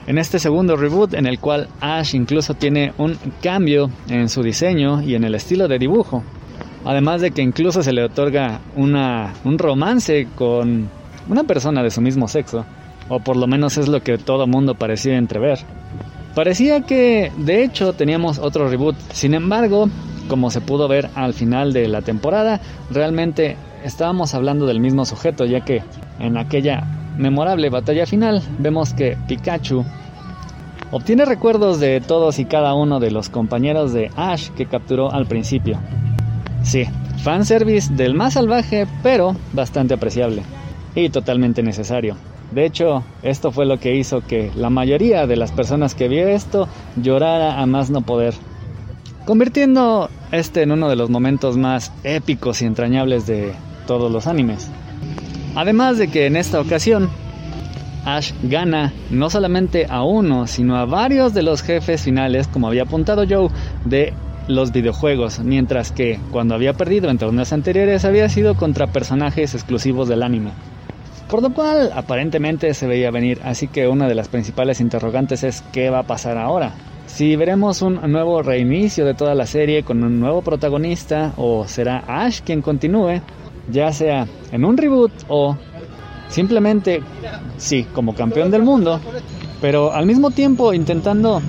En 0.08 0.18
este 0.18 0.40
segundo 0.40 0.76
reboot, 0.76 1.14
en 1.14 1.28
el 1.28 1.40
cual 1.40 1.68
Ash 1.82 2.16
incluso 2.16 2.54
tiene 2.54 2.94
un 2.98 3.18
cambio 3.42 3.90
en 4.10 4.30
su 4.30 4.42
diseño 4.42 5.02
y 5.02 5.16
en 5.16 5.24
el 5.24 5.36
estilo 5.36 5.68
de 5.68 5.80
dibujo, 5.80 6.24
además 6.86 7.22
de 7.22 7.32
que 7.32 7.42
incluso 7.42 7.84
se 7.84 7.94
le 7.94 8.04
otorga 8.04 8.62
una, 8.76 9.34
un 9.44 9.58
romance 9.58 10.28
con 10.36 10.90
una 11.30 11.44
persona 11.44 11.84
de 11.84 11.92
su 11.92 12.02
mismo 12.02 12.28
sexo, 12.28 12.66
o 13.10 13.20
por 13.20 13.38
lo 13.38 13.48
menos 13.48 13.78
es 13.78 13.88
lo 13.88 14.02
que 14.02 14.18
todo 14.18 14.48
mundo 14.48 14.76
parecía 14.76 15.18
entrever. 15.18 15.60
Parecía 16.36 16.82
que, 16.82 17.32
de 17.38 17.64
hecho, 17.64 17.94
teníamos 17.94 18.38
otro 18.38 18.70
reboot, 18.70 18.96
sin 19.12 19.34
embargo, 19.34 19.90
como 20.28 20.52
se 20.52 20.62
pudo 20.62 20.88
ver 20.88 21.10
al 21.16 21.34
final 21.34 21.74
de 21.74 21.88
la 21.88 22.02
temporada, 22.02 22.60
realmente 22.92 23.58
estábamos 23.84 24.34
hablando 24.34 24.66
del 24.66 24.80
mismo 24.80 25.06
sujeto, 25.06 25.46
ya 25.46 25.62
que 25.62 25.84
en 26.20 26.38
aquella 26.38 26.84
memorable 27.18 27.70
batalla 27.70 28.06
final 28.06 28.44
vemos 28.60 28.94
que 28.94 29.18
Pikachu 29.28 29.84
obtiene 30.92 31.26
recuerdos 31.26 31.80
de 31.80 32.02
todos 32.02 32.40
y 32.40 32.46
cada 32.46 32.76
uno 32.76 33.00
de 33.00 33.12
los 33.12 33.30
compañeros 33.30 33.94
de 33.94 34.12
Ash 34.16 34.50
que 34.52 34.68
capturó 34.68 35.12
al 35.12 35.26
principio. 35.26 35.80
Sí, 36.62 36.86
fanservice 37.24 37.94
del 37.94 38.14
más 38.14 38.34
salvaje, 38.34 38.86
pero 39.02 39.36
bastante 39.54 39.96
apreciable 39.96 40.44
y 40.98 41.10
totalmente 41.10 41.62
necesario. 41.62 42.18
De 42.52 42.66
hecho, 42.66 43.04
esto 43.22 43.52
fue 43.52 43.66
lo 43.68 43.80
que 43.80 43.96
hizo 43.96 44.22
que 44.22 44.52
la 44.56 44.72
mayoría 44.72 45.28
de 45.28 45.36
las 45.36 45.52
personas 45.52 45.94
que 45.94 46.08
vio 46.08 46.28
esto 46.28 46.68
llorara 46.96 47.62
a 47.62 47.66
más 47.68 47.92
no 47.92 48.02
poder, 48.02 48.34
convirtiendo 49.26 50.10
este 50.32 50.64
en 50.64 50.72
uno 50.72 50.90
de 50.90 50.96
los 50.96 51.12
momentos 51.12 51.56
más 51.56 51.94
épicos 52.04 52.62
y 52.62 52.66
entrañables 52.66 53.28
de 53.28 53.54
todos 53.86 54.12
los 54.12 54.26
animes. 54.26 54.72
Además 55.56 56.00
de 56.00 56.08
que 56.08 56.26
en 56.26 56.36
esta 56.36 56.60
ocasión 56.60 57.10
Ash 58.06 58.32
gana 58.42 58.92
no 59.12 59.30
solamente 59.30 59.86
a 59.90 60.04
uno, 60.04 60.48
sino 60.48 60.78
a 60.78 60.86
varios 60.86 61.36
de 61.36 61.44
los 61.44 61.62
jefes 61.62 62.02
finales, 62.02 62.48
como 62.48 62.68
había 62.68 62.84
apuntado 62.84 63.26
Joe, 63.30 63.50
de 63.86 64.14
los 64.48 64.72
videojuegos, 64.72 65.40
mientras 65.42 65.92
que 65.92 66.20
cuando 66.32 66.56
había 66.56 66.74
perdido 66.74 67.10
en 67.10 67.20
torneos 67.20 67.54
anteriores 67.54 68.06
había 68.06 68.30
sido 68.30 68.56
contra 68.56 68.88
personajes 68.88 69.54
exclusivos 69.54 70.08
del 70.08 70.24
anime. 70.24 70.52
Por 71.30 71.42
lo 71.42 71.54
cual 71.54 71.92
aparentemente 71.94 72.74
se 72.74 72.88
veía 72.88 73.12
venir, 73.12 73.42
así 73.44 73.68
que 73.68 73.88
una 73.88 74.08
de 74.08 74.16
las 74.16 74.30
principales 74.30 74.80
interrogantes 74.80 75.44
es 75.44 75.62
qué 75.74 75.90
va 75.90 76.00
a 76.00 76.08
pasar 76.08 76.38
ahora. 76.38 76.74
Si 77.06 77.36
veremos 77.36 77.82
un 77.82 78.00
nuevo 78.12 78.42
reinicio 78.42 79.06
de 79.06 79.14
toda 79.14 79.36
la 79.36 79.46
serie 79.46 79.84
con 79.84 80.04
un 80.04 80.20
nuevo 80.20 80.42
protagonista 80.42 81.34
o 81.36 81.68
será 81.68 82.04
Ash 82.08 82.42
quien 82.42 82.62
continúe, 82.62 83.22
ya 83.70 83.92
sea 83.92 84.28
en 84.52 84.64
un 84.64 84.78
reboot 84.78 85.12
o 85.28 85.58
simplemente, 86.30 87.02
sí, 87.58 87.86
como 87.94 88.16
campeón 88.16 88.50
del 88.50 88.64
mundo, 88.64 89.02
pero 89.60 89.92
al 89.92 90.06
mismo 90.06 90.32
tiempo 90.32 90.74
intentando 90.74 91.42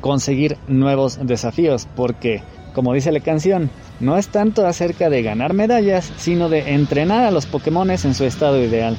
conseguir 0.00 0.56
nuevos 0.68 1.18
desafíos, 1.22 1.88
porque, 1.94 2.42
como 2.74 2.94
dice 2.94 3.12
la 3.12 3.20
canción, 3.20 3.70
no 4.00 4.16
es 4.16 4.28
tanto 4.28 4.66
acerca 4.66 5.10
de 5.10 5.22
ganar 5.22 5.52
medallas, 5.52 6.12
sino 6.16 6.48
de 6.48 6.74
entrenar 6.74 7.24
a 7.24 7.30
los 7.30 7.46
Pokémon 7.46 7.90
en 7.90 8.14
su 8.14 8.24
estado 8.24 8.62
ideal. 8.62 8.96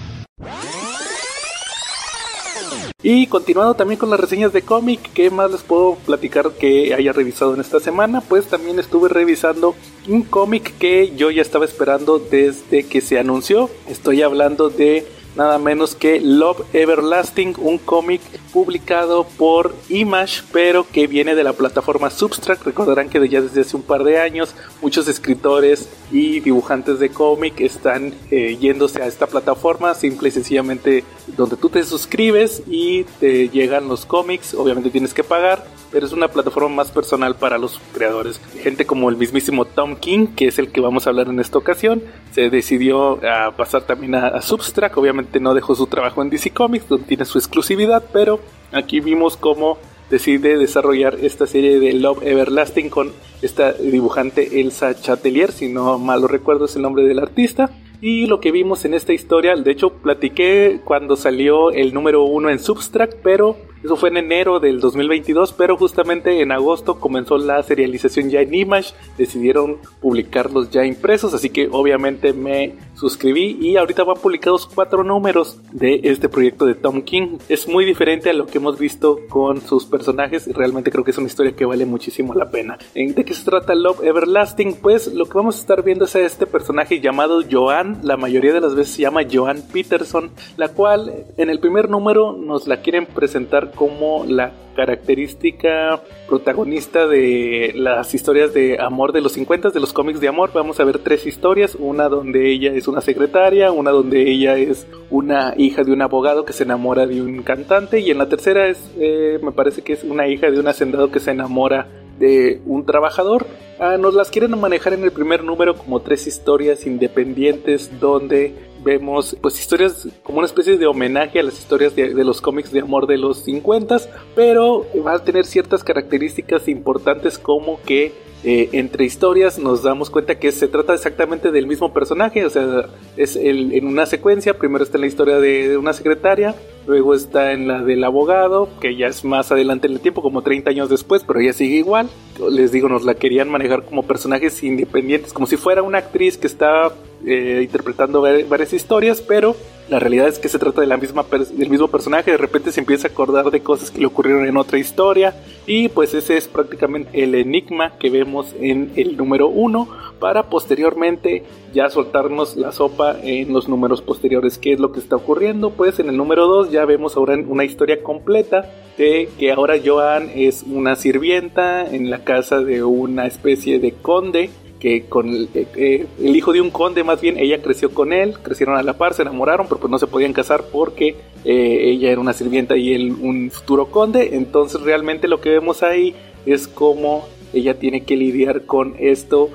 Y 3.04 3.28
continuando 3.28 3.76
también 3.76 4.00
con 4.00 4.10
las 4.10 4.20
reseñas 4.20 4.54
de 4.54 4.64
cómic, 4.64 5.12
¿qué 5.14 5.30
más 5.30 5.52
les 5.52 5.62
puedo 5.62 5.98
platicar 6.04 6.54
que 6.54 6.96
haya 6.96 7.14
revisado 7.14 7.54
en 7.54 7.62
esta 7.62 7.80
semana? 7.80 8.22
Pues 8.22 8.48
también 8.48 8.80
estuve 8.80 9.08
revisando 9.08 9.76
un 10.08 10.24
cómic 10.24 10.76
que 10.80 11.16
yo 11.16 11.30
ya 11.30 11.44
estaba 11.44 11.66
esperando 11.66 12.18
desde 12.18 12.88
que 12.88 13.02
se 13.02 13.20
anunció. 13.20 13.70
Estoy 13.88 14.24
hablando 14.24 14.70
de 14.70 15.06
nada 15.38 15.60
menos 15.60 15.96
que 15.96 16.20
Love 16.20 16.64
Everlasting, 16.74 17.56
un 17.60 17.78
cómic 17.78 18.22
publicado 18.52 19.24
por 19.24 19.76
Image, 19.88 20.42
pero 20.52 20.86
que 20.92 21.06
viene 21.08 21.36
de 21.36 21.44
la 21.44 21.54
plataforma 21.54 22.10
Substract. 22.10 22.64
Recordarán 22.64 23.10
que 23.10 23.30
ya 23.30 23.42
desde 23.42 23.62
hace 23.62 23.76
un 23.76 23.84
par 23.84 24.04
de 24.04 24.20
años 24.20 24.56
muchos 24.82 25.08
escritores 25.08 25.90
y 26.12 26.40
dibujantes 26.40 27.00
de 27.00 27.10
cómic 27.10 27.62
están 27.62 28.14
eh, 28.32 28.58
yéndose 28.60 29.02
a 29.02 29.08
esta 29.08 29.28
plataforma, 29.28 29.94
simple 29.94 30.30
y 30.30 30.32
sencillamente 30.32 31.04
donde 31.36 31.56
tú 31.56 31.70
te 31.70 31.84
suscribes 31.84 32.64
y 32.68 33.04
te 33.20 33.50
llegan 33.50 33.88
los 33.88 34.06
cómics, 34.06 34.56
obviamente 34.56 34.90
tienes 34.90 35.14
que 35.14 35.24
pagar, 35.24 35.66
pero 35.92 36.06
es 36.06 36.14
una 36.14 36.28
plataforma 36.28 36.70
más 36.70 36.92
personal 36.92 37.36
para 37.36 37.58
los 37.58 37.80
creadores. 37.94 38.40
Gente 38.62 38.86
como 38.86 39.10
el 39.10 39.18
mismísimo 39.18 39.66
Tom 39.66 39.96
King, 39.96 40.28
que 40.36 40.48
es 40.48 40.60
el 40.60 40.72
que 40.72 40.82
vamos 40.82 41.08
a 41.08 41.10
hablar 41.10 41.28
en 41.28 41.40
esta 41.40 41.58
ocasión, 41.58 42.04
se 42.32 42.50
decidió 42.50 43.20
a 43.26 43.52
pasar 43.56 43.84
también 43.84 44.16
a, 44.16 44.28
a 44.28 44.42
Substract, 44.42 44.98
obviamente 44.98 45.40
no 45.40 45.54
dejó 45.54 45.76
su 45.76 45.88
trabajo 45.88 46.22
en 46.22 46.30
DC 46.30 46.52
Comics, 46.52 46.88
donde 46.88 47.08
tiene 47.08 47.26
su 47.26 47.38
exclusividad, 47.38 48.04
pero 48.12 48.40
Aquí 48.72 49.00
vimos 49.00 49.38
cómo 49.38 49.78
decide 50.10 50.58
desarrollar 50.58 51.18
esta 51.22 51.48
serie 51.48 51.80
de 51.80 51.94
Love 51.94 52.24
Everlasting 52.24 52.90
con 52.90 53.12
esta 53.42 53.74
dibujante 53.74 54.62
Elsa 54.62 55.00
Chatelier, 55.00 55.52
si 55.52 55.70
no 55.70 55.98
mal 56.00 56.28
recuerdo 56.28 56.66
es 56.66 56.76
el 56.76 56.82
nombre 56.82 57.04
del 57.04 57.20
artista. 57.20 57.70
Y 58.00 58.28
lo 58.28 58.40
que 58.40 58.52
vimos 58.52 58.86
en 58.86 58.94
esta 58.94 59.14
historia, 59.14 59.56
de 59.56 59.72
hecho 59.72 59.90
platiqué 59.90 60.82
cuando 60.84 61.16
salió 61.16 61.72
el 61.72 61.94
número 61.96 62.24
uno 62.24 62.50
en 62.50 62.60
Substract, 62.60 63.16
pero 63.24 63.58
eso 63.84 63.96
fue 63.96 64.10
en 64.10 64.18
enero 64.18 64.60
del 64.60 64.80
2022, 64.80 65.54
pero 65.54 65.78
justamente 65.78 66.42
en 66.42 66.52
agosto 66.52 67.00
comenzó 67.00 67.40
la 67.40 67.62
serialización 67.64 68.30
ya 68.30 68.42
en 68.42 68.54
Image, 68.54 68.94
decidieron 69.18 69.78
publicarlos 70.00 70.70
ya 70.70 70.86
impresos, 70.86 71.34
así 71.34 71.50
que 71.50 71.70
obviamente 71.72 72.34
me 72.34 72.76
suscribí 72.98 73.58
y 73.62 73.78
ahorita 73.78 74.04
van 74.04 74.18
publicados 74.18 74.68
cuatro 74.74 75.04
números 75.04 75.60
de 75.72 76.02
este 76.04 76.30
proyecto 76.30 76.66
de 76.66 76.76
Tom 76.76 77.02
King. 77.04 77.38
Es 77.48 77.68
muy 77.68 77.86
diferente 77.86 78.30
a 78.30 78.34
lo 78.34 78.48
que 78.48 78.58
hemos 78.58 78.80
visto 78.80 79.20
con 79.30 79.62
sus 79.62 79.86
personajes 79.86 80.48
y 80.48 80.54
realmente 80.54 80.92
creo 80.92 81.04
que 81.04 81.12
es 81.12 81.18
una 81.18 81.28
historia 81.28 81.56
que 81.56 81.66
vale 81.66 81.86
muchísimo 81.86 82.34
la 82.34 82.50
pena. 82.50 82.78
¿De 82.96 83.26
qué 83.26 83.34
se 83.34 83.46
trata 83.46 83.76
Love 83.76 84.04
Everlasting? 84.04 84.78
Pues 84.82 85.14
lo 85.14 85.26
que 85.26 85.38
vamos 85.38 85.58
a 85.58 85.60
estar 85.60 85.84
viendo 85.84 86.06
es 86.06 86.16
a 86.16 86.22
este 86.22 86.48
personaje 86.48 87.00
llamado 87.00 87.42
Joan, 87.50 88.00
la 88.04 88.18
mayoría 88.18 88.54
de 88.54 88.62
las 88.62 88.76
veces 88.76 88.96
se 88.96 89.04
llama 89.04 89.22
Joan 89.32 89.62
Peterson, 89.72 90.32
la 90.58 90.70
cual 90.70 91.26
en 91.38 91.50
el 91.50 91.60
primer 91.60 91.90
número 91.90 92.34
nos 92.34 92.68
la 92.68 92.82
quieren 92.82 93.06
presentar 93.06 93.72
como 93.72 94.26
la 94.26 94.52
característica 94.78 96.00
protagonista 96.28 97.08
de 97.08 97.74
las 97.76 98.14
historias 98.14 98.54
de 98.54 98.80
amor 98.80 99.12
de 99.12 99.22
los 99.22 99.32
50 99.34 99.72
de 99.72 99.80
los 99.80 99.92
cómics 99.92 100.22
de 100.22 100.28
amor. 100.28 100.52
Vamos 100.54 100.80
a 100.80 100.86
ver 100.86 101.00
tres 101.00 101.26
historias, 101.26 101.76
una 101.76 102.08
donde 102.08 102.52
ella 102.52 102.72
es 102.74 102.88
una 102.88 103.02
secretaria, 103.02 103.72
una 103.72 103.90
donde 103.90 104.30
ella 104.30 104.56
es 104.56 104.88
una 105.10 105.56
hija 105.58 105.84
de 105.84 105.92
un 105.92 106.04
abogado 106.04 106.46
que 106.46 106.54
se 106.54 106.64
enamora 106.64 107.08
de 107.08 107.22
un 107.24 107.42
cantante 107.42 108.00
y 108.00 108.12
en 108.12 108.20
la 108.20 108.30
tercera 108.30 108.68
es, 108.68 108.80
eh, 109.00 109.40
me 109.42 109.52
parece 109.52 109.82
que 109.82 109.94
es 109.94 110.04
una 110.04 110.28
hija 110.28 110.52
de 110.52 110.60
un 110.60 110.68
hacendado 110.68 111.12
que 111.12 111.20
se 111.20 111.32
enamora 111.32 111.88
de 112.20 112.62
un 112.66 112.86
trabajador. 112.86 113.48
Ah, 113.80 113.98
nos 113.98 114.14
las 114.14 114.30
quieren 114.30 114.60
manejar 114.60 114.94
en 114.94 115.04
el 115.04 115.12
primer 115.12 115.44
número 115.44 115.76
como 115.76 116.02
tres 116.02 116.28
historias 116.28 116.86
independientes 116.86 118.00
donde 118.00 118.54
vemos 118.84 119.36
pues 119.42 119.60
historias 119.60 120.08
como 120.24 120.40
una 120.40 120.48
especie 120.48 120.78
de 120.78 120.88
homenaje 120.88 121.40
a 121.40 121.44
las 121.44 121.60
historias 121.60 121.96
de, 121.96 122.24
los 122.24 122.42
cómics 122.42 122.72
de 122.72 122.82
amor 122.82 123.08
de 123.08 123.18
los 123.18 123.44
50, 123.44 123.98
pero 124.36 124.86
va 125.06 125.14
a 125.14 125.24
tener 125.24 125.46
ciertas 125.46 125.84
características 125.84 126.68
importantes 126.68 127.38
como 127.38 127.82
que 127.84 128.14
eh, 128.44 128.70
entre 128.74 129.04
historias 129.04 129.58
nos 129.58 129.82
damos 129.82 130.12
cuenta 130.12 130.38
que 130.38 130.52
se 130.52 130.68
trata 130.68 130.94
exactamente 130.94 131.52
del 131.52 131.66
mismo 131.66 131.92
personaje, 131.92 132.46
o 132.46 132.50
sea, 132.50 132.86
es 133.16 133.36
el, 133.36 133.74
en 133.74 133.88
una 133.88 134.06
secuencia, 134.06 134.58
primero 134.58 134.84
está 134.84 134.98
en 134.98 135.02
la 135.02 135.08
historia 135.08 135.40
de, 135.40 135.76
una 135.76 135.92
secretaria, 135.92 136.54
luego 136.86 137.16
está 137.16 137.52
en 137.52 137.68
la 137.68 137.84
del 137.84 138.04
abogado, 138.04 138.70
que 138.80 138.96
ya 138.96 139.08
es 139.08 139.26
más 139.26 139.52
adelante 139.52 139.88
en 139.88 139.94
el 139.94 140.00
tiempo, 140.02 140.22
como 140.22 140.44
30 140.44 140.70
años 140.70 140.90
después, 140.90 141.24
pero 141.24 141.40
ella 141.40 141.54
sigue 141.54 141.78
igual. 141.78 142.10
Les 142.52 142.72
digo, 142.72 142.88
nos 142.88 143.04
la 143.04 143.16
querían 143.16 143.50
manejar 143.50 143.84
como 143.84 144.04
personajes 144.04 144.64
independientes, 144.64 145.34
como 145.34 145.48
si 145.48 145.58
fuera 145.58 145.82
una 145.82 145.98
actriz 145.98 146.38
que 146.38 146.48
está 146.48 146.94
eh, 147.26 147.62
interpretando 147.64 148.22
varias 148.22 148.74
historias, 148.74 149.22
pero 149.22 149.56
La 149.90 150.00
realidad 150.00 150.28
es 150.28 150.38
que 150.38 150.50
se 150.50 150.60
trata 150.60 150.82
de 150.82 150.88
la 150.88 150.98
misma 150.98 151.26
del 151.32 151.70
mismo 151.70 151.88
personaje, 151.88 152.32
de 152.32 152.38
repente 152.38 152.74
se 152.74 152.82
empieza 152.82 153.08
a 153.08 153.12
acordar 153.12 153.52
de 153.52 153.62
cosas 153.62 153.90
que 153.90 154.02
le 154.02 154.06
ocurrieron 154.06 154.46
en 154.46 154.58
otra 154.58 154.78
historia 154.78 155.34
y 155.66 155.88
pues 155.88 156.14
ese 156.14 156.36
es 156.36 156.50
prácticamente 156.50 157.24
el 157.24 157.34
enigma 157.36 157.98
que 157.98 158.10
vemos 158.10 158.54
en 158.60 158.92
el 158.98 159.16
número 159.16 159.48
1 159.48 159.88
para 160.20 160.50
posteriormente 160.50 161.46
ya 161.74 161.90
soltarnos 161.90 162.58
la 162.58 162.74
sopa 162.74 163.16
en 163.24 163.54
los 163.54 163.70
números 163.70 164.02
posteriores. 164.02 164.58
¿Qué 164.58 164.74
es 164.74 164.80
lo 164.82 164.92
que 164.92 165.00
está 165.00 165.16
ocurriendo? 165.16 165.70
Pues 165.70 166.00
en 166.00 166.10
el 166.10 166.18
número 166.18 166.48
2 166.48 166.70
ya 166.70 166.84
vemos 166.84 167.16
ahora 167.16 167.38
una 167.48 167.64
historia 167.64 168.04
completa 168.04 168.70
de 168.98 169.30
que 169.40 169.54
ahora 169.54 169.76
Joan 169.84 170.32
es 170.36 170.64
una 170.64 170.98
sirvienta 170.98 171.86
en 171.90 172.10
la 172.10 172.26
casa 172.26 172.60
de 172.60 172.84
una 172.84 173.26
especie 173.26 173.80
de 173.80 173.94
conde 173.94 174.50
que 174.80 175.06
con 175.06 175.30
el, 175.30 175.50
eh, 175.54 175.68
eh, 175.76 176.08
hijo 176.20 176.54
de 176.54 176.62
un 176.62 176.72
conde 176.72 177.04
más 177.04 177.22
bien, 177.22 177.38
ella 177.38 177.62
creció 177.62 177.92
con 177.92 178.14
él, 178.14 178.38
crecieron 178.42 178.78
a 178.78 178.84
la 178.84 178.98
par, 178.98 179.14
se 179.14 179.24
enamoraron, 179.24 179.68
pero 179.68 179.80
pues 179.80 179.92
no 179.92 180.00
se 180.00 180.08
podían 180.08 180.34
casar 180.34 180.66
porque 180.72 181.16
eh, 181.46 181.80
ella 181.92 182.12
era 182.12 182.22
una 182.22 182.34
sirvienta 182.34 182.78
y 182.78 182.94
él 182.94 183.16
un 183.20 183.52
futuro 183.52 183.88
conde, 183.88 184.36
entonces 184.36 184.82
realmente 184.82 185.28
lo 185.28 185.42
que 185.42 185.50
vemos 185.50 185.84
ahí 185.84 186.16
es 186.46 186.68
como 186.68 187.28
ella 187.54 187.80
tiene 187.80 188.04
que 188.04 188.18
lidiar 188.18 188.66
con 188.66 188.96
esto, 189.00 189.50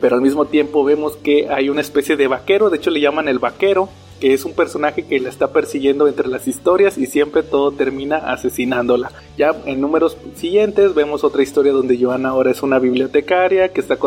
pero 0.00 0.16
al 0.16 0.22
mismo 0.22 0.44
tiempo 0.46 0.84
vemos 0.84 1.16
que 1.16 1.48
hay 1.48 1.70
una 1.70 1.80
especie 1.80 2.16
de 2.16 2.26
vaquero, 2.26 2.70
de 2.70 2.76
hecho 2.76 2.90
le 2.90 3.00
llaman 3.00 3.28
el 3.28 3.38
vaquero, 3.38 3.88
que 4.20 4.34
es 4.34 4.44
un 4.44 4.52
personaje 4.52 5.04
que 5.04 5.20
la 5.20 5.28
está 5.28 5.52
persiguiendo 5.52 6.08
entre 6.08 6.28
las 6.28 6.48
historias 6.48 6.98
y 6.98 7.06
siempre 7.06 7.42
todo 7.42 7.72
termina 7.72 8.16
asesinándola. 8.16 9.12
Ya 9.36 9.54
en 9.66 9.80
números 9.80 10.16
siguientes 10.36 10.94
vemos 10.94 11.24
otra 11.24 11.42
historia 11.42 11.72
donde 11.72 11.98
Joana 11.98 12.30
ahora 12.30 12.50
es 12.50 12.62
una 12.62 12.78
bibliotecaria 12.78 13.72
que 13.72 13.80
está, 13.80 13.98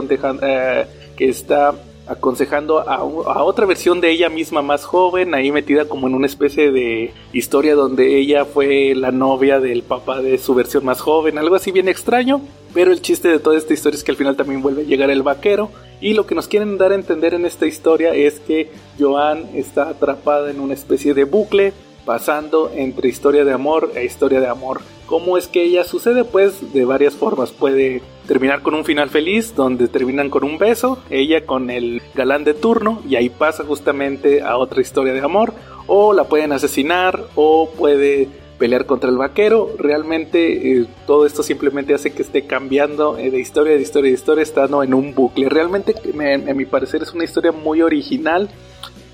eh, 0.42 0.86
que 1.16 1.30
está 1.30 1.76
aconsejando 2.08 2.80
a, 2.80 3.04
otra 3.04 3.66
versión 3.66 4.02
de 4.02 4.12
ella 4.12 4.30
misma 4.30 4.62
más 4.62 4.86
joven, 4.86 5.34
ahí 5.34 5.52
metida 5.52 5.86
como 5.86 6.08
en 6.08 6.16
una 6.16 6.26
especie 6.26 6.72
de 6.72 7.14
historia 7.34 7.76
donde 7.76 8.18
ella 8.18 8.46
fue 8.46 8.94
la 8.96 9.12
novia 9.12 9.60
del 9.60 9.84
papá 9.84 10.22
de 10.22 10.38
su 10.38 10.54
versión 10.54 10.86
más 10.86 11.00
joven, 11.00 11.38
algo 11.38 11.56
así 11.56 11.72
bien 11.72 11.88
extraño, 11.88 12.42
pero 12.74 12.92
el 12.92 13.02
chiste 13.02 13.28
de 13.28 13.40
toda 13.40 13.58
esta 13.58 13.74
historia 13.74 13.98
es 13.98 14.04
que 14.04 14.12
al 14.12 14.18
final 14.18 14.36
también 14.36 14.62
vuelve 14.62 14.82
a 14.82 14.86
llegar 14.86 15.10
el 15.10 15.24
vaquero 15.24 15.72
y 16.00 16.14
lo 16.14 16.26
que 16.26 16.36
nos 16.36 16.48
quieren 16.48 16.78
dar 16.78 16.92
a 16.92 16.96
entender 16.96 17.34
en 17.34 17.46
esta 17.46 17.68
historia 17.68 18.14
es 18.14 18.40
que 18.40 18.72
Joan 19.00 19.46
está 19.54 19.90
atrapada 19.90 20.50
en 20.50 20.60
una 20.60 20.74
especie 20.74 21.14
de 21.14 21.26
bucle 21.26 21.74
pasando 22.06 22.72
entre 22.76 23.10
historia 23.10 23.46
de 23.46 23.54
amor 23.54 23.92
e 23.96 24.06
historia 24.06 24.40
de 24.40 24.48
amor. 24.48 24.82
¿Cómo 25.12 25.38
es 25.38 25.50
que 25.50 25.64
ella 25.64 25.84
sucede? 25.84 26.24
Pues 26.24 26.72
de 26.72 26.86
varias 26.86 27.16
formas. 27.16 27.52
Puede 27.52 28.02
terminar 28.28 28.62
con 28.62 28.76
un 28.76 28.86
final 28.86 29.10
feliz 29.10 29.54
donde 29.54 29.90
terminan 29.90 30.30
con 30.30 30.46
un 30.46 30.58
beso, 30.58 31.00
ella 31.10 31.46
con 31.46 31.70
el 31.70 32.02
galán 32.16 32.46
de 32.46 32.54
turno 32.54 33.02
y 33.06 33.18
ahí 33.18 33.28
pasa 33.28 33.66
justamente 33.66 34.42
a 34.42 34.56
otra 34.56 34.80
historia 34.80 35.12
de 35.12 35.20
amor. 35.20 35.54
O 35.86 36.14
la 36.14 36.24
pueden 36.24 36.54
asesinar 36.54 37.26
o 37.36 37.70
puede 37.78 38.30
pelear 38.58 38.86
contra 38.86 39.10
el 39.10 39.18
vaquero. 39.18 39.72
Realmente 39.78 40.80
eh, 40.80 40.86
todo 41.06 41.26
esto 41.26 41.44
simplemente 41.44 41.94
hace 41.94 42.14
que 42.14 42.22
esté 42.22 42.46
cambiando 42.46 43.18
eh, 43.18 43.30
de 43.32 43.40
historia, 43.42 43.74
de 43.74 43.82
historia, 43.82 44.12
de 44.12 44.16
historia, 44.16 44.44
estando 44.44 44.82
en 44.82 44.94
un 44.94 45.14
bucle. 45.14 45.50
Realmente, 45.50 45.94
a 45.94 46.54
mi 46.54 46.64
parecer, 46.64 47.04
es 47.04 47.12
una 47.12 47.26
historia 47.26 47.52
muy 47.52 47.82
original 47.82 48.50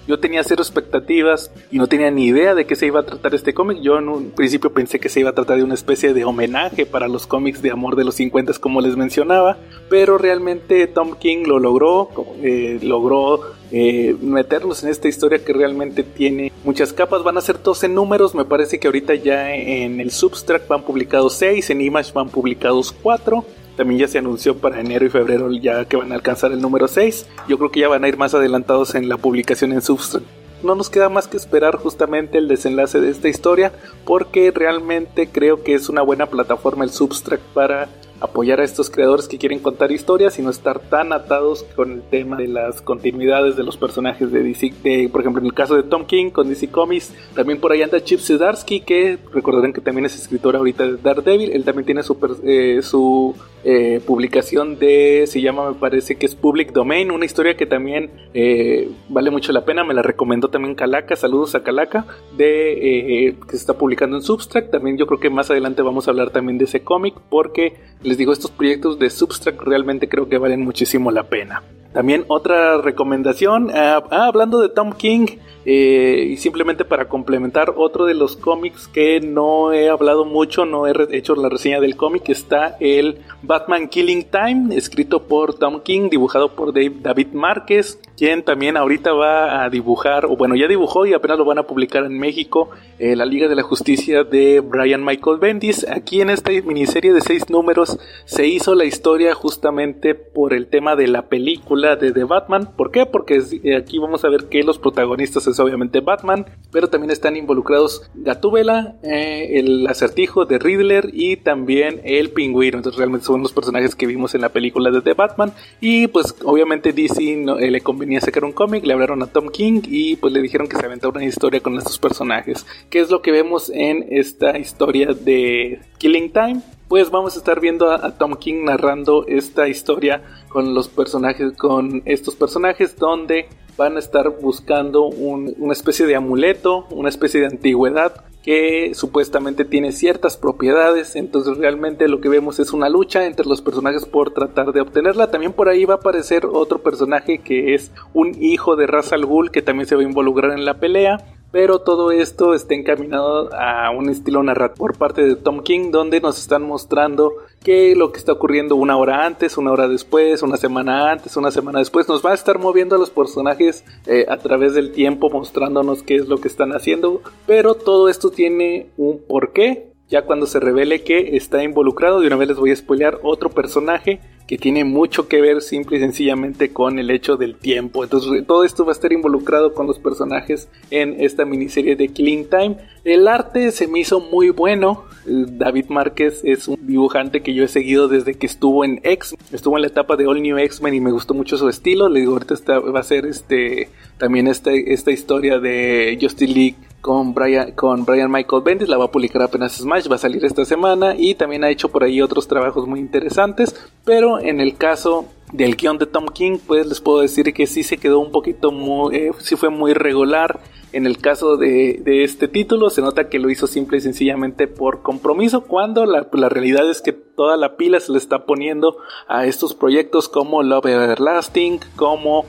yo 0.08 0.20
tenía 0.20 0.44
cero 0.44 0.64
expectativas 0.64 1.52
y 1.70 1.78
no 1.78 1.88
tenía 1.88 2.10
ni 2.10 2.26
idea 2.26 2.56
de 2.56 2.66
qué 2.66 2.76
se 2.76 2.88
iba 2.88 3.02
a 3.02 3.06
tratar 3.06 3.36
este 3.36 3.54
cómic. 3.54 3.80
Yo 3.82 4.00
en 4.00 4.10
un 4.10 4.32
principio 4.32 4.72
pensé 4.72 5.00
que 5.00 5.10
se 5.10 5.20
iba 5.20 5.32
a 5.32 5.34
tratar 5.34 5.58
de 5.58 5.64
una 5.64 5.74
especie 5.74 6.14
de 6.14 6.24
homenaje 6.24 6.86
para 6.86 7.08
los 7.08 7.28
cómics 7.28 7.62
de 7.62 7.72
amor 7.72 7.96
de 7.96 8.06
los 8.06 8.16
50 8.16 8.48
como 8.60 8.82
les 8.82 8.96
mencionaba, 8.96 9.58
pero 9.90 10.18
realmente 10.18 10.88
Tom 10.88 11.16
King 11.20 11.46
lo 11.46 11.60
logró, 11.60 12.10
eh, 12.42 12.80
logró 12.82 13.42
eh, 13.72 14.16
meternos 14.22 14.84
en 14.84 14.90
esta 14.90 15.10
historia 15.10 15.44
que 15.44 15.52
realmente 15.52 16.04
tiene 16.04 16.52
muchas 16.64 16.94
capas. 16.94 17.24
Van 17.24 17.38
a 17.38 17.42
ser 17.42 17.62
12 17.62 17.90
números, 17.90 18.34
me 18.34 18.46
parece 18.46 18.80
que 18.80 18.88
ahorita 18.88 19.16
ya 19.16 19.54
en 19.54 20.00
el 20.00 20.12
Substract 20.12 20.68
van 20.68 20.84
publicados 20.84 21.34
6, 21.34 21.70
en 21.72 21.82
Image 21.82 22.14
van 22.14 22.30
publicados 22.30 22.94
4. 23.04 23.44
También 23.78 24.02
ya 24.02 24.08
se 24.08 24.18
anunció 24.18 24.58
para 24.58 24.82
enero 24.82 25.06
y 25.06 25.10
febrero 25.10 25.52
ya 25.52 25.86
que 25.86 25.96
van 25.96 26.12
a 26.12 26.16
alcanzar 26.16 26.52
el 26.52 26.60
número 26.60 26.88
6. 26.88 27.28
Yo 27.48 27.58
creo 27.58 27.72
que 27.72 27.80
ya 27.80 27.88
van 27.88 28.04
a 28.04 28.08
ir 28.08 28.18
más 28.18 28.34
adelantados 28.34 28.96
en 28.96 29.08
la 29.08 29.18
publicación 29.18 29.72
en 29.72 29.84
Substract. 29.84 30.26
No 30.64 30.74
nos 30.74 30.90
queda 30.90 31.08
más 31.08 31.28
que 31.28 31.38
esperar 31.38 31.76
justamente 31.76 32.40
el 32.40 32.48
desenlace 32.48 33.00
de 33.00 33.12
esta 33.12 33.30
historia 33.30 33.72
porque 34.06 34.50
realmente 34.50 35.30
creo 35.30 35.64
que 35.64 35.76
es 35.76 35.88
una 35.88 36.02
buena 36.02 36.26
plataforma 36.26 36.84
el 36.84 36.90
Substract 36.90 37.44
para 37.54 37.88
apoyar 38.20 38.60
a 38.60 38.64
estos 38.64 38.90
creadores 38.90 39.28
que 39.28 39.38
quieren 39.38 39.60
contar 39.60 39.92
historias 39.92 40.40
y 40.40 40.42
no 40.42 40.50
estar 40.50 40.80
tan 40.80 41.14
atados 41.14 41.64
con 41.76 41.92
el 41.92 42.02
tema 42.02 42.38
de 42.38 42.48
las 42.48 42.82
continuidades 42.82 43.56
de 43.56 43.64
los 43.64 43.78
personajes 43.78 44.32
de 44.32 44.44
DC. 44.44 45.10
por 45.12 45.22
ejemplo, 45.22 45.42
en 45.42 45.46
el 45.46 45.54
caso 45.54 45.76
de 45.76 45.84
Tom 45.84 46.06
King 46.06 46.30
con 46.32 46.50
DC 46.50 46.70
Comics, 46.70 47.14
también 47.36 47.60
por 47.60 47.72
ahí 47.72 47.82
anda 47.82 48.04
Chip 48.04 48.20
Zdarsky, 48.20 48.82
que 48.82 49.18
recordarán 49.32 49.74
que 49.74 49.82
también 49.82 50.06
es 50.06 50.16
escritor 50.16 50.56
ahorita 50.56 50.86
de 50.86 50.98
Daredevil. 50.98 51.52
Él 51.52 51.64
también 51.64 51.86
tiene 51.86 52.04
su, 52.04 52.18
eh, 52.44 52.82
su 52.82 53.36
eh, 53.64 54.02
publicación 54.06 54.80
de, 54.80 55.26
se 55.28 55.42
llama, 55.42 55.72
me 55.72 55.76
parece 55.76 56.16
que 56.16 56.26
es 56.26 56.36
Public 56.36 56.72
Domain, 56.72 57.12
una 57.12 57.26
historia 57.26 57.56
que 57.56 57.66
también 57.66 58.12
eh, 58.34 58.90
vale 59.10 59.32
mucho 59.32 59.52
la 59.52 59.66
pena. 59.66 59.84
Me 59.84 59.94
la 59.94 60.02
recomendó 60.02 60.50
también 60.50 60.76
Calaca. 60.76 61.16
Saludos 61.16 61.56
a 61.56 61.64
Calaca, 61.64 62.06
de 62.38 63.36
que 63.46 63.52
se 63.52 63.58
está 63.58 63.78
publicando 63.78 64.18
en 64.18 64.24
Substract. 64.24 64.72
También 64.72 64.98
yo 64.98 65.06
creo 65.06 65.20
que 65.20 65.30
más 65.30 65.52
adelante 65.52 65.82
vamos 65.82 66.08
a 66.08 66.12
hablar 66.12 66.32
también 66.32 66.58
de 66.58 66.66
ese 66.66 66.82
cómic 66.82 67.16
porque 67.30 67.76
les 68.08 68.18
digo, 68.18 68.32
estos 68.32 68.52
proyectos 68.52 68.98
de 68.98 69.10
Substract 69.10 69.62
realmente 69.62 70.08
creo 70.08 70.30
que 70.30 70.38
valen 70.38 70.62
muchísimo 70.62 71.12
la 71.12 71.24
pena. 71.24 71.62
También 71.94 72.26
otra 72.28 72.78
recomendación, 72.82 73.70
ah, 73.74 74.04
ah, 74.12 74.28
hablando 74.28 74.60
de 74.60 74.70
Tom 74.70 74.94
King, 74.94 75.26
eh, 75.66 76.28
y 76.32 76.38
simplemente 76.38 76.86
para 76.86 77.10
complementar 77.10 77.74
otro 77.76 78.06
de 78.06 78.14
los 78.14 78.38
cómics 78.38 78.88
que 78.88 79.20
no 79.20 79.74
he 79.74 79.90
hablado 79.90 80.24
mucho, 80.24 80.66
no 80.66 80.88
he 80.88 80.94
hecho 81.12 81.36
la 81.36 81.50
reseña 81.50 81.82
del 81.82 81.98
cómic, 81.98 82.30
está 82.30 82.78
el 82.80 83.20
Batman 83.42 83.90
Killing 83.90 84.26
Time, 84.30 84.76
escrito 84.76 85.24
por 85.24 85.56
Tom 85.56 85.82
King, 85.82 86.10
dibujado 86.10 86.56
por 86.56 86.74
David 86.74 87.34
Márquez, 87.34 88.00
quien 88.18 88.44
también 88.44 88.78
ahorita 88.78 89.14
va 89.14 89.64
a 89.64 89.70
dibujar, 89.70 90.26
o 90.26 90.36
bueno, 90.36 90.56
ya 90.56 90.68
dibujó 90.68 91.06
y 91.06 91.14
apenas 91.14 91.38
lo 91.38 91.46
van 91.46 91.60
a 91.60 91.64
publicar 91.64 92.04
en 92.04 92.18
México, 92.18 92.72
eh, 92.98 93.16
la 93.16 93.26
Liga 93.26 93.48
de 93.48 93.56
la 93.56 93.62
Justicia 93.62 94.24
de 94.24 94.60
Brian 94.60 95.06
Michael 95.06 95.38
Bendis. 95.38 95.88
Aquí 95.88 96.22
en 96.22 96.32
esta 96.32 96.50
miniserie 96.52 97.14
de 97.14 97.22
seis 97.22 97.48
números 97.48 98.00
se 98.26 98.48
hizo 98.48 98.74
la 98.74 98.86
historia 98.86 99.36
justamente 99.36 100.16
por 100.16 100.54
el 100.54 100.66
tema 100.66 100.96
de 100.96 101.08
la 101.08 101.30
película 101.30 101.96
de 101.96 102.12
The 102.12 102.24
Batman. 102.24 102.74
¿Por 102.76 102.90
qué? 102.90 103.06
Porque 103.06 103.40
eh, 103.64 103.76
aquí 103.76 104.00
vamos 104.00 104.26
a 104.26 104.30
ver 104.30 104.46
que 104.46 104.64
los 104.64 104.80
protagonistas 104.80 105.46
es 105.46 105.60
obviamente 105.60 106.00
Batman, 106.00 106.48
pero 106.72 106.90
también 106.90 107.12
están 107.12 107.36
involucrados 107.36 108.10
Gatúbela, 108.16 108.96
eh, 109.04 109.60
el 109.60 109.86
acertijo 109.86 110.46
de 110.46 110.58
Riddler 110.58 111.12
y 111.14 111.38
también 111.38 112.02
el 112.04 112.32
pingüino. 112.32 112.78
Entonces 112.78 112.98
realmente 112.98 113.28
son 113.28 113.44
los 113.44 113.54
personajes 113.54 113.94
que 113.94 114.08
vimos 114.08 114.34
en 114.34 114.42
la 114.42 114.50
película 114.50 114.90
de 114.90 115.02
The 115.02 115.14
Batman. 115.14 115.54
Y 115.80 116.08
pues 116.08 116.36
obviamente 116.44 116.94
DC 116.94 117.36
no, 117.38 117.60
le 117.60 117.82
convenía 117.82 118.07
venía 118.08 118.20
a 118.20 118.22
sacar 118.22 118.46
un 118.46 118.54
cómic, 118.54 118.86
le 118.86 118.94
hablaron 118.94 119.22
a 119.22 119.28
Tom 119.28 119.50
King 119.50 119.82
y 119.84 120.16
pues 120.16 120.32
le 120.32 120.42
dijeron 120.42 120.70
que 120.70 120.78
se 120.78 120.86
aventara 120.86 121.12
una 121.12 121.26
historia 121.26 121.60
con 121.60 121.78
estos 121.78 122.00
personajes. 122.00 122.66
¿Qué 122.90 123.02
es 123.02 123.10
lo 123.10 123.22
que 123.22 123.34
vemos 123.34 123.70
en 123.70 124.06
esta 124.10 124.58
historia 124.58 125.08
de 125.08 125.82
Killing 125.98 126.32
Time? 126.32 126.62
Pues 126.88 127.12
vamos 127.12 127.36
a 127.36 127.40
estar 127.40 127.60
viendo 127.60 127.92
a, 127.92 128.18
Tom 128.18 128.36
King 128.36 128.64
narrando 128.64 129.28
esta 129.28 129.68
historia 129.68 130.24
con 130.48 130.74
los 130.74 130.88
personajes, 130.88 131.52
con 131.58 132.02
estos 132.06 132.38
personajes 132.38 132.96
donde 132.96 133.50
van 133.78 133.96
a 133.96 134.00
estar 134.00 134.30
buscando 134.42 135.06
una 135.06 135.74
especie 135.74 136.06
de 136.06 136.16
amuleto, 136.16 136.88
una 136.92 137.10
especie 137.10 137.40
de 137.40 137.48
antigüedad 137.48 138.24
que 138.48 138.94
supuestamente 138.94 139.66
tiene 139.66 139.92
ciertas 139.92 140.38
propiedades, 140.38 141.18
entonces 141.18 141.58
realmente 141.58 142.08
lo 142.08 142.22
que 142.22 142.30
vemos 142.30 142.60
es 142.60 142.72
una 142.72 142.88
lucha 142.88 143.26
entre 143.26 143.46
los 143.46 143.62
personajes 143.62 144.06
por 144.06 144.32
tratar 144.32 144.72
de 144.72 144.80
obtenerla. 144.80 145.30
También 145.30 145.52
por 145.52 145.68
ahí 145.68 145.84
va 145.84 145.96
a 145.96 145.98
aparecer 145.98 146.46
otro 146.46 146.82
personaje 146.82 147.40
que 147.40 147.74
es 147.74 147.92
un 148.14 148.42
hijo 148.42 148.78
de 148.78 148.88
Ra's 148.88 149.12
al 149.12 149.26
Ghul 149.26 149.52
que 149.52 149.62
también 149.62 149.86
se 149.86 149.96
va 149.96 150.02
a 150.02 150.06
involucrar 150.06 150.54
en 150.54 150.64
la 150.64 150.80
pelea 150.80 151.18
pero 151.52 151.80
todo 151.80 152.12
esto 152.12 152.54
está 152.54 152.76
encaminado 152.76 153.54
a 153.54 153.92
un 153.92 154.10
estilo 154.10 154.44
narrativo 154.44 154.78
por 154.78 154.98
parte 154.98 155.24
de 155.24 155.36
Tom 155.36 155.62
King, 155.62 155.92
donde 155.92 156.22
nos 156.22 156.38
están 156.40 156.64
mostrando 156.64 157.34
que 157.64 157.96
lo 157.96 158.12
que 158.12 158.20
está 158.20 158.34
ocurriendo 158.34 158.76
una 158.76 158.98
hora 158.98 159.26
antes, 159.26 159.58
una 159.58 159.72
hora 159.72 159.88
después, 159.88 160.42
una 160.42 160.58
semana 160.58 161.12
antes, 161.12 161.36
una 161.38 161.52
semana 161.52 161.80
después, 161.80 162.08
nos 162.08 162.26
va 162.26 162.32
a 162.32 162.36
estar 162.36 162.60
moviendo 162.60 162.96
a 162.96 163.00
los 163.00 163.10
personajes 163.10 163.84
eh, 164.06 164.26
a 164.30 164.38
través 164.38 164.74
del 164.74 164.92
tiempo, 164.92 165.30
mostrándonos 165.30 166.04
qué 166.04 166.16
es 166.16 166.28
lo 166.28 166.38
que 166.38 166.48
están 166.48 166.74
haciendo, 166.74 167.22
pero 167.46 167.76
todo 167.76 168.10
esto 168.10 168.30
tiene 168.30 168.90
un 168.98 169.22
porqué 169.28 169.97
ya 170.10 170.24
cuando 170.24 170.46
se 170.46 170.60
revele 170.60 171.04
que 171.04 171.36
está 171.36 171.64
involucrado, 171.64 172.22
de 172.22 172.28
una 172.28 172.38
vez 172.38 172.48
les 172.50 172.58
voy 172.58 172.72
a 172.72 172.76
spoilear 172.76 173.20
otro 173.24 173.50
personaje 173.50 174.20
que 174.48 174.58
tiene 174.58 174.86
mucho 174.86 175.28
que 175.28 175.42
ver 175.42 175.62
simple 175.62 175.98
y 175.98 176.00
sencillamente 176.00 176.72
con 176.72 177.00
el 177.00 177.12
hecho 177.12 177.36
del 177.36 177.56
tiempo. 177.56 178.06
Entonces 178.06 178.48
todo 178.48 178.64
esto 178.64 178.86
va 178.86 178.92
a 178.92 178.96
estar 178.96 179.12
involucrado 179.12 179.74
con 179.74 179.88
los 179.88 180.00
personajes 180.00 180.70
en 180.90 181.20
esta 181.20 181.44
miniserie 181.44 181.98
de 181.98 182.08
Killing 182.08 182.50
Time. 182.50 182.78
El 183.04 183.28
arte 183.28 183.72
se 183.72 183.88
me 183.88 184.00
hizo 184.00 184.22
muy 184.22 184.50
bueno. 184.50 185.04
David 185.26 185.88
Márquez 185.90 186.40
es 186.46 186.70
un 186.70 186.78
dibujante 186.88 187.44
que 187.44 187.54
yo 187.54 187.66
he 187.66 187.68
seguido 187.68 188.08
desde 188.08 188.36
que 188.36 188.46
estuvo 188.46 188.86
en 188.86 189.02
X, 189.04 189.36
estuvo 189.52 189.76
en 189.78 189.82
la 189.82 189.90
etapa 189.90 190.16
de 190.16 190.26
All 190.26 190.42
New 190.42 190.58
X-Men 190.58 190.94
y 190.94 191.02
me 191.02 191.12
gustó 191.12 191.34
mucho 191.34 191.58
su 191.58 191.68
estilo. 191.68 192.08
Le 192.08 192.22
digo, 192.22 192.32
ahorita 192.32 192.80
va 192.80 193.02
a 193.02 193.04
ser 193.04 193.26
este 193.26 193.90
también 194.18 194.48
esta, 194.48 194.72
esta 194.72 195.12
historia 195.12 195.60
de 195.60 196.18
Justice 196.22 196.54
League 196.54 196.76
con 197.02 197.34
Brian, 197.34 197.72
con 197.72 198.06
Brian 198.06 198.32
Michael 198.32 198.64
Bendis, 198.64 198.90
la 198.90 198.98
va 198.98 199.06
a 199.06 199.12
publicar 199.12 199.42
apenas 199.42 199.74
Smash, 199.78 200.10
va 200.10 200.16
a 200.16 200.20
salir 200.20 200.44
esta 200.44 200.66
semana 200.66 201.16
y 201.18 201.36
también 201.36 201.64
ha 201.64 201.70
hecho 201.70 201.90
por 201.90 202.04
ahí 202.04 202.22
otros 202.22 202.48
trabajos 202.48 202.88
muy 202.88 203.00
interesantes, 203.00 203.90
pero 204.04 204.40
en 204.40 204.60
el 204.60 204.76
caso 204.78 205.26
del 205.52 205.76
guion 205.76 205.98
de 205.98 206.06
Tom 206.06 206.28
King, 206.28 206.58
pues 206.66 206.86
les 206.88 207.00
puedo 207.00 207.22
decir 207.22 207.54
que 207.54 207.68
sí 207.68 207.84
se 207.84 207.98
quedó 207.98 208.20
un 208.20 208.32
poquito 208.32 208.72
muy, 208.72 209.16
eh, 209.16 209.32
sí 209.40 209.56
fue 209.56 209.70
muy 209.70 209.94
regular. 209.94 210.60
En 210.94 211.06
el 211.06 211.18
caso 211.18 211.58
de, 211.58 212.02
este 212.24 212.48
título, 212.48 212.90
se 212.90 213.02
nota 213.02 213.28
que 213.28 213.40
lo 213.40 213.50
hizo 213.50 213.68
simple 213.68 213.98
y 213.98 214.02
sencillamente 214.02 214.68
por 214.68 215.02
compromiso, 215.02 215.62
cuando 215.62 216.06
la, 216.06 216.28
la, 216.32 216.50
realidad 216.50 216.90
es 216.90 217.02
que 217.02 217.12
toda 217.12 217.58
la 217.58 217.76
pila 217.76 218.00
se 218.00 218.14
le 218.14 218.18
está 218.18 218.46
poniendo 218.46 218.98
a 219.28 219.46
estos 219.46 219.76
proyectos 219.76 220.30
como 220.30 220.64
Love 220.64 220.86
Everlasting, 220.86 221.82
como 221.98 222.46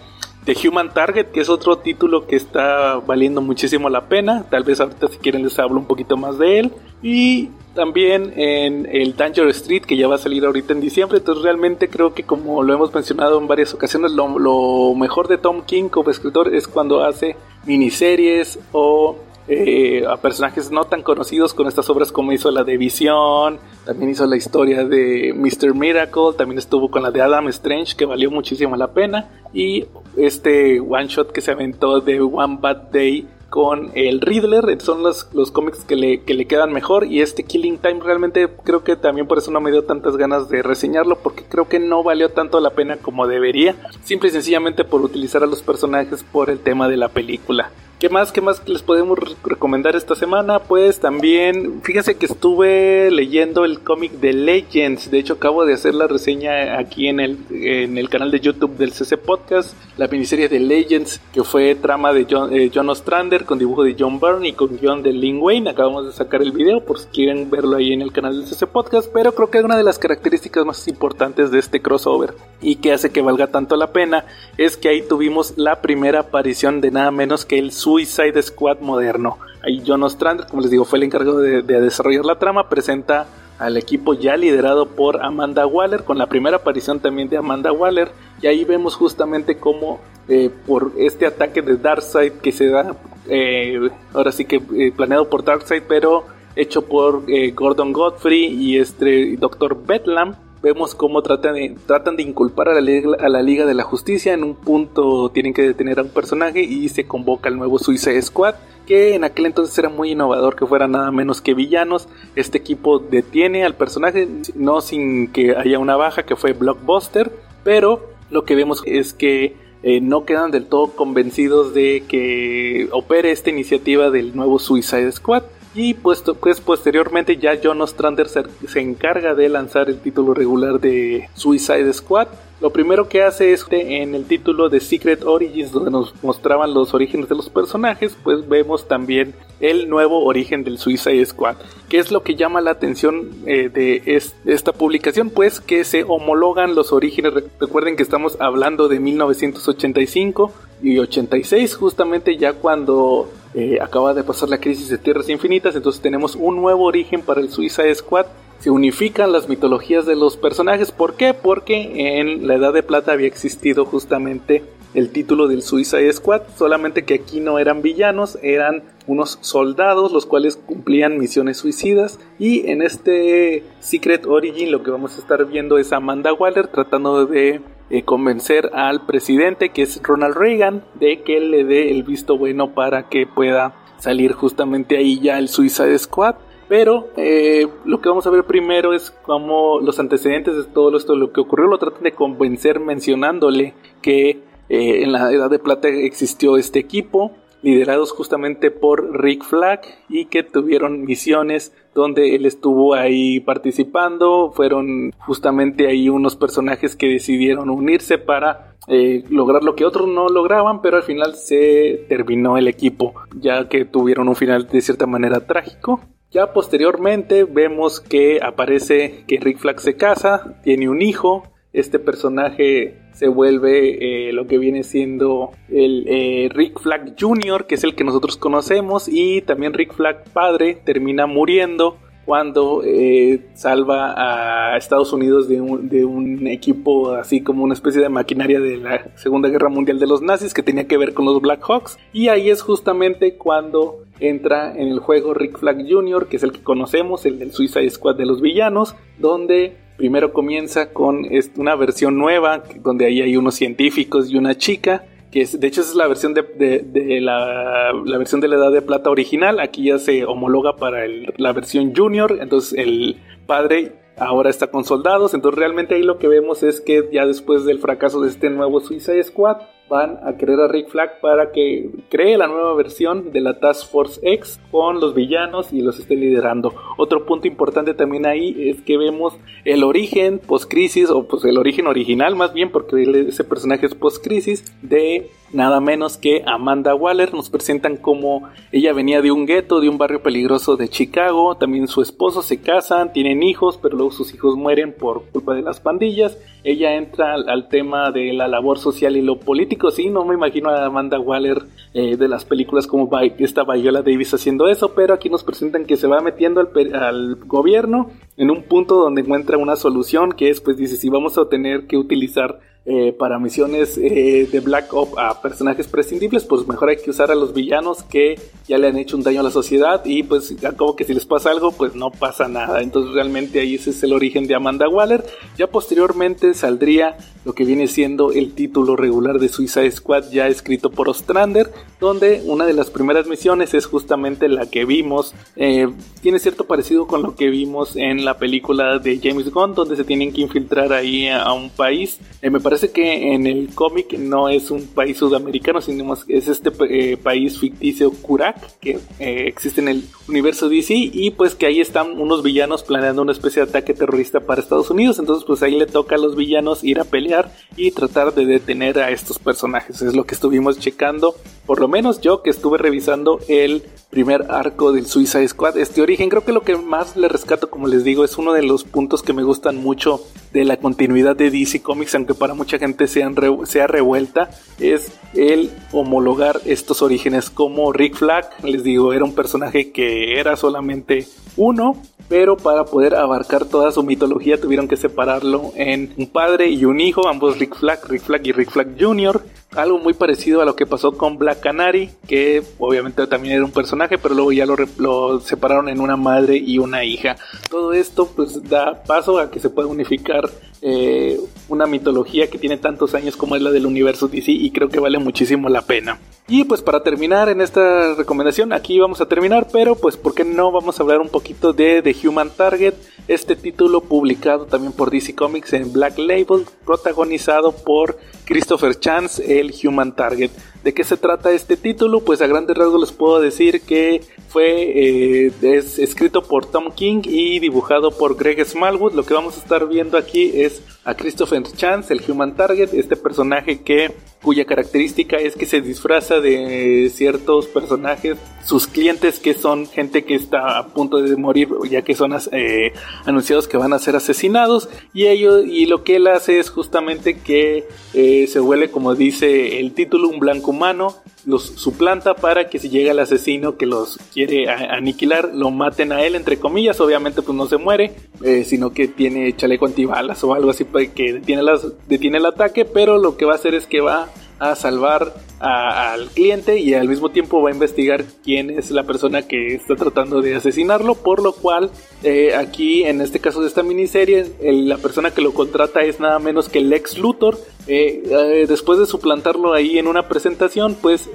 The 0.49 0.67
Human 0.67 0.95
Target, 0.95 1.27
que 1.27 1.41
es 1.41 1.51
otro 1.51 1.77
título 1.77 2.27
que 2.27 2.35
está 2.35 2.97
valiendo 3.07 3.43
muchísimo 3.43 3.91
la 3.91 4.09
pena. 4.09 4.47
Tal 4.49 4.65
vez 4.65 4.81
ahorita 4.81 5.09
si 5.09 5.19
quieren 5.19 5.43
les 5.43 5.59
hablo 5.59 5.79
un 5.79 5.85
poquito 5.85 6.17
más 6.17 6.39
de 6.39 6.59
él. 6.59 6.73
Y 7.03 7.51
también 7.75 8.33
en 8.35 8.89
el 8.91 9.15
Danger 9.15 9.47
Street, 9.49 9.83
que 9.83 9.99
ya 9.99 10.09
va 10.09 10.15
a 10.15 10.19
salir 10.19 10.47
ahorita 10.47 10.73
en 10.73 10.81
diciembre. 10.81 11.19
Entonces 11.19 11.45
realmente 11.45 11.91
creo 11.91 12.15
que 12.15 12.23
como 12.23 12.63
lo 12.63 12.73
hemos 12.73 12.95
mencionado 12.95 13.39
en 13.39 13.47
varias 13.47 13.75
ocasiones, 13.75 14.13
lo, 14.13 14.39
lo 14.39 14.95
mejor 14.95 15.29
de 15.29 15.37
Tom 15.37 15.65
King 15.67 15.91
como 15.91 16.09
escritor 16.09 16.55
es 16.55 16.67
cuando 16.67 17.05
hace 17.05 17.37
miniseries 17.67 18.59
o 18.73 19.19
eh, 19.49 20.05
a 20.07 20.19
personajes 20.19 20.71
no 20.71 20.85
tan 20.85 21.03
conocidos 21.03 21.55
con 21.55 21.67
estas 21.67 21.89
obras 21.89 22.13
como 22.13 22.33
hizo 22.33 22.51
la 22.51 22.65
de 22.65 22.77
Visión, 22.77 23.59
también 23.87 24.11
hizo 24.11 24.27
la 24.27 24.37
historia 24.37 24.85
de 24.85 25.33
Mr. 25.35 25.75
Miracle, 25.75 26.35
también 26.37 26.59
estuvo 26.59 26.91
con 26.91 27.03
la 27.03 27.11
de 27.11 27.23
Adam 27.23 27.49
Strange 27.49 27.97
que 27.97 28.05
valió 28.05 28.31
muchísimo 28.31 28.77
la 28.77 28.93
pena 28.93 29.31
y 29.55 29.87
este 30.17 30.81
one 30.81 31.07
shot 31.07 31.33
que 31.33 31.41
se 31.41 31.53
aventó 31.53 32.01
de 32.01 32.21
One 32.21 32.59
Bad 32.61 32.91
Day 32.93 33.27
con 33.49 33.91
el 33.95 34.21
Riddler, 34.21 34.79
son 34.83 35.03
los, 35.03 35.31
los 35.33 35.51
cómics 35.51 35.79
que 35.85 35.97
le, 35.97 36.21
que 36.21 36.35
le 36.35 36.47
quedan 36.47 36.71
mejor 36.71 37.07
y 37.07 37.23
este 37.23 37.45
Killing 37.45 37.79
Time 37.79 38.01
realmente 38.03 38.49
creo 38.65 38.85
que 38.85 38.97
también 38.97 39.27
por 39.27 39.39
eso 39.39 39.51
no 39.51 39.61
me 39.61 39.71
dio 39.71 39.85
tantas 39.85 40.19
ganas 40.19 40.51
de 40.51 40.63
reseñarlo 40.63 41.17
porque 41.17 41.45
creo 41.49 41.67
que 41.67 41.79
no 41.79 42.03
valió 42.03 42.29
tanto 42.29 42.61
la 42.61 42.71
pena 42.71 42.99
como 42.99 43.27
debería, 43.27 43.77
simple 44.05 44.29
y 44.29 44.33
sencillamente 44.33 44.85
por 44.85 45.01
utilizar 45.01 45.43
a 45.43 45.47
los 45.47 45.63
personajes 45.63 46.23
por 46.23 46.51
el 46.51 46.59
tema 46.61 46.89
de 46.89 46.99
la 46.99 47.09
película. 47.09 47.71
¿Qué 47.99 48.09
más, 48.09 48.31
qué 48.31 48.41
más 48.41 48.63
les 48.69 48.83
podemos 48.83 49.19
recomendar 49.43 49.97
esta 49.97 50.15
semana? 50.15 50.61
Pues 50.61 51.01
también, 51.01 51.83
fíjense 51.83 52.17
que 52.17 52.27
estuve 52.27 53.11
leyendo 53.11 53.65
el 53.65 53.81
cómic 53.81 54.13
de 54.13 54.33
Legends. 54.33 55.11
De 55.11 55.19
hecho, 55.19 55.33
acabo 55.33 55.65
de 55.65 55.75
hacer 55.75 55.97
la 55.97 56.07
reseña 56.07 56.79
aquí 56.79 57.09
en 57.09 57.19
el, 57.19 57.39
en 57.51 57.99
el 57.99 58.09
canal 58.09 58.31
de 58.31 58.39
YouTube 58.39 58.77
del 58.77 58.93
CC 58.93 59.17
Podcast. 59.17 59.75
La 59.97 60.07
miniserie 60.07 60.49
de 60.49 60.61
Legends, 60.61 61.21
que 61.33 61.43
fue 61.43 61.75
trama 61.75 62.13
de 62.13 62.25
John, 62.31 62.55
eh, 62.55 62.71
John 62.73 62.89
Ostrander 62.89 63.45
con 63.45 63.59
dibujo 63.59 63.83
de 63.83 63.97
John 63.99 64.21
Byrne 64.21 64.47
y 64.47 64.53
con 64.53 64.77
guion 64.79 65.03
de 65.03 65.13
Lin 65.13 65.41
Wayne. 65.41 65.71
Acabamos 65.71 66.07
de 66.07 66.13
sacar 66.13 66.41
el 66.41 66.53
video 66.53 66.85
por 66.85 67.01
si 67.01 67.09
quieren 67.09 67.51
verlo 67.51 67.79
ahí 67.79 67.93
en 67.93 68.03
el 68.03 68.13
canal 68.13 68.37
del 68.37 68.47
CC 68.47 68.69
Podcast. 68.69 69.11
Pero 69.13 69.35
creo 69.35 69.51
que 69.51 69.59
una 69.59 69.77
de 69.77 69.83
las 69.83 69.99
características 69.99 70.65
más 70.65 70.87
importantes 70.87 71.51
de 71.51 71.59
este 71.59 71.83
crossover 71.83 72.35
y 72.61 72.77
que 72.77 72.93
hace 72.93 73.11
que 73.11 73.23
valga 73.23 73.49
tanto 73.49 73.77
la 73.77 73.93
pena 73.93 74.25
es 74.57 74.77
que 74.77 74.89
ahí 74.89 75.03
tuvimos 75.03 75.55
la 75.57 75.81
primera 75.83 76.21
aparición 76.21 76.81
de 76.81 76.93
nada 76.93 77.11
menos 77.11 77.45
que 77.45 77.59
el 77.59 77.73
Suicide 77.89 78.43
Squad 78.43 78.81
moderno. 78.81 79.39
Ahí 79.63 79.83
John 79.85 80.03
Ostrander, 80.03 80.47
como 80.47 80.61
les 80.61 80.71
digo, 80.71 80.85
fue 80.85 80.99
el 80.99 81.05
encargado 81.05 81.39
de, 81.39 81.63
desarrollar 81.63 82.27
la 82.27 82.39
trama, 82.39 82.69
presenta 82.69 83.27
al 83.59 83.79
equipo 83.79 84.13
ya 84.13 84.37
liderado 84.37 84.91
por 84.91 85.25
Amanda 85.25 85.67
Waller, 85.67 86.05
con 86.05 86.19
la 86.19 86.27
primera 86.27 86.59
aparición 86.59 87.01
también 87.01 87.31
de 87.31 87.39
Amanda 87.39 87.73
Waller, 87.73 88.11
y 88.43 88.47
ahí 88.47 88.65
vemos 88.67 88.95
justamente 88.95 89.57
cómo 89.57 90.01
eh, 90.29 90.51
por 90.67 90.93
este 90.99 91.25
ataque 91.25 91.63
de 91.63 91.79
Darkseid 91.79 92.33
que 92.35 92.53
se 92.53 92.69
da, 92.69 92.95
eh, 93.27 93.89
ahora 94.13 94.33
sí 94.33 94.45
que 94.45 94.61
eh, 94.77 94.93
planeado 94.95 95.31
por 95.31 95.43
Darkseid, 95.43 95.85
pero 95.89 96.25
hecho 96.57 96.83
por 96.83 97.25
Gordon 97.55 97.95
Godfrey 97.95 98.45
y 98.45 98.77
este 98.77 99.37
Doctor 99.39 99.79
Bedlam, 99.87 100.37
vemos 100.73 100.95
cómo 100.95 101.23
tratan 101.23 101.55
de, 101.55 101.77
tratan 101.87 102.17
de 102.17 102.23
inculpar 102.23 102.69
a 102.69 102.75
la, 102.75 102.81
Liga, 102.81 103.17
a 103.19 103.29
la 103.29 103.43
Liga 103.43 103.67
de 103.67 103.75
la 103.75 103.83
Justicia. 103.83 104.33
En 104.33 104.45
un 104.45 104.55
punto 104.55 105.31
tienen 105.31 105.55
que 105.55 105.63
detener 105.63 105.99
a 105.99 106.03
un 106.03 106.11
personaje 106.11 106.63
y 106.63 106.89
se 106.89 107.07
convoca 107.07 107.49
el 107.49 107.57
nuevo 107.57 107.79
Suicide 107.79 108.21
Squad, 108.23 108.55
que 108.87 109.15
en 109.15 109.25
aquel 109.25 109.47
entonces 109.47 109.77
era 109.79 109.89
muy 109.89 110.13
innovador 110.13 110.57
que 110.57 110.67
fuera 110.67 110.87
nada 110.87 111.11
menos 111.11 111.41
que 111.41 111.55
villanos. 111.55 112.09
Este 112.37 112.59
equipo 112.59 112.99
detiene 112.99 113.65
al 113.65 113.75
personaje, 113.75 114.29
no 114.55 114.81
sin 114.81 115.33
que 115.33 115.57
haya 115.57 115.79
una 115.79 115.97
baja, 115.97 116.25
que 116.25 116.37
fue 116.37 116.53
Blockbuster, 116.53 117.33
pero 117.65 118.11
lo 118.31 118.45
que 118.45 118.55
vemos 118.55 118.83
es 118.85 119.15
que 119.15 119.57
eh, 119.83 120.01
no 120.01 120.25
quedan 120.25 120.51
del 120.51 120.67
todo 120.67 120.89
convencidos 120.93 121.73
de 121.73 122.05
que 122.09 122.89
opere 122.93 123.31
esta 123.31 123.51
iniciativa 123.51 124.11
del 124.11 124.37
nuevo 124.37 124.59
Suicide 124.59 125.13
Squad. 125.13 125.45
Y 125.75 125.95
pues, 125.95 126.25
pues 126.41 126.61
posteriormente 126.61 127.37
ya 127.37 127.59
John 127.63 127.81
Ostrander 127.81 128.29
se, 128.29 128.81
encarga 128.81 129.35
de 129.35 129.49
lanzar 129.49 129.89
el 129.89 130.01
título 130.01 130.35
regular 130.35 130.81
de 130.81 131.29
Suicide 131.35 131.93
Squad. 131.93 132.29
Lo 132.61 132.71
primero 132.71 133.09
que 133.09 133.23
hace 133.23 133.53
es 133.53 133.65
que 133.65 134.03
en 134.03 134.17
el 134.17 134.25
título 134.25 134.69
de 134.69 134.81
Secret 134.81 135.23
Origins, 135.23 135.71
donde 135.71 135.93
nos 135.93 136.13
mostraban 136.25 136.75
los 136.75 136.93
orígenes 136.93 137.29
de 137.29 137.37
los 137.37 137.49
personajes, 137.49 138.17
pues 138.25 138.49
vemos 138.49 138.89
también 138.89 139.35
el 139.61 139.89
nuevo 139.89 140.25
origen 140.25 140.65
del 140.65 140.79
Suicide 140.79 141.25
Squad. 141.25 141.57
¿Qué 141.89 141.99
es 141.99 142.11
lo 142.11 142.25
que 142.25 142.35
llama 142.35 142.61
la 142.61 142.73
atención 142.73 143.31
eh, 143.47 143.69
de 143.69 144.03
esta 144.45 144.73
publicación? 144.73 145.31
Pues 145.31 145.61
que 145.61 145.85
se 145.85 146.03
homologan 146.03 146.75
los 146.75 146.93
orígenes. 146.93 147.35
Recuerden 147.61 147.95
que 147.95 148.03
estamos 148.03 148.37
hablando 148.41 148.89
de 148.89 148.99
1985 148.99 150.53
y 150.83 150.99
86, 150.99 151.77
justamente 151.77 152.37
ya 152.37 152.55
cuando 152.55 153.31
eh, 153.55 153.79
acaba 153.81 154.15
de 154.15 154.25
pasar 154.25 154.49
la 154.49 154.59
crisis 154.59 154.89
de 154.89 154.99
Tierras 154.99 155.29
Infinitas, 155.29 155.75
entonces 155.75 156.03
tenemos 156.03 156.37
un 156.37 156.57
nuevo 156.57 156.85
origen 156.85 157.23
para 157.23 157.41
el 157.41 157.51
Suicide 157.51 157.95
Squad. 157.95 158.27
Se 158.59 158.71
unifican 158.71 159.33
las 159.33 159.49
mitologías 159.49 160.05
de 160.05 160.17
los 160.17 160.37
personajes. 160.37 160.91
¿Por 160.91 161.15
qué? 161.15 161.33
Porque 161.33 162.19
en 162.19 162.47
la 162.47 162.55
Edad 162.55 162.73
de 162.73 162.83
Plata 162.83 163.13
había 163.13 163.29
existido 163.29 163.85
justamente 163.85 164.65
el 164.95 165.11
título 165.11 165.49
del 165.49 165.63
Suicide 165.63 166.13
Squad, 166.13 166.43
solamente 166.57 167.05
que 167.05 167.15
aquí 167.15 167.41
no 167.41 167.59
eran 167.59 167.83
villanos, 167.83 168.39
eran 168.43 168.83
unos 169.07 169.39
soldados 169.41 170.13
los 170.13 170.27
cuales 170.27 170.57
cumplían 170.57 171.19
misiones 171.19 171.59
suicidas. 171.59 172.19
Y 172.39 172.71
en 172.71 172.83
este 172.83 173.65
Secret 173.81 174.27
Origin 174.27 174.71
lo 174.71 174.83
que 174.83 174.91
vamos 174.91 175.17
a 175.17 175.21
estar 175.21 175.45
viendo 175.47 175.79
es 175.79 175.93
Amanda 175.93 176.33
Waller 176.33 176.69
tratando 176.69 177.27
de 177.27 177.61
eh, 177.91 178.03
convencer 178.03 178.71
al 178.75 179.07
presidente 179.07 179.71
que 179.71 179.83
es 179.83 180.03
Ronald 180.03 180.37
Reagan 180.37 180.85
de 181.01 181.23
que 181.23 181.41
le 181.41 181.65
dé 181.65 181.91
el 181.91 182.03
visto 182.03 182.37
bueno 182.37 182.75
para 182.75 183.09
que 183.09 183.27
pueda 183.27 183.75
salir 183.99 184.33
justamente 184.33 184.97
ahí 184.97 185.21
ya 185.21 185.39
el 185.39 185.49
Suicide 185.49 185.99
Squad. 185.99 186.37
Pero 186.69 187.09
eh, 187.17 187.67
lo 187.87 188.03
que 188.03 188.11
vamos 188.11 188.27
a 188.27 188.31
ver 188.31 188.45
primero 188.45 188.93
es 188.93 189.11
cómo 189.23 189.81
los 189.81 189.99
antecedentes 189.99 190.55
de 190.55 190.65
todo 190.65 190.95
esto, 190.99 191.17
lo 191.17 191.33
que 191.33 191.41
ocurrió, 191.41 191.67
lo 191.67 191.79
tratan 191.79 192.03
de 192.03 192.13
convencer 192.13 192.79
mencionándole 192.79 193.73
que 194.03 194.43
eh, 194.69 195.03
en 195.03 195.13
la 195.13 195.31
Edad 195.33 195.51
de 195.51 195.59
Plata 195.59 195.89
existió 195.89 196.57
este 196.57 196.79
equipo, 196.79 197.33
liderados 197.63 198.13
justamente 198.13 198.71
por 198.71 199.21
Rick 199.21 199.45
Flag 199.45 199.81
y 200.09 200.27
que 200.27 200.43
tuvieron 200.43 201.05
misiones 201.05 201.73
donde 201.95 202.37
él 202.37 202.47
estuvo 202.47 202.95
ahí 202.95 203.41
participando. 203.41 204.53
Fueron 204.53 205.13
justamente 205.19 205.89
ahí 205.89 206.09
unos 206.09 206.37
personajes 206.37 206.95
que 206.95 207.09
decidieron 207.09 207.71
unirse 207.71 208.19
para 208.19 208.77
eh, 208.87 209.25
lograr 209.29 209.65
lo 209.65 209.75
que 209.75 209.85
otros 209.85 210.09
no 210.09 210.29
lograban, 210.29 210.81
pero 210.81 210.97
al 210.97 211.03
final 211.03 211.35
se 211.35 212.07
terminó 212.09 212.57
el 212.57 212.69
equipo, 212.69 213.15
ya 213.37 213.69
que 213.69 213.85
tuvieron 213.85 214.29
un 214.29 214.37
final 214.37 214.67
de 214.69 214.81
cierta 214.81 215.07
manera 215.07 215.47
trágico. 215.47 216.01
Ya 216.31 216.53
posteriormente 216.53 217.45
vemos 217.45 218.01
que 218.01 218.41
aparece 218.43 219.25
que 219.27 219.41
Rick 219.41 219.59
Flag 219.59 219.81
se 219.81 219.97
casa, 219.97 220.61
tiene 220.63 220.89
un 220.89 221.01
hijo, 221.01 221.45
este 221.73 221.99
personaje 221.99 222.99
se 223.13 223.29
vuelve 223.29 224.29
eh, 224.29 224.33
lo 224.33 224.47
que 224.47 224.59
viene 224.59 224.83
siendo 224.85 225.51
el 225.69 226.05
eh, 226.09 226.49
Rick 226.53 226.81
Flag 226.81 227.15
Jr., 227.19 227.67
que 227.67 227.75
es 227.75 227.85
el 227.85 227.95
que 227.95 228.05
nosotros 228.05 228.37
conocemos, 228.37 229.09
y 229.09 229.43
también 229.43 229.75
Rick 229.75 229.95
Flag 229.95 230.25
padre 230.33 230.79
termina 230.85 231.27
muriendo 231.27 231.99
cuando 232.29 232.83
eh, 232.85 233.47
salva 233.55 234.13
a 234.15 234.77
Estados 234.77 235.15
Unidos 235.15 235.49
de 235.49 235.63
un, 235.63 236.47
equipo 236.47 237.13
así 237.13 237.41
como 237.41 237.65
una 237.65 237.73
especie 237.73 238.03
de 238.03 238.11
maquinaria 238.11 238.61
de 238.61 238.77
la 238.77 239.11
Segunda 239.15 239.49
Guerra 239.49 239.71
Mundial 239.71 239.99
de 239.99 240.07
los 240.07 240.21
nazis 240.21 240.53
que 240.53 240.63
tenía 240.63 240.87
que 240.87 240.99
ver 240.99 241.15
con 241.15 241.25
los 241.25 241.41
Black 241.41 241.65
Hawks. 241.67 241.97
Y 242.13 242.29
ahí 242.29 242.51
es 242.51 242.61
justamente 242.61 243.37
cuando 243.37 244.05
entra 244.21 244.75
en 244.77 244.89
el 244.89 244.99
juego 244.99 245.33
Rick 245.33 245.57
Flag 245.57 245.79
Jr., 245.89 246.29
que 246.29 246.37
es 246.37 246.43
el 246.43 246.53
que 246.53 246.63
conocemos, 246.63 247.25
el 247.25 247.39
del 247.39 247.53
Suicide 247.53 247.89
Squad 247.89 248.17
de 248.17 248.27
los 248.27 248.43
villanos, 248.43 248.95
donde 249.19 249.79
primero 249.99 250.33
comienza 250.33 250.93
con 250.93 251.27
una 251.57 251.77
versión 251.77 252.17
nueva, 252.17 252.63
donde 252.77 253.05
ahí 253.05 253.21
hay 253.21 253.37
unos 253.37 253.57
científicos 253.57 254.31
y 254.31 254.39
una 254.39 254.57
chica 254.57 255.05
que 255.31 255.45
de 255.45 255.67
hecho 255.67 255.83
es 255.83 255.95
la 255.95 256.07
versión 256.07 256.33
de, 256.33 257.21
la, 257.21 257.93
versión 258.19 258.41
de 258.41 258.49
la 258.49 258.57
edad 258.57 258.73
de 258.73 258.81
plata 258.81 259.11
original, 259.11 259.61
aquí 259.61 259.85
ya 259.85 259.99
se 259.99 260.25
homologa 260.25 260.77
para 260.77 261.05
la 261.37 261.53
versión 261.53 261.95
junior, 261.95 262.39
entonces 262.41 262.79
el 262.79 263.21
padre 263.47 263.93
ahora 264.17 264.49
está 264.51 264.69
con 264.69 264.85
soldados, 264.85 265.35
entonces 265.35 265.59
realmente 265.59 265.95
ahí 265.95 266.03
lo 266.03 266.19
que 266.19 266.29
vemos 266.29 266.63
es 266.63 266.81
que 266.81 267.09
ya 267.13 267.27
después 267.27 267.65
del 267.65 267.79
fracaso 267.79 268.21
de 268.21 268.31
este 268.31 268.49
nuevo 268.49 268.81
Suicide 268.81 269.23
Squad, 269.23 269.59
van 269.89 270.19
a 270.23 270.37
querer 270.37 270.61
a 270.61 270.69
Rick 270.69 270.89
Flag 270.89 271.21
para 271.21 271.53
que 271.53 271.91
cree 272.09 272.37
la 272.37 272.47
nueva 272.47 272.75
versión 272.75 273.33
de 273.33 273.41
la 273.41 273.59
Task 273.59 273.91
Force 273.91 274.21
X 274.23 274.61
con 274.71 275.01
los 275.01 275.15
villanos 275.15 275.73
y 275.73 275.81
los 275.81 275.99
esté 275.99 276.17
liderando. 276.17 276.75
Otro 276.97 277.27
punto 277.27 277.49
importante 277.49 277.95
también 277.95 278.27
ahí 278.27 278.71
es 278.71 278.83
que 278.83 278.97
vemos 278.97 279.35
el 279.65 279.85
origen 279.85 280.39
post-crisis, 280.39 281.11
o 281.11 281.27
pues 281.27 281.45
el 281.45 281.59
origen 281.59 281.87
original 281.87 282.37
más 282.37 282.53
bien, 282.53 282.71
porque 282.71 283.03
ese 283.29 283.45
personaje 283.45 283.87
es 283.87 283.95
post-crisis, 283.95 284.65
de 284.83 285.31
nada 285.53 285.81
menos 285.81 286.17
que 286.17 286.43
Amanda 286.47 286.95
Waller. 286.95 287.35
Nos 287.35 287.51
presentan 287.51 287.97
como 287.97 288.49
ella 288.73 288.93
venía 288.93 289.23
de 289.23 289.31
un 289.31 289.47
gueto, 289.47 289.81
de 289.81 289.89
un 289.89 289.99
barrio 289.99 290.23
peligroso 290.23 290.77
de 290.77 290.89
Chicago. 290.89 291.57
También 291.57 291.89
su 291.89 292.03
esposo 292.03 292.43
se 292.43 292.61
casan, 292.61 293.13
tienen 293.13 293.43
hijos, 293.43 293.79
pero 293.81 293.97
luego 293.97 294.13
sus 294.13 294.35
hijos 294.35 294.57
mueren 294.57 294.93
por 294.93 295.25
culpa 295.31 295.55
de 295.55 295.63
las 295.63 295.81
pandillas 295.81 296.39
ella 296.65 296.97
entra 296.97 297.35
al, 297.35 297.69
tema 297.69 298.11
de 298.11 298.33
la 298.33 298.49
labor 298.49 298.79
social 298.79 299.17
y 299.17 299.23
lo 299.23 299.39
político. 299.39 299.91
Sí, 299.91 300.11
no 300.11 300.25
me 300.25 300.35
imagino 300.35 300.71
a 300.71 300.85
Amanda 300.85 301.19
Waller 301.19 301.63
eh, 301.95 302.17
de 302.17 302.29
las 302.29 302.45
películas 302.45 302.87
como 302.87 303.09
esta 303.39 303.65
Viola 303.65 304.03
Davis 304.03 304.35
haciendo 304.35 304.69
eso, 304.69 304.93
pero 304.95 305.15
aquí 305.15 305.31
nos 305.31 305.45
presentan 305.45 305.87
que 305.87 305.97
se 305.97 306.07
va 306.07 306.21
metiendo 306.21 306.61
al, 306.61 306.95
al, 306.95 307.37
gobierno 307.37 308.11
en 308.37 308.51
un 308.51 308.65
punto 308.65 308.97
donde 308.97 309.23
encuentra 309.23 309.57
una 309.57 309.77
solución 309.77 310.33
que 310.33 310.51
es, 310.51 310.61
pues 310.61 310.77
dice, 310.77 310.97
si 310.97 311.09
vamos 311.09 311.39
a 311.39 311.49
tener 311.49 311.87
que 311.87 311.97
utilizar 311.97 312.61
eh, 312.85 313.13
para 313.13 313.39
misiones 313.39 313.99
eh, 313.99 314.49
de 314.51 314.61
Black 314.61 314.95
Ops 314.95 315.19
a 315.19 315.43
personajes 315.43 315.87
prescindibles, 315.87 316.45
pues 316.45 316.67
mejor 316.67 316.89
hay 316.89 316.97
que 316.97 317.11
usar 317.11 317.31
a 317.31 317.35
los 317.35 317.53
villanos 317.53 318.03
que 318.03 318.41
ya 318.67 318.79
le 318.79 318.89
han 318.89 318.97
hecho 318.97 319.17
un 319.17 319.23
daño 319.23 319.41
a 319.41 319.43
la 319.43 319.51
sociedad 319.51 320.03
y 320.05 320.23
pues 320.23 320.57
ya 320.57 320.73
como 320.73 320.97
que 320.97 321.05
si 321.05 321.13
les 321.13 321.27
pasa 321.27 321.51
algo, 321.51 321.73
pues 321.73 321.95
no 321.95 322.11
pasa 322.11 322.49
nada. 322.49 322.81
Entonces 322.81 323.13
realmente 323.13 323.61
ahí 323.61 323.75
ese 323.75 323.91
es 323.91 324.03
el 324.03 324.13
origen 324.15 324.47
de 324.47 324.55
Amanda 324.55 324.89
Waller. 324.89 325.25
Ya 325.59 325.67
posteriormente 325.67 326.55
saldría 326.55 327.19
lo 327.45 327.55
que 327.55 327.65
viene 327.65 327.89
siendo 327.89 328.33
el 328.33 328.53
título 328.53 328.97
regular 328.97 329.39
de 329.39 329.49
Suicide 329.49 329.91
Squad 329.91 330.31
ya 330.31 330.49
escrito 330.49 330.91
por 330.91 331.09
Ostrander, 331.09 331.71
donde 332.01 332.43
una 332.45 332.67
de 332.67 332.75
las 332.75 332.91
primeras 332.91 333.27
misiones 333.27 333.75
es 333.75 333.87
justamente 333.87 334.49
la 334.49 334.67
que 334.67 334.85
vimos, 334.85 335.35
eh, 335.57 335.89
tiene 336.21 336.39
cierto 336.39 336.65
parecido 336.65 337.07
con 337.07 337.23
lo 337.23 337.37
que 337.37 337.49
vimos 337.49 337.97
en 337.97 338.25
la 338.25 338.39
película 338.39 338.99
de 338.99 339.19
James 339.23 339.51
Gunn, 339.51 339.75
donde 339.75 339.97
se 339.97 340.05
tienen 340.05 340.33
que 340.33 340.43
infiltrar 340.43 340.93
ahí 340.93 341.29
a, 341.29 341.53
un 341.53 341.71
país. 341.71 342.19
me 342.43 342.61
parece 342.61 342.68
que 342.93 343.35
en 343.35 343.47
el 343.47 343.75
cómic 343.75 344.19
no 344.19 344.49
es 344.49 344.71
un 344.71 344.87
país 344.87 345.17
sudamericano, 345.17 345.81
sino 345.81 346.15
es 346.29 346.49
este 346.49 346.71
eh, 346.91 347.17
país 347.17 347.59
ficticio 347.59 348.11
Kurak, 348.11 348.79
que 348.79 348.99
eh, 349.19 349.45
existe 349.47 349.81
en 349.81 349.89
el 349.89 350.05
universo 350.29 350.69
DC, 350.69 350.95
y 350.95 351.31
pues 351.31 351.55
que 351.55 351.67
ahí 351.67 351.81
están 351.81 352.21
unos 352.21 352.43
villanos 352.43 352.83
planeando 352.83 353.23
una 353.23 353.33
especie 353.33 353.63
de 353.63 353.71
ataque 353.71 353.95
terrorista 353.95 354.41
para 354.41 354.61
Estados 354.61 354.91
Unidos. 354.91 355.19
Entonces, 355.19 355.45
pues 355.45 355.63
ahí 355.63 355.77
le 355.77 355.87
toca 355.87 356.17
a 356.17 356.19
los 356.19 356.37
villanos 356.37 356.85
ir 356.85 357.01
a 357.01 357.05
pelear 357.05 357.51
y 357.77 357.91
tratar 357.91 358.35
de 358.35 358.47
detener 358.47 358.99
a 358.99 359.11
estos 359.11 359.39
personajes. 359.39 360.03
Es 360.03 360.15
lo 360.15 360.25
que 360.25 360.35
estuvimos 360.35 360.79
checando, 360.79 361.35
por 361.67 361.81
lo 361.81 361.89
menos 361.89 362.21
yo 362.21 362.43
que 362.43 362.51
estuve 362.51 362.79
revisando 362.79 363.41
el 363.49 363.83
primer 364.11 364.47
arco 364.51 364.93
del 364.93 365.07
Suicide 365.07 365.49
Squad. 365.49 365.77
Este 365.77 366.01
origen, 366.01 366.29
creo 366.29 366.45
que 366.45 366.53
lo 366.53 366.63
que 366.63 366.77
más 366.77 367.17
le 367.17 367.29
rescato, 367.29 367.71
como 367.71 367.89
les 367.89 368.05
digo, 368.05 368.25
es 368.25 368.39
uno 368.39 368.53
de 368.53 368.63
los 368.63 368.85
puntos 368.85 369.23
que 369.23 369.33
me 369.33 369.43
gustan 369.43 369.77
mucho 369.77 370.23
de 370.53 370.65
la 370.65 370.79
continuidad 370.79 371.37
de 371.37 371.51
DC 371.51 371.83
Comics, 371.83 372.15
aunque 372.15 372.35
para 372.35 372.55
mucha 372.59 372.79
gente 372.79 373.07
sea, 373.07 373.31
sea 373.65 373.87
revuelta, 373.87 374.51
es 374.79 375.13
el 375.35 375.71
homologar 375.93 376.61
estos 376.67 377.01
orígenes 377.01 377.49
como 377.49 377.93
Rick 377.93 378.17
Flag. 378.17 378.51
Les 378.63 378.83
digo, 378.83 379.13
era 379.13 379.25
un 379.25 379.35
personaje 379.35 379.93
que 379.93 380.39
era 380.39 380.57
solamente 380.57 381.27
uno, 381.57 382.03
pero 382.29 382.57
para 382.57 382.85
poder 382.85 383.15
abarcar 383.15 383.65
toda 383.65 383.91
su 383.93 384.03
mitología 384.03 384.61
tuvieron 384.61 384.89
que 384.89 384.97
separarlo 384.97 385.73
en 385.77 386.13
un 386.19 386.27
padre 386.27 386.69
y 386.69 386.85
un 386.85 387.01
hijo, 387.01 387.27
ambos 387.27 387.59
Rick 387.59 387.77
Flag, 387.77 388.01
Rick 388.09 388.23
Flag 388.23 388.47
y 388.47 388.53
Rick 388.53 388.71
Flag 388.71 388.89
Jr., 389.01 389.43
algo 389.75 389.99
muy 389.99 390.15
parecido 390.15 390.63
a 390.63 390.65
lo 390.65 390.77
que 390.77 390.87
pasó 390.87 391.13
con 391.13 391.39
Black 391.39 391.61
Canary, 391.61 392.11
que 392.27 392.63
obviamente 392.79 393.27
también 393.27 393.55
era 393.55 393.65
un 393.65 393.71
personaje, 393.71 394.19
pero 394.19 394.35
luego 394.35 394.53
ya 394.53 394.67
lo, 394.67 395.41
separaron 395.41 395.89
en 395.89 396.01
una 396.01 396.17
madre 396.17 396.57
y 396.57 396.79
una 396.79 397.05
hija. 397.05 397.37
Todo 397.71 397.93
esto 397.93 398.27
pues 398.35 398.69
da 398.69 399.03
paso 399.05 399.39
a 399.39 399.51
que 399.51 399.61
se 399.61 399.71
pueda 399.71 399.89
unificar 399.89 400.51
eh, 400.81 401.39
una 401.69 401.87
mitología 401.87 402.49
que 402.49 402.59
tiene 402.59 402.77
tantos 402.77 403.15
años 403.15 403.37
como 403.37 403.57
es 403.57 403.63
la 403.63 403.71
del 403.71 403.87
universo 403.87 404.29
DC 404.29 404.53
y 404.53 404.71
creo 404.71 404.89
que 404.89 405.01
vale 405.01 405.19
muchísimo 405.19 405.69
la 405.69 405.83
pena. 405.83 406.19
Y 406.51 406.65
pues 406.65 406.81
para 406.81 407.03
terminar 407.03 407.51
en 407.51 407.61
esta 407.61 408.15
recomendación, 408.15 408.73
aquí 408.73 408.99
vamos 408.99 409.21
a 409.21 409.27
terminar, 409.27 409.69
pero 409.71 409.97
pues 409.97 410.17
¿por 410.17 410.35
qué 410.35 410.45
no 410.45 410.73
vamos 410.73 410.99
a 410.99 411.03
hablar 411.03 411.21
un 411.21 411.29
poquito 411.29 411.75
de 411.75 412.01
The 412.01 412.27
Human 412.27 412.49
Target? 412.49 412.95
Este 413.27 413.55
título 413.55 414.01
publicado 414.01 414.65
también 414.65 414.95
por 414.95 415.11
DC 415.11 415.35
Comics 415.35 415.75
en 415.75 415.93
Black 415.93 416.17
Label, 416.17 416.65
protagonizado 416.87 417.73
por 417.73 418.19
Christopher 418.47 418.99
Chance, 418.99 419.58
el 419.59 419.75
Human 419.83 420.15
Target. 420.15 420.51
¿De 420.83 420.95
qué 420.95 421.03
se 421.05 421.17
trata 421.17 421.51
este 421.53 421.77
título? 421.77 422.21
Pues 422.21 422.41
a 422.41 422.47
grandes 422.47 422.77
rasgos 422.77 423.01
les 423.01 423.13
puedo 423.13 423.41
decir 423.41 423.81
que 423.83 424.21
fue 424.49 425.47
eh, 425.47 425.53
es 425.63 425.99
escrito 425.99 426.43
por 426.43 426.67
Tom 426.67 426.93
King 426.95 427.23
y 427.25 427.59
dibujado 427.59 428.11
por 428.11 428.37
Greg 428.37 428.65
Smallwood. 428.65 429.15
Lo 429.15 429.25
que 429.25 429.35
vamos 429.35 429.57
a 429.57 429.61
estar 429.61 429.89
viendo 429.89 430.17
aquí 430.17 430.53
es 430.55 430.83
a 431.05 431.15
Christopher 431.15 431.63
Chance, 431.63 432.13
el 432.13 432.23
Human 432.29 432.55
Target, 432.55 432.93
este 432.93 433.17
personaje 433.17 433.81
que 433.81 434.13
cuya 434.43 434.67
característica 434.67 435.37
es 435.37 435.57
que 435.57 435.67
se 435.67 435.81
disfraza 435.81 436.41
de 436.41 437.11
ciertos 437.13 437.67
personajes, 437.67 438.37
sus 438.65 438.87
clientes 438.87 439.41
que 439.41 439.55
son 439.55 439.87
gente 439.87 440.25
que 440.25 440.35
está 440.35 440.79
a 440.79 440.87
punto 440.89 441.21
de 441.21 441.35
morir 441.37 441.69
ya 441.91 442.03
que 442.03 442.15
son 442.15 442.35
eh, 442.53 442.93
anunciados 443.25 443.67
que 443.67 443.77
van 443.77 443.93
a 443.93 443.99
ser 443.99 444.15
asesinados 444.17 444.89
y 445.13 445.27
y 445.29 445.87
lo 445.87 446.05
que 446.05 446.17
él 446.17 446.27
hace 446.27 446.59
es 446.59 446.71
justamente 446.71 447.39
que 447.39 447.89
eh, 448.15 448.47
se 448.47 448.61
vuelve 448.61 448.91
como 448.91 449.15
dice 449.15 449.81
el 449.81 449.93
título 449.93 450.29
un 450.29 450.39
blanco 450.39 450.68
humano 450.71 451.15
los 451.45 451.65
suplanta 451.65 452.35
para 452.35 452.69
que 452.69 452.79
si 452.79 452.89
llega 452.89 453.13
el 453.13 453.19
asesino 453.19 453.77
que 453.77 453.87
los 453.87 454.19
quiere 454.33 454.69
aniquilar, 454.69 455.51
lo 455.55 455.71
maten 455.71 456.13
a 456.13 456.23
él, 456.23 456.35
entre 456.35 456.59
comillas. 456.59 457.01
Obviamente, 457.01 457.43
pues 457.43 457.57
no 457.57 457.67
se 457.67 457.79
muere, 457.79 458.13
eh, 458.43 458.65
sino 458.65 458.93
que 458.93 459.09
tiene 459.09 459.57
chaleco 459.57 459.87
antibalas 459.87 460.43
o 460.45 460.55
algo 460.55 460.71
así 460.71 460.85
que 461.15 461.35
detiene, 461.35 461.63
detiene 462.09 462.39
el 462.39 462.47
ataque. 462.47 462.85
Pero 462.85 463.19
lo 463.19 463.37
que 463.37 463.45
va 463.45 463.53
a 463.53 463.57
hacer 463.57 463.75
es 463.75 463.87
que 463.87 464.01
va 464.01 464.29
a 464.59 464.75
salvar 464.75 465.35
al 465.61 466.29
cliente 466.29 466.79
y 466.79 466.95
al 466.95 467.09
mismo 467.09 467.31
tiempo 467.31 467.61
va 467.61 467.71
a 467.71 467.73
investigar 467.73 468.25
quién 468.45 468.71
es 468.71 468.91
la 468.91 469.05
persona 469.05 469.43
que 469.43 469.75
está 469.75 469.97
tratando 469.97 470.41
de 470.41 470.55
asesinarlo, 470.55 471.15
por 471.15 471.43
lo 471.43 471.53
cual 471.53 471.91
eh, 472.23 472.55
aquí 472.55 473.05
en 473.05 473.21
este 473.21 473.41
caso 473.41 473.61
de 473.61 473.69
esta 473.69 473.83
miniserie 473.83 474.47
la 474.61 474.99
persona 474.99 475.33
que 475.33 475.43
lo 475.43 475.53
contrata 475.53 476.03
es 476.03 476.21
nada 476.21 476.39
menos 476.39 476.69
que 476.69 476.81
Lex 476.81 477.19
Luthor. 477.19 477.59
Eh, 477.91 478.23
eh, 478.31 478.67
después 478.69 478.99
de 478.99 479.07
suplantarlo 479.07 479.73
ahí 479.73 479.99
en 479.99 480.09
una 480.09 480.29
presentación, 480.29 480.95
pues 481.01 481.29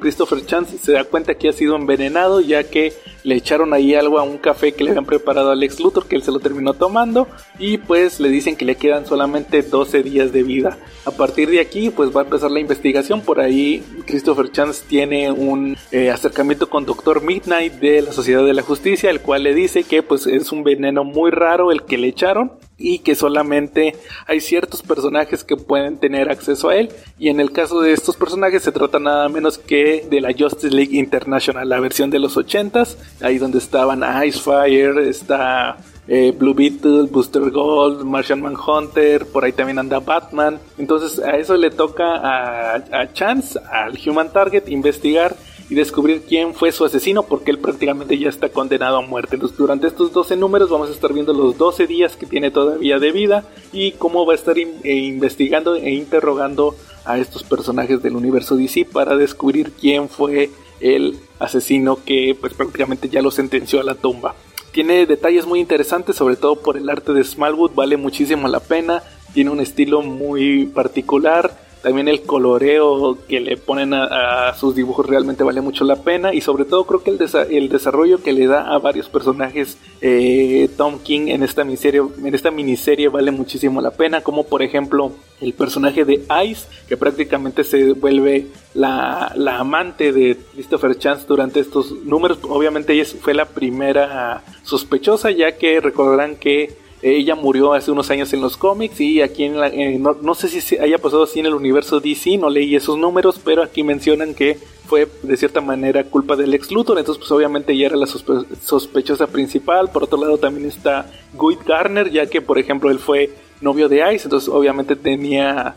Christopher 0.00 0.44
Chance 0.44 0.78
se 0.78 0.92
da 0.92 1.04
cuenta 1.04 1.34
que 1.34 1.48
ha 1.48 1.52
sido 1.52 1.76
envenenado 1.76 2.40
ya 2.40 2.64
que 2.64 2.92
le 3.24 3.36
echaron 3.36 3.72
ahí 3.72 3.94
algo 3.94 4.18
a 4.18 4.24
un 4.24 4.38
café 4.38 4.72
que 4.72 4.82
le 4.82 4.90
habían 4.90 5.06
preparado 5.06 5.52
a 5.52 5.54
Lex 5.54 5.78
Luthor 5.78 6.06
que 6.06 6.16
él 6.16 6.24
se 6.24 6.32
lo 6.32 6.40
terminó 6.40 6.74
tomando 6.74 7.28
y 7.56 7.78
pues 7.78 8.18
le 8.18 8.30
dicen 8.30 8.56
que 8.56 8.64
le 8.64 8.74
quedan 8.74 9.06
solamente 9.06 9.62
12 9.62 10.02
días 10.02 10.32
de 10.32 10.42
vida. 10.42 10.78
A 11.04 11.12
partir 11.12 11.48
de 11.50 11.60
aquí 11.60 11.90
pues 11.90 12.14
va 12.14 12.22
a 12.22 12.24
empezar 12.24 12.50
la 12.50 12.58
investigación 12.58 13.20
por 13.20 13.38
ahí 13.40 13.61
Christopher 14.06 14.50
Chance 14.50 14.84
tiene 14.88 15.30
un 15.30 15.76
eh, 15.90 16.10
acercamiento 16.10 16.68
con 16.68 16.84
Doctor 16.84 17.22
Midnight 17.22 17.74
de 17.74 18.02
la 18.02 18.12
Sociedad 18.12 18.44
de 18.44 18.54
la 18.54 18.62
Justicia, 18.62 19.10
el 19.10 19.20
cual 19.20 19.42
le 19.42 19.54
dice 19.54 19.84
que 19.84 20.02
pues 20.02 20.26
es 20.26 20.52
un 20.52 20.64
veneno 20.64 21.04
muy 21.04 21.30
raro 21.30 21.72
el 21.72 21.82
que 21.84 21.98
le 21.98 22.08
echaron 22.08 22.52
y 22.78 22.98
que 22.98 23.14
solamente 23.14 23.94
hay 24.26 24.40
ciertos 24.40 24.82
personajes 24.82 25.44
que 25.44 25.56
pueden 25.56 25.98
tener 25.98 26.30
acceso 26.30 26.68
a 26.68 26.76
él. 26.76 26.90
Y 27.18 27.28
en 27.28 27.40
el 27.40 27.52
caso 27.52 27.80
de 27.80 27.92
estos 27.92 28.16
personajes 28.16 28.62
se 28.62 28.72
trata 28.72 28.98
nada 28.98 29.28
menos 29.28 29.58
que 29.58 30.06
de 30.10 30.20
la 30.20 30.32
Justice 30.36 30.74
League 30.74 30.96
International, 30.96 31.68
la 31.68 31.80
versión 31.80 32.10
de 32.10 32.18
los 32.18 32.36
80s, 32.36 32.96
ahí 33.20 33.38
donde 33.38 33.58
estaban 33.58 34.02
Icefire, 34.26 35.08
está 35.08 35.76
eh, 36.08 36.34
Blue 36.36 36.54
Beetle, 36.54 37.04
Booster 37.10 37.50
Gold, 37.50 38.04
Martian 38.04 38.40
Manhunter, 38.40 39.26
por 39.26 39.44
ahí 39.44 39.52
también 39.52 39.78
anda 39.78 40.00
Batman. 40.00 40.58
Entonces 40.78 41.18
a 41.20 41.36
eso 41.36 41.56
le 41.56 41.70
toca 41.70 42.16
a, 42.16 43.12
Chance, 43.12 43.58
al 43.70 43.98
Human 44.04 44.32
Target, 44.32 44.68
investigar 44.68 45.36
y 45.70 45.74
descubrir 45.74 46.22
quién 46.22 46.54
fue 46.54 46.72
su 46.72 46.84
asesino 46.84 47.22
porque 47.22 47.50
él 47.50 47.58
prácticamente 47.58 48.18
ya 48.18 48.28
está 48.28 48.48
condenado 48.48 48.98
a 48.98 49.02
muerte. 49.02 49.36
Entonces, 49.36 49.56
durante 49.56 49.86
estos 49.86 50.12
12 50.12 50.36
números 50.36 50.68
vamos 50.68 50.90
a 50.90 50.92
estar 50.92 51.12
viendo 51.12 51.32
los 51.32 51.56
12 51.56 51.86
días 51.86 52.16
que 52.16 52.26
tiene 52.26 52.50
todavía 52.50 52.98
de 52.98 53.12
vida 53.12 53.44
y 53.72 53.92
cómo 53.92 54.26
va 54.26 54.32
a 54.32 54.36
estar 54.36 54.58
eh, 54.58 54.68
investigando 54.84 55.76
e 55.76 55.92
interrogando 55.92 56.74
a 57.04 57.18
estos 57.18 57.42
personajes 57.42 58.02
del 58.02 58.16
universo 58.16 58.56
DC 58.56 58.86
para 58.92 59.16
descubrir 59.16 59.72
quién 59.72 60.08
fue 60.08 60.50
el 60.80 61.16
asesino 61.38 61.98
que 62.04 62.36
pues 62.38 62.54
prácticamente 62.54 63.08
ya 63.08 63.22
lo 63.22 63.30
sentenció 63.30 63.80
a 63.80 63.84
la 63.84 63.94
tumba. 63.94 64.34
Tiene 64.72 65.04
detalles 65.04 65.44
muy 65.44 65.60
interesantes, 65.60 66.16
sobre 66.16 66.36
todo 66.36 66.56
por 66.56 66.78
el 66.78 66.88
arte 66.88 67.12
de 67.12 67.22
Smallwood, 67.22 67.74
vale 67.74 67.98
muchísimo 67.98 68.48
la 68.48 68.60
pena, 68.60 69.02
tiene 69.34 69.50
un 69.50 69.60
estilo 69.60 70.00
muy 70.00 70.64
particular, 70.64 71.54
también 71.82 72.08
el 72.08 72.22
coloreo 72.22 73.18
que 73.28 73.40
le 73.40 73.56
ponen 73.56 73.92
a, 73.94 74.54
sus 74.54 74.74
dibujos 74.74 75.06
realmente 75.06 75.44
vale 75.44 75.60
mucho 75.60 75.84
la 75.84 75.96
pena 75.96 76.32
y 76.32 76.40
sobre 76.40 76.64
todo 76.64 76.84
creo 76.84 77.02
que 77.02 77.10
el, 77.10 77.18
el 77.50 77.68
desarrollo 77.68 78.22
que 78.22 78.32
le 78.32 78.46
da 78.46 78.72
a 78.72 78.78
varios 78.78 79.08
personajes 79.08 79.78
eh, 80.00 80.68
Tom 80.76 80.98
King 81.00 81.28
en 81.28 81.42
esta, 81.42 81.64
miniserie, 81.64 82.02
en 82.24 82.34
esta 82.34 82.50
miniserie 82.50 83.08
vale 83.08 83.30
muchísimo 83.30 83.80
la 83.80 83.90
pena 83.90 84.20
como 84.20 84.44
por 84.44 84.62
ejemplo 84.62 85.12
el 85.40 85.52
personaje 85.54 86.04
de 86.04 86.22
Ice 86.46 86.68
que 86.88 86.96
prácticamente 86.96 87.64
se 87.64 87.92
vuelve 87.92 88.46
la, 88.74 89.32
la 89.34 89.58
amante 89.58 90.12
de 90.12 90.38
Christopher 90.52 90.96
Chance 90.98 91.26
durante 91.26 91.60
estos 91.60 91.92
números. 92.04 92.38
Obviamente 92.42 92.92
ella 92.92 93.04
fue 93.20 93.34
la 93.34 93.46
primera 93.46 94.42
sospechosa 94.62 95.30
ya 95.30 95.52
que 95.52 95.80
recordarán 95.80 96.36
que 96.36 96.76
ella 97.02 97.34
murió 97.34 97.72
hace 97.72 97.90
unos 97.90 98.10
años 98.10 98.32
en 98.32 98.40
los 98.40 98.56
cómics 98.56 99.00
y 99.00 99.20
aquí 99.20 99.44
en 99.44 99.58
la, 99.58 99.70
no, 99.70 100.34
sé 100.34 100.48
si 100.48 100.78
haya 100.78 100.98
pasado 100.98 101.24
así 101.24 101.40
en 101.40 101.46
el 101.46 101.54
universo 101.54 102.00
DC, 102.00 102.38
no 102.38 102.48
leí 102.48 102.76
esos 102.76 102.96
números, 102.96 103.40
pero 103.44 103.62
aquí 103.62 103.82
mencionan 103.82 104.34
que 104.34 104.58
fue 104.86 105.08
de 105.22 105.36
cierta 105.36 105.60
manera 105.60 106.04
culpa 106.04 106.36
del 106.36 106.54
ex 106.54 106.70
Luthor, 106.70 106.98
entonces 106.98 107.18
pues 107.18 107.30
obviamente 107.32 107.72
ella 107.72 107.86
era 107.86 107.96
la 107.96 108.06
sospechosa 108.06 109.26
principal. 109.26 109.90
Por 109.90 110.04
otro 110.04 110.20
lado 110.20 110.38
también 110.38 110.68
está 110.68 111.10
Guy 111.34 111.58
Garner, 111.66 112.10
ya 112.10 112.26
que 112.26 112.40
por 112.40 112.58
ejemplo 112.58 112.90
él 112.90 112.98
fue 112.98 113.30
novio 113.60 113.88
de 113.88 114.14
Ice, 114.14 114.24
entonces 114.24 114.48
obviamente 114.48 114.94
tenía 114.94 115.74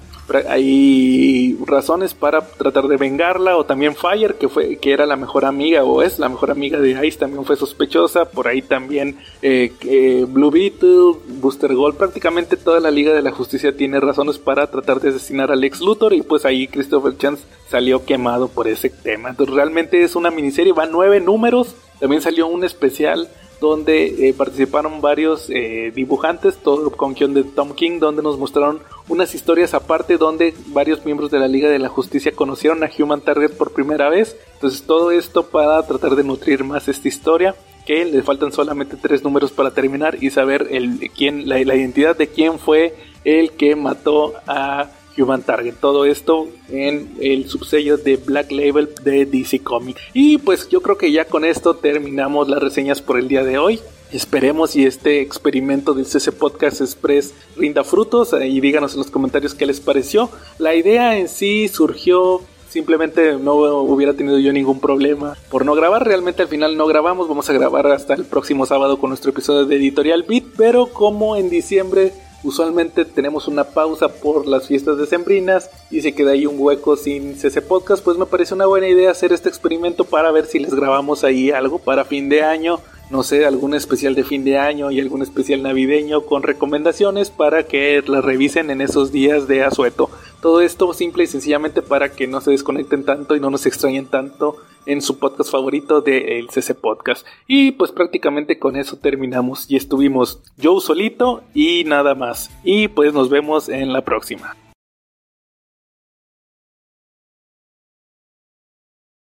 hay 0.47 1.57
razones 1.65 2.13
para 2.13 2.41
tratar 2.41 2.87
de 2.87 2.97
vengarla 2.97 3.57
o 3.57 3.65
también 3.65 3.95
Fire 3.95 4.35
que 4.35 4.49
fue 4.49 4.77
que 4.77 4.91
era 4.91 5.05
la 5.05 5.15
mejor 5.15 5.45
amiga 5.45 5.83
o 5.83 6.01
es 6.01 6.19
la 6.19 6.29
mejor 6.29 6.51
amiga 6.51 6.79
de 6.79 7.07
Ice 7.07 7.19
también 7.19 7.45
fue 7.45 7.55
sospechosa. 7.55 8.25
Por 8.25 8.47
ahí 8.47 8.61
también 8.61 9.17
eh, 9.41 9.71
eh, 9.81 10.25
Blue 10.27 10.51
Beetle 10.51 11.19
Booster 11.39 11.73
Gold 11.73 11.97
prácticamente 11.97 12.57
toda 12.57 12.79
la 12.79 12.91
Liga 12.91 13.13
de 13.13 13.21
la 13.21 13.31
Justicia 13.31 13.75
tiene 13.75 13.99
razones 13.99 14.39
para 14.39 14.67
tratar 14.71 14.99
de 14.99 15.09
asesinar 15.09 15.51
a 15.51 15.55
Lex 15.55 15.81
Luthor 15.81 16.13
y 16.13 16.21
pues 16.21 16.45
ahí 16.45 16.67
Christopher 16.67 17.17
Chance 17.17 17.43
salió 17.69 18.05
quemado 18.05 18.47
por 18.47 18.67
ese 18.67 18.89
tema. 18.89 19.29
Entonces 19.29 19.55
realmente 19.55 20.03
es 20.03 20.15
una 20.15 20.31
miniserie 20.31 20.73
va 20.73 20.85
nueve 20.85 21.19
números 21.19 21.75
también 21.99 22.21
salió 22.21 22.47
un 22.47 22.63
especial 22.63 23.29
donde 23.59 24.27
eh, 24.27 24.33
participaron 24.33 25.01
varios 25.01 25.49
eh, 25.49 25.91
dibujantes, 25.93 26.57
todo 26.57 26.91
con 26.91 27.13
guion 27.13 27.33
de 27.33 27.43
Tom 27.43 27.73
King, 27.73 27.99
donde 27.99 28.21
nos 28.21 28.37
mostraron 28.37 28.79
unas 29.07 29.33
historias 29.35 29.73
aparte 29.73 30.17
donde 30.17 30.53
varios 30.67 31.05
miembros 31.05 31.31
de 31.31 31.39
la 31.39 31.47
Liga 31.47 31.69
de 31.69 31.79
la 31.79 31.89
Justicia 31.89 32.31
conocieron 32.31 32.83
a 32.83 32.89
Human 32.97 33.21
Target 33.21 33.51
por 33.51 33.73
primera 33.73 34.09
vez. 34.09 34.37
Entonces 34.55 34.83
todo 34.83 35.11
esto 35.11 35.47
para 35.47 35.81
tratar 35.85 36.15
de 36.15 36.23
nutrir 36.23 36.63
más 36.63 36.87
esta 36.87 37.07
historia 37.07 37.55
que 37.85 38.03
le 38.03 38.23
faltan 38.23 38.51
solamente 38.51 38.97
tres 38.97 39.23
números 39.23 39.51
para 39.51 39.71
terminar 39.71 40.17
y 40.21 40.31
saber 40.31 40.67
el, 40.71 41.11
quién, 41.15 41.47
la 41.47 41.59
identidad 41.59 42.17
de 42.17 42.27
quién 42.27 42.57
fue 42.57 42.95
el 43.23 43.51
que 43.51 43.75
mató 43.75 44.33
a 44.47 44.89
Human 45.17 45.43
Target. 45.43 45.75
Todo 45.79 46.05
esto 46.05 46.47
en 46.69 47.15
el 47.19 47.47
subsello 47.49 47.97
de 47.97 48.17
Black 48.17 48.51
Label 48.51 48.89
de 49.03 49.25
DC 49.25 49.59
Comics. 49.59 50.01
Y 50.13 50.37
pues 50.37 50.69
yo 50.69 50.81
creo 50.81 50.97
que 50.97 51.11
ya 51.11 51.25
con 51.25 51.45
esto 51.45 51.75
terminamos 51.75 52.47
las 52.49 52.61
reseñas 52.61 53.01
por 53.01 53.17
el 53.17 53.27
día 53.27 53.43
de 53.43 53.57
hoy. 53.57 53.79
Esperemos 54.11 54.75
y 54.75 54.85
este 54.85 55.21
experimento 55.21 55.93
del 55.93 56.05
CC 56.05 56.31
Podcast 56.31 56.79
Express 56.79 57.33
rinda 57.57 57.83
frutos 57.83 58.33
y 58.39 58.61
díganos 58.61 58.93
en 58.93 58.99
los 58.99 59.09
comentarios 59.09 59.55
qué 59.55 59.65
les 59.65 59.79
pareció. 59.79 60.29
La 60.57 60.75
idea 60.75 61.17
en 61.17 61.27
sí 61.27 61.67
surgió 61.67 62.41
simplemente 62.69 63.37
no 63.37 63.55
hubiera 63.55 64.13
tenido 64.13 64.37
yo 64.37 64.51
ningún 64.51 64.79
problema 64.79 65.35
por 65.49 65.65
no 65.65 65.75
grabar. 65.75 66.05
Realmente 66.05 66.41
al 66.41 66.49
final 66.49 66.77
no 66.77 66.87
grabamos, 66.87 67.27
vamos 67.27 67.49
a 67.49 67.53
grabar 67.53 67.87
hasta 67.87 68.13
el 68.13 68.25
próximo 68.25 68.65
sábado 68.65 68.99
con 68.99 69.09
nuestro 69.09 69.31
episodio 69.31 69.65
de 69.65 69.77
Editorial 69.77 70.23
Beat, 70.23 70.43
pero 70.57 70.87
como 70.87 71.35
en 71.35 71.49
diciembre 71.49 72.11
Usualmente 72.45 73.05
tenemos 73.05 73.47
una 73.47 73.63
pausa 73.63 74.07
por 74.07 74.45
las 74.45 74.67
fiestas 74.67 74.99
decembrinas 74.99 75.71
y 75.89 76.01
se 76.01 76.13
queda 76.13 76.33
ahí 76.33 76.45
un 76.45 76.57
hueco 76.59 76.95
sin 76.95 77.35
CC 77.35 77.59
Podcast, 77.59 78.03
pues 78.03 78.19
me 78.19 78.27
parece 78.27 78.53
una 78.53 78.67
buena 78.67 78.87
idea 78.87 79.09
hacer 79.09 79.33
este 79.33 79.49
experimento 79.49 80.03
para 80.03 80.29
ver 80.29 80.45
si 80.45 80.59
les 80.59 80.75
grabamos 80.75 81.23
ahí 81.23 81.49
algo 81.49 81.79
para 81.79 82.05
fin 82.05 82.29
de 82.29 82.43
año, 82.43 82.81
no 83.09 83.23
sé, 83.23 83.45
algún 83.45 83.73
especial 83.73 84.15
de 84.15 84.23
fin 84.23 84.43
de 84.43 84.57
año 84.57 84.91
y 84.91 84.99
algún 84.99 85.21
especial 85.21 85.63
navideño 85.63 86.25
con 86.25 86.43
recomendaciones 86.43 87.29
para 87.29 87.67
que 87.67 88.03
las 88.07 88.23
revisen 88.23 88.69
en 88.69 88.81
esos 88.81 89.11
días 89.11 89.47
de 89.47 89.63
asueto. 89.63 90.09
Todo 90.41 90.61
esto 90.61 90.93
simple 90.93 91.23
y 91.23 91.27
sencillamente 91.27 91.81
para 91.81 92.11
que 92.11 92.27
no 92.27 92.41
se 92.41 92.51
desconecten 92.51 93.03
tanto 93.03 93.35
y 93.35 93.39
no 93.39 93.49
nos 93.49 93.65
extrañen 93.65 94.07
tanto 94.07 94.57
en 94.85 95.01
su 95.01 95.17
podcast 95.17 95.51
favorito 95.51 96.01
de 96.01 96.39
el 96.39 96.49
CC 96.49 96.75
Podcast. 96.75 97.25
Y 97.47 97.71
pues 97.71 97.91
prácticamente 97.91 98.59
con 98.59 98.75
eso 98.75 98.97
terminamos 98.97 99.69
y 99.69 99.75
estuvimos 99.75 100.41
yo 100.57 100.79
solito 100.79 101.43
y 101.53 101.83
nada 101.85 102.15
más. 102.15 102.51
Y 102.63 102.87
pues 102.87 103.13
nos 103.13 103.29
vemos 103.29 103.69
en 103.69 103.93
la 103.93 104.01
próxima. 104.01 104.55